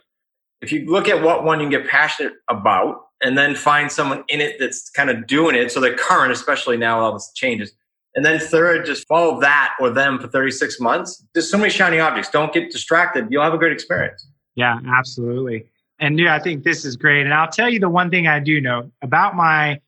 If 0.62 0.72
you 0.72 0.86
look 0.92 1.08
at 1.08 1.22
what 1.22 1.44
one 1.44 1.60
you 1.60 1.70
can 1.70 1.82
get 1.82 1.90
passionate 1.90 2.34
about 2.50 2.96
and 3.24 3.38
then 3.38 3.54
find 3.56 3.92
someone 3.92 4.24
in 4.28 4.42
it 4.42 4.58
that's 4.60 4.90
kind 4.90 5.12
of 5.12 5.28
doing 5.28 5.56
it, 5.56 5.72
so 5.72 5.80
they're 5.80 5.96
current, 5.96 6.32
especially 6.32 6.78
now 6.78 7.00
all 7.00 7.14
this 7.14 7.32
changes, 7.36 7.72
and 8.16 8.26
then 8.26 8.40
third, 8.40 8.86
just 8.86 9.08
follow 9.08 9.40
that 9.40 9.74
or 9.80 9.90
them 9.90 10.20
for 10.20 10.28
36 10.28 10.80
months. 10.80 11.24
There's 11.34 11.50
so 11.50 11.58
many 11.58 11.70
shiny 11.70 12.00
objects. 12.00 12.30
Don't 12.30 12.54
get 12.54 12.72
distracted. 12.72 13.28
You'll 13.30 13.44
have 13.44 13.54
a 13.54 13.58
great 13.58 13.72
experience. 13.72 14.28
Yeah, 14.56 14.80
absolutely. 14.86 15.70
And 16.00 16.20
yeah, 16.20 16.36
I 16.36 16.40
think 16.40 16.64
this 16.64 16.84
is 16.84 16.98
great. 16.98 17.22
And 17.22 17.34
I'll 17.34 17.50
tell 17.50 17.70
you 17.70 17.80
the 17.80 17.90
one 17.90 18.10
thing 18.10 18.28
I 18.28 18.40
do 18.40 18.60
know 18.60 18.92
about 19.02 19.36
my 19.36 19.80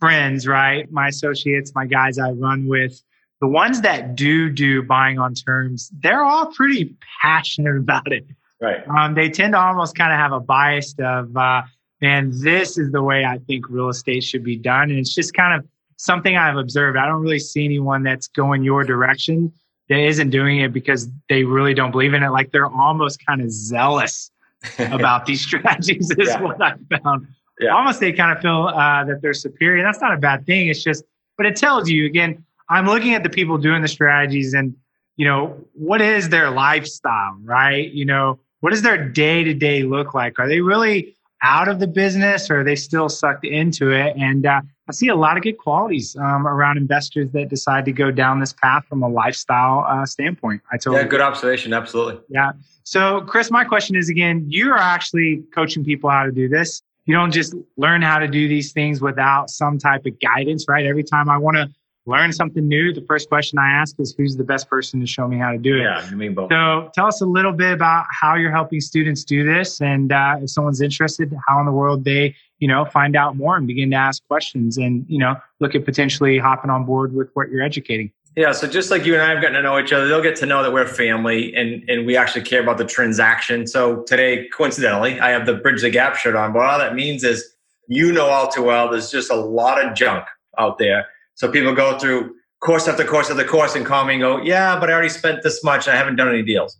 friends, 0.00 0.46
right? 0.46 0.90
My 0.90 1.08
associates, 1.08 1.72
my 1.74 1.84
guys 1.84 2.18
I 2.18 2.30
run 2.30 2.68
with, 2.68 3.02
the 3.40 3.48
ones 3.48 3.82
that 3.82 4.14
do 4.14 4.48
do 4.48 4.82
buying 4.82 5.18
on 5.18 5.34
terms, 5.34 5.90
they're 6.00 6.24
all 6.24 6.46
pretty 6.52 6.96
passionate 7.20 7.76
about 7.78 8.10
it. 8.10 8.26
Right. 8.60 8.86
Um, 8.88 9.14
they 9.14 9.28
tend 9.30 9.52
to 9.52 9.58
almost 9.58 9.94
kind 9.94 10.12
of 10.12 10.18
have 10.18 10.32
a 10.32 10.40
bias 10.40 10.94
of, 10.98 11.36
uh, 11.36 11.62
man, 12.00 12.32
this 12.32 12.78
is 12.78 12.90
the 12.90 13.02
way 13.02 13.24
I 13.24 13.38
think 13.38 13.68
real 13.68 13.88
estate 13.88 14.24
should 14.24 14.42
be 14.42 14.56
done. 14.56 14.90
And 14.90 14.98
it's 14.98 15.14
just 15.14 15.34
kind 15.34 15.58
of 15.60 15.68
something 15.98 16.36
I've 16.36 16.56
observed. 16.56 16.96
I 16.96 17.06
don't 17.06 17.20
really 17.20 17.38
see 17.38 17.64
anyone 17.64 18.02
that's 18.02 18.28
going 18.28 18.64
your 18.64 18.84
direction 18.84 19.52
that 19.88 19.98
isn't 19.98 20.30
doing 20.30 20.60
it 20.60 20.72
because 20.72 21.08
they 21.28 21.44
really 21.44 21.74
don't 21.74 21.90
believe 21.90 22.14
in 22.14 22.22
it. 22.22 22.30
Like 22.30 22.50
they're 22.52 22.66
almost 22.66 23.24
kind 23.24 23.42
of 23.42 23.50
zealous 23.50 24.30
about 24.78 25.26
these 25.26 25.42
strategies, 25.42 26.10
is 26.10 26.28
yeah. 26.28 26.40
what 26.40 26.60
I 26.62 26.74
found. 27.02 27.28
Yeah. 27.60 27.74
Almost 27.74 28.00
they 28.00 28.12
kind 28.12 28.36
of 28.36 28.40
feel 28.40 28.68
uh, 28.68 29.04
that 29.04 29.20
they're 29.20 29.34
superior. 29.34 29.82
That's 29.82 30.00
not 30.00 30.14
a 30.14 30.16
bad 30.16 30.46
thing. 30.46 30.68
It's 30.68 30.82
just, 30.82 31.04
but 31.36 31.46
it 31.46 31.56
tells 31.56 31.90
you 31.90 32.06
again. 32.06 32.44
I'm 32.70 32.84
looking 32.84 33.14
at 33.14 33.22
the 33.22 33.30
people 33.30 33.56
doing 33.56 33.80
the 33.80 33.88
strategies, 33.88 34.52
and 34.52 34.76
you 35.16 35.24
know 35.24 35.56
what 35.72 36.02
is 36.02 36.28
their 36.28 36.50
lifestyle, 36.50 37.38
right? 37.42 37.90
You 37.90 38.04
know 38.04 38.40
what 38.60 38.70
does 38.70 38.82
their 38.82 39.08
day 39.08 39.42
to 39.42 39.54
day 39.54 39.84
look 39.84 40.12
like? 40.12 40.38
Are 40.38 40.46
they 40.46 40.60
really 40.60 41.16
out 41.42 41.68
of 41.68 41.78
the 41.78 41.86
business 41.86 42.50
or 42.50 42.60
are 42.60 42.64
they 42.64 42.76
still 42.76 43.08
sucked 43.08 43.44
into 43.44 43.90
it? 43.90 44.16
And 44.16 44.46
uh, 44.46 44.60
I 44.88 44.92
see 44.92 45.08
a 45.08 45.14
lot 45.14 45.36
of 45.36 45.42
good 45.42 45.58
qualities 45.58 46.16
um, 46.16 46.46
around 46.46 46.78
investors 46.78 47.30
that 47.32 47.48
decide 47.48 47.84
to 47.84 47.92
go 47.92 48.10
down 48.10 48.40
this 48.40 48.52
path 48.52 48.84
from 48.86 49.02
a 49.02 49.08
lifestyle 49.08 49.84
uh, 49.88 50.06
standpoint. 50.06 50.62
I 50.72 50.76
totally 50.76 51.02
yeah, 51.02 51.08
good 51.08 51.20
observation. 51.20 51.72
Absolutely. 51.72 52.20
Yeah. 52.28 52.52
So, 52.84 53.20
Chris, 53.22 53.50
my 53.50 53.64
question 53.64 53.96
is 53.96 54.08
again, 54.08 54.46
you 54.48 54.70
are 54.70 54.78
actually 54.78 55.44
coaching 55.54 55.84
people 55.84 56.10
how 56.10 56.24
to 56.24 56.32
do 56.32 56.48
this. 56.48 56.82
You 57.04 57.14
don't 57.14 57.32
just 57.32 57.54
learn 57.76 58.02
how 58.02 58.18
to 58.18 58.28
do 58.28 58.48
these 58.48 58.72
things 58.72 59.00
without 59.00 59.50
some 59.50 59.78
type 59.78 60.04
of 60.06 60.18
guidance, 60.20 60.66
right? 60.68 60.84
Every 60.84 61.04
time 61.04 61.30
I 61.30 61.38
want 61.38 61.56
to 61.56 61.68
learn 62.08 62.32
something 62.32 62.66
new, 62.66 62.92
the 62.92 63.02
first 63.02 63.28
question 63.28 63.58
I 63.58 63.70
ask 63.70 64.00
is 64.00 64.14
who's 64.16 64.36
the 64.36 64.44
best 64.44 64.68
person 64.68 64.98
to 65.00 65.06
show 65.06 65.28
me 65.28 65.38
how 65.38 65.52
to 65.52 65.58
do 65.58 65.76
it? 65.76 65.82
Yeah, 65.82 66.08
you 66.08 66.16
mean 66.16 66.34
both. 66.34 66.50
So 66.50 66.90
tell 66.94 67.06
us 67.06 67.20
a 67.20 67.26
little 67.26 67.52
bit 67.52 67.72
about 67.72 68.06
how 68.10 68.34
you're 68.34 68.50
helping 68.50 68.80
students 68.80 69.24
do 69.24 69.44
this. 69.44 69.80
And 69.80 70.10
uh, 70.10 70.36
if 70.42 70.50
someone's 70.50 70.80
interested, 70.80 71.32
how 71.46 71.60
in 71.60 71.66
the 71.66 71.72
world 71.72 72.04
they, 72.04 72.34
you 72.58 72.66
know, 72.66 72.84
find 72.86 73.14
out 73.14 73.36
more 73.36 73.56
and 73.56 73.66
begin 73.66 73.90
to 73.90 73.96
ask 73.96 74.26
questions 74.26 74.78
and, 74.78 75.04
you 75.08 75.18
know, 75.18 75.36
look 75.60 75.74
at 75.74 75.84
potentially 75.84 76.38
hopping 76.38 76.70
on 76.70 76.84
board 76.84 77.14
with 77.14 77.30
what 77.34 77.50
you're 77.50 77.62
educating. 77.62 78.10
Yeah, 78.36 78.52
so 78.52 78.68
just 78.68 78.90
like 78.90 79.04
you 79.04 79.14
and 79.14 79.22
I 79.22 79.30
have 79.30 79.42
gotten 79.42 79.54
to 79.54 79.62
know 79.62 79.78
each 79.80 79.92
other, 79.92 80.06
they'll 80.06 80.22
get 80.22 80.36
to 80.36 80.46
know 80.46 80.62
that 80.62 80.72
we're 80.72 80.86
family 80.86 81.54
and, 81.56 81.82
and 81.88 82.06
we 82.06 82.16
actually 82.16 82.42
care 82.42 82.62
about 82.62 82.78
the 82.78 82.84
transaction. 82.84 83.66
So 83.66 84.02
today, 84.02 84.48
coincidentally, 84.48 85.18
I 85.18 85.30
have 85.30 85.44
the 85.44 85.54
Bridge 85.54 85.82
the 85.82 85.90
Gap 85.90 86.14
shirt 86.14 86.36
on, 86.36 86.52
but 86.52 86.60
all 86.60 86.78
that 86.78 86.94
means 86.94 87.24
is 87.24 87.56
you 87.88 88.12
know 88.12 88.26
all 88.26 88.48
too 88.48 88.62
well, 88.62 88.90
there's 88.90 89.10
just 89.10 89.30
a 89.32 89.36
lot 89.36 89.84
of 89.84 89.94
junk 89.96 90.24
out 90.56 90.78
there 90.78 91.06
so 91.38 91.48
people 91.48 91.72
go 91.72 91.96
through 92.00 92.34
course 92.60 92.88
after 92.88 93.04
course 93.04 93.30
after 93.30 93.44
course 93.44 93.76
and 93.76 93.86
call 93.86 94.04
me 94.04 94.14
and 94.14 94.20
go, 94.20 94.42
yeah, 94.42 94.78
but 94.78 94.90
I 94.90 94.92
already 94.92 95.08
spent 95.08 95.44
this 95.44 95.62
much. 95.62 95.86
and 95.86 95.94
I 95.94 95.96
haven't 95.96 96.16
done 96.16 96.28
any 96.28 96.42
deals. 96.42 96.76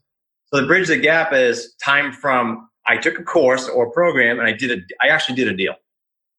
So 0.47 0.61
the 0.61 0.67
bridge 0.67 0.89
the 0.89 0.97
gap 0.97 1.33
is 1.33 1.77
time 1.83 2.13
from 2.13 2.69
I 2.85 2.97
took 2.97 3.21
a 3.21 3.23
course 3.23 3.69
or 3.69 3.93
program 3.93 4.41
and 4.41 4.49
I 4.49 4.53
did 4.53 4.73
a, 4.73 4.83
I 5.01 5.11
actually 5.11 5.37
did 5.37 5.47
a 5.47 5.57
deal. 5.57 5.75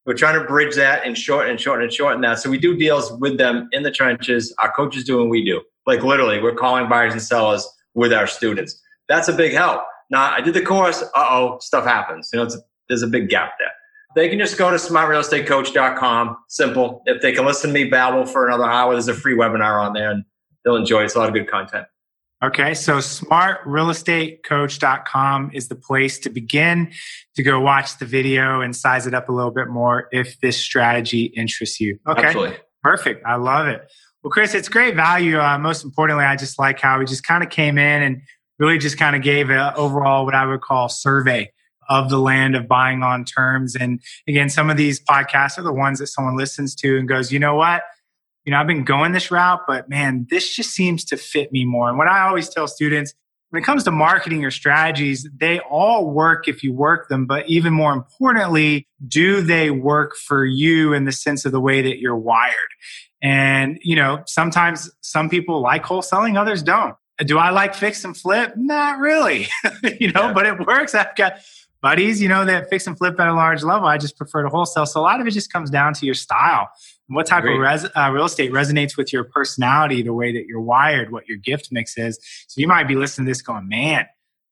We're 0.04 0.14
trying 0.14 0.38
to 0.38 0.46
bridge 0.46 0.76
that 0.76 1.06
and 1.06 1.16
shorten 1.16 1.50
and 1.50 1.58
shorten 1.58 1.84
and 1.84 1.92
shorten 1.92 2.20
that. 2.20 2.40
So 2.40 2.50
we 2.50 2.58
do 2.58 2.76
deals 2.76 3.10
with 3.20 3.38
them 3.38 3.70
in 3.72 3.84
the 3.84 3.90
trenches. 3.90 4.54
Our 4.62 4.70
coaches 4.72 5.04
do 5.04 5.22
and 5.22 5.30
we 5.30 5.42
do. 5.42 5.62
Like 5.86 6.02
literally, 6.02 6.42
we're 6.42 6.54
calling 6.54 6.90
buyers 6.90 7.14
and 7.14 7.22
sellers 7.22 7.66
with 7.94 8.12
our 8.12 8.26
students. 8.26 8.78
That's 9.08 9.28
a 9.28 9.32
big 9.32 9.54
help. 9.54 9.80
Now 10.10 10.30
I 10.30 10.42
did 10.42 10.52
the 10.52 10.62
course. 10.62 11.02
Uh 11.02 11.26
oh, 11.30 11.58
stuff 11.62 11.86
happens. 11.86 12.28
You 12.34 12.40
know, 12.40 12.50
there's 12.88 13.02
a 13.02 13.06
big 13.06 13.30
gap 13.30 13.52
there. 13.58 13.72
They 14.14 14.28
can 14.28 14.38
just 14.38 14.56
go 14.58 14.70
to 14.70 14.76
smartrealestatecoach.com. 14.76 16.36
Simple. 16.48 17.02
If 17.06 17.22
they 17.22 17.32
can 17.32 17.44
listen 17.44 17.70
to 17.70 17.74
me 17.74 17.84
babble 17.84 18.26
for 18.26 18.48
another 18.48 18.64
hour, 18.64 18.92
there's 18.92 19.06
a 19.08 19.14
free 19.14 19.36
webinar 19.36 19.80
on 19.80 19.92
there 19.92 20.10
and 20.10 20.24
they'll 20.64 20.74
enjoy 20.76 21.02
it. 21.02 21.06
It's 21.06 21.14
a 21.14 21.20
lot 21.20 21.28
of 21.28 21.34
good 21.34 21.48
content. 21.48 21.86
Okay, 22.42 22.72
so 22.72 22.98
smartrealestatecoach.com 22.98 25.50
is 25.52 25.68
the 25.68 25.74
place 25.74 26.18
to 26.20 26.30
begin 26.30 26.90
to 27.36 27.42
go 27.42 27.60
watch 27.60 27.98
the 27.98 28.06
video 28.06 28.62
and 28.62 28.74
size 28.74 29.06
it 29.06 29.12
up 29.12 29.28
a 29.28 29.32
little 29.32 29.50
bit 29.50 29.68
more 29.68 30.08
if 30.10 30.40
this 30.40 30.56
strategy 30.56 31.24
interests 31.24 31.78
you. 31.80 31.98
Okay, 32.08 32.22
Absolutely. 32.22 32.56
perfect. 32.82 33.26
I 33.26 33.36
love 33.36 33.66
it. 33.66 33.82
Well, 34.22 34.30
Chris, 34.30 34.54
it's 34.54 34.70
great 34.70 34.96
value. 34.96 35.38
Uh, 35.38 35.58
most 35.58 35.84
importantly, 35.84 36.24
I 36.24 36.34
just 36.34 36.58
like 36.58 36.80
how 36.80 36.98
we 36.98 37.04
just 37.04 37.24
kind 37.24 37.44
of 37.44 37.50
came 37.50 37.76
in 37.76 38.02
and 38.02 38.22
really 38.58 38.78
just 38.78 38.96
kind 38.96 39.14
of 39.14 39.20
gave 39.22 39.50
an 39.50 39.74
overall 39.76 40.24
what 40.24 40.34
I 40.34 40.46
would 40.46 40.62
call 40.62 40.88
survey 40.88 41.52
of 41.90 42.08
the 42.08 42.18
land 42.18 42.56
of 42.56 42.66
buying 42.66 43.02
on 43.02 43.26
terms. 43.26 43.76
And 43.76 44.00
again, 44.26 44.48
some 44.48 44.70
of 44.70 44.78
these 44.78 44.98
podcasts 45.04 45.58
are 45.58 45.62
the 45.62 45.72
ones 45.72 45.98
that 45.98 46.06
someone 46.06 46.36
listens 46.36 46.74
to 46.76 46.96
and 46.96 47.06
goes, 47.06 47.30
you 47.30 47.38
know 47.38 47.56
what? 47.56 47.82
you 48.44 48.52
know, 48.52 48.58
I've 48.58 48.66
been 48.66 48.84
going 48.84 49.12
this 49.12 49.30
route, 49.30 49.60
but 49.66 49.88
man, 49.88 50.26
this 50.30 50.54
just 50.54 50.70
seems 50.70 51.04
to 51.06 51.16
fit 51.16 51.52
me 51.52 51.64
more. 51.64 51.88
And 51.88 51.98
what 51.98 52.08
I 52.08 52.26
always 52.26 52.48
tell 52.48 52.66
students 52.66 53.14
when 53.50 53.62
it 53.62 53.66
comes 53.66 53.84
to 53.84 53.90
marketing 53.90 54.44
or 54.44 54.50
strategies, 54.50 55.28
they 55.36 55.58
all 55.60 56.10
work 56.10 56.46
if 56.46 56.62
you 56.62 56.72
work 56.72 57.08
them. 57.08 57.26
But 57.26 57.48
even 57.48 57.72
more 57.72 57.92
importantly, 57.92 58.86
do 59.06 59.40
they 59.40 59.70
work 59.70 60.16
for 60.16 60.44
you 60.44 60.92
in 60.92 61.04
the 61.04 61.12
sense 61.12 61.44
of 61.44 61.52
the 61.52 61.60
way 61.60 61.82
that 61.82 61.98
you're 61.98 62.16
wired? 62.16 62.54
And, 63.22 63.78
you 63.82 63.96
know, 63.96 64.22
sometimes 64.26 64.90
some 65.00 65.28
people 65.28 65.60
like 65.60 65.82
wholesaling, 65.82 66.38
others 66.38 66.62
don't. 66.62 66.94
Do 67.18 67.38
I 67.38 67.50
like 67.50 67.74
fix 67.74 68.04
and 68.04 68.16
flip? 68.16 68.54
Not 68.56 68.98
really, 68.98 69.48
you 70.00 70.10
know, 70.12 70.28
yeah. 70.28 70.32
but 70.32 70.46
it 70.46 70.66
works. 70.66 70.94
I've 70.94 71.14
got 71.16 71.40
buddies, 71.82 72.20
you 72.20 72.28
know, 72.28 72.44
that 72.44 72.68
fix 72.70 72.86
and 72.86 72.96
flip 72.96 73.18
at 73.18 73.28
a 73.28 73.34
large 73.34 73.62
level. 73.62 73.88
I 73.88 73.98
just 73.98 74.16
prefer 74.16 74.42
to 74.42 74.48
wholesale. 74.48 74.86
So 74.86 75.00
a 75.00 75.02
lot 75.02 75.20
of 75.20 75.26
it 75.26 75.30
just 75.30 75.52
comes 75.52 75.70
down 75.70 75.94
to 75.94 76.06
your 76.06 76.14
style 76.14 76.68
what 77.10 77.26
type 77.26 77.42
Great. 77.42 77.56
of 77.56 77.60
res- 77.60 77.90
uh, 77.96 78.10
real 78.12 78.24
estate 78.24 78.52
resonates 78.52 78.96
with 78.96 79.12
your 79.12 79.24
personality, 79.24 80.02
the 80.02 80.12
way 80.12 80.32
that 80.32 80.46
you're 80.46 80.60
wired, 80.60 81.10
what 81.10 81.26
your 81.28 81.38
gift 81.38 81.68
mix 81.72 81.98
is. 81.98 82.18
So 82.48 82.60
you 82.60 82.68
might 82.68 82.86
be 82.86 82.94
listening 82.94 83.26
to 83.26 83.30
this 83.30 83.42
going, 83.42 83.68
man, 83.68 84.06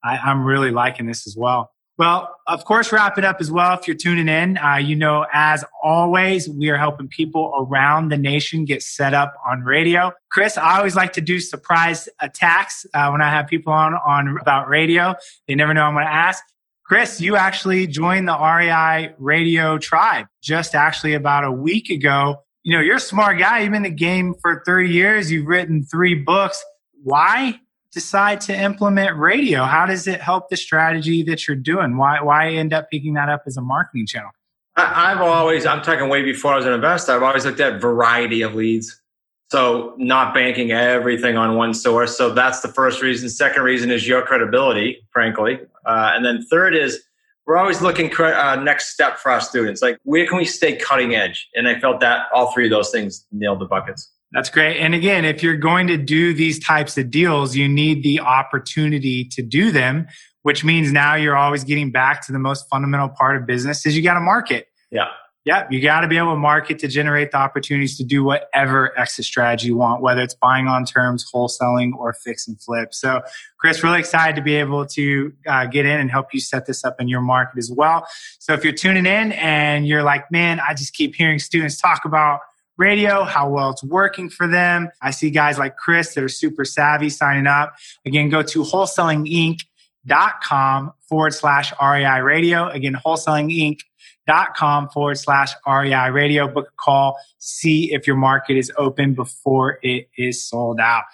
I, 0.05 0.17
I'm 0.17 0.45
really 0.45 0.71
liking 0.71 1.07
this 1.07 1.27
as 1.27 1.37
well. 1.37 1.71
Well, 1.99 2.33
of 2.47 2.65
course, 2.65 2.93
wrap 2.93 3.19
it 3.19 3.25
up 3.25 3.39
as 3.41 3.51
well. 3.51 3.77
If 3.77 3.89
you're 3.89 3.97
tuning 3.97 4.29
in, 4.29 4.57
uh, 4.59 4.77
you 4.77 4.95
know, 4.95 5.27
as 5.33 5.65
always, 5.83 6.49
we 6.49 6.69
are 6.69 6.77
helping 6.77 7.09
people 7.09 7.53
around 7.59 8.11
the 8.11 8.17
nation 8.17 8.65
get 8.65 8.85
set 8.85 9.15
up 9.15 9.35
on 9.49 9.63
radio. 9.63 10.13
Chris, 10.31 10.57
I 10.57 10.79
always 10.79 10.95
like 10.95 11.13
to 11.15 11.21
do 11.21 11.41
surprise 11.41 12.09
attacks 12.21 12.87
uh, 12.95 13.09
when 13.11 13.21
I 13.21 13.31
have 13.31 13.49
people 13.49 13.73
on 13.73 13.95
on 13.95 14.39
about 14.41 14.69
radio. 14.69 15.17
They 15.49 15.57
never 15.57 15.75
know 15.75 15.83
I'm 15.83 15.95
going 15.95 16.07
to 16.07 16.13
ask. 16.13 16.45
Chris, 16.89 17.21
you 17.21 17.37
actually 17.37 17.87
joined 17.87 18.27
the 18.27 18.37
REI 18.37 19.15
radio 19.19 19.79
tribe 19.79 20.27
just 20.43 20.75
actually 20.75 21.15
about 21.15 21.45
a 21.45 21.53
week 21.53 21.91
ago 21.91 22.43
you 22.69 22.77
know, 22.77 22.83
you're 22.83 22.97
a 22.97 23.01
smart 23.01 23.39
guy. 23.39 23.61
You've 23.61 23.73
been 23.73 23.87
in 23.87 23.93
the 23.93 23.97
game 23.97 24.35
for 24.43 24.63
30 24.67 24.91
years. 24.91 25.33
You've 25.33 25.47
written 25.47 25.85
three 25.85 26.15
books. 26.15 26.63
Why 27.03 27.61
decide 27.93 28.43
to 28.43 28.55
implement 28.55 29.17
radio? 29.17 29.65
How 29.65 29.87
does 29.87 30.07
it 30.07 30.21
help 30.21 30.51
the 30.51 30.57
strategy 30.59 31.23
that 31.23 31.49
you're 31.49 31.57
doing? 31.57 31.97
Why, 31.97 32.21
why 32.21 32.51
end 32.51 32.75
up 32.75 32.91
picking 32.91 33.15
that 33.15 33.31
up 33.31 33.45
as 33.47 33.57
a 33.57 33.63
marketing 33.63 34.07
channel? 34.07 34.33
I've 34.77 35.23
always, 35.23 35.65
I'm 35.65 35.81
talking 35.81 36.11
way 36.11 36.23
before 36.23 36.53
I 36.53 36.57
was 36.57 36.67
an 36.67 36.75
investor, 36.75 37.13
I've 37.13 37.23
always 37.23 37.47
looked 37.47 37.61
at 37.61 37.81
variety 37.81 38.43
of 38.43 38.55
leads. 38.55 39.01
So 39.51 39.95
not 39.97 40.35
banking 40.35 40.73
everything 40.73 41.39
on 41.39 41.57
one 41.57 41.73
source. 41.73 42.17
So 42.17 42.35
that's 42.35 42.61
the 42.61 42.69
first 42.69 43.01
reason. 43.01 43.29
Second 43.31 43.63
reason 43.63 43.91
is 43.91 44.07
your 44.07 44.23
credibility, 44.23 45.07
frankly. 45.11 45.59
Uh, 45.87 46.13
and 46.15 46.25
then 46.25 46.45
third 46.51 46.77
is 46.77 47.03
we're 47.47 47.57
always 47.57 47.81
looking 47.81 48.15
uh, 48.15 48.57
next 48.57 48.93
step 48.93 49.19
for 49.19 49.33
our 49.33 49.41
students. 49.41 49.81
Like, 49.81 49.99
where 50.03 50.27
can 50.27 50.37
we 50.37 50.45
stay 50.45 50.77
cutting 50.77 51.15
edge? 51.15 51.49
And 51.55 51.67
I 51.67 51.81
felt 51.81 52.01
that 52.01 52.27
all 52.35 52.53
three 52.53 52.67
of 52.67 52.71
those 52.71 52.91
things 52.91 53.27
nailed 53.33 53.61
the 53.61 53.65
buckets. 53.65 54.11
That's 54.33 54.51
great. 54.51 54.79
And 54.79 54.95
again, 54.95 55.25
if 55.25 55.43
you're 55.43 55.57
going 55.57 55.87
to 55.87 55.97
do 55.97 56.35
these 56.35 56.59
types 56.59 56.99
of 56.99 57.11
deals, 57.11 57.57
you 57.57 57.67
need 57.67 58.03
the 58.03 58.21
opportunity 58.21 59.25
to 59.25 59.41
do 59.41 59.71
them, 59.71 60.07
which 60.43 60.63
means 60.63 60.93
now 60.93 61.15
you're 61.15 61.37
always 61.37 61.65
getting 61.65 61.91
back 61.91 62.27
to 62.27 62.33
the 62.33 62.39
most 62.39 62.69
fundamental 62.69 63.09
part 63.09 63.39
of 63.39 63.47
business 63.47 63.87
is 63.87 63.97
you 63.97 64.03
got 64.03 64.15
to 64.15 64.21
market. 64.21 64.67
Yeah. 64.91 65.09
Yeah, 65.49 65.67
you 65.71 65.81
got 65.81 66.03
to 66.03 66.09
be 66.09 66.19
able 66.19 66.33
to 66.33 66.39
market 66.39 66.79
to 66.81 66.89
generate 66.89 67.31
the 67.31 67.39
opportunities 67.39 67.97
to 67.97 68.05
do 68.05 68.23
whatever 68.23 68.93
exit 68.99 69.25
strategy 69.25 69.69
you 69.69 69.79
want, 69.79 70.03
whether 70.03 70.21
it's 70.21 70.35
buying 70.35 70.67
on 70.67 70.85
terms, 70.85 71.25
wholesaling, 71.35 71.97
or 71.97 72.13
fix 72.13 72.47
and 72.47 72.61
flip. 72.61 72.93
So, 72.93 73.23
Chris, 73.57 73.83
really 73.83 73.99
excited 73.99 74.37
to 74.37 74.43
be 74.43 74.57
able 74.57 74.85
to 74.89 75.33
uh, 75.47 75.65
get 75.65 75.87
in 75.87 76.01
and 76.01 76.11
help 76.11 76.35
you 76.35 76.41
set 76.41 76.67
this 76.67 76.85
up 76.85 77.01
in 77.01 77.09
your 77.09 77.23
market 77.23 77.57
as 77.57 77.73
well. 77.73 78.07
So, 78.39 78.53
if 78.53 78.63
you're 78.63 78.75
tuning 78.75 79.07
in 79.07 79.33
and 79.33 79.89
you're 79.89 80.03
like, 80.03 80.31
man, 80.31 80.61
I 80.61 80.75
just 80.75 80.93
keep 80.93 81.15
hearing 81.15 81.39
students 81.39 81.81
talk 81.81 82.05
about 82.05 82.41
radio, 82.77 83.25
how 83.25 83.49
well 83.49 83.71
it's 83.71 83.83
working 83.83 84.29
for 84.29 84.47
them. 84.47 84.91
I 85.01 85.13
see 85.13 85.31
guys 85.31 85.59
like 85.59 85.79
Chris 85.79 86.13
that 86.13 86.23
are 86.23 86.29
super 86.29 86.67
savvy 86.67 87.09
signing 87.09 87.47
up. 87.47 87.75
Again, 88.05 88.29
go 88.29 88.43
to 88.43 88.63
wholesalinginc.com 88.65 90.93
forward 91.09 91.33
slash 91.33 91.73
REI 91.83 92.21
radio. 92.21 92.69
Again, 92.69 92.99
wholesaling 93.03 93.51
inc 93.51 93.81
dot 94.27 94.55
com 94.57 94.89
forward 94.89 95.19
slash 95.19 95.53
REI 95.67 96.11
radio. 96.11 96.49
Book 96.49 96.69
a 96.69 96.77
call, 96.77 97.19
see 97.39 97.93
if 97.93 98.07
your 98.07 98.17
market 98.17 98.57
is 98.57 98.73
open 98.77 99.15
before 99.15 99.79
it 99.83 100.09
is 100.17 100.43
sold 100.47 100.81
out. 100.81 101.05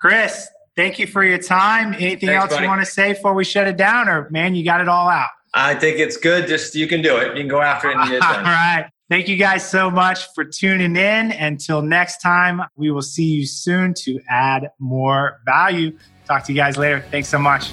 Chris, 0.00 0.48
thank 0.76 0.98
you 0.98 1.06
for 1.06 1.24
your 1.24 1.38
time. 1.38 1.94
Anything 1.94 2.28
Thanks, 2.28 2.42
else 2.42 2.52
buddy. 2.52 2.62
you 2.64 2.68
want 2.68 2.80
to 2.82 2.86
say 2.86 3.12
before 3.12 3.34
we 3.34 3.44
shut 3.44 3.66
it 3.66 3.76
down, 3.76 4.08
or 4.08 4.28
man, 4.30 4.54
you 4.54 4.64
got 4.64 4.80
it 4.80 4.88
all 4.88 5.08
out? 5.08 5.30
I 5.54 5.74
think 5.74 5.98
it's 5.98 6.16
good. 6.16 6.46
Just 6.46 6.74
you 6.74 6.86
can 6.86 7.02
do 7.02 7.16
it. 7.16 7.28
You 7.28 7.42
can 7.42 7.48
go 7.48 7.60
after 7.60 7.90
it 7.90 7.96
and 7.96 8.12
all 8.22 8.42
right. 8.42 8.90
Thank 9.10 9.26
you 9.26 9.36
guys 9.36 9.68
so 9.68 9.90
much 9.90 10.26
for 10.34 10.44
tuning 10.44 10.94
in. 10.94 11.32
Until 11.32 11.80
next 11.80 12.18
time, 12.18 12.60
we 12.76 12.90
will 12.90 13.02
see 13.02 13.24
you 13.24 13.46
soon 13.46 13.94
to 14.02 14.20
add 14.28 14.70
more 14.78 15.40
value. 15.46 15.96
Talk 16.26 16.44
to 16.44 16.52
you 16.52 16.56
guys 16.56 16.76
later. 16.76 17.02
Thanks 17.10 17.28
so 17.28 17.38
much. 17.38 17.72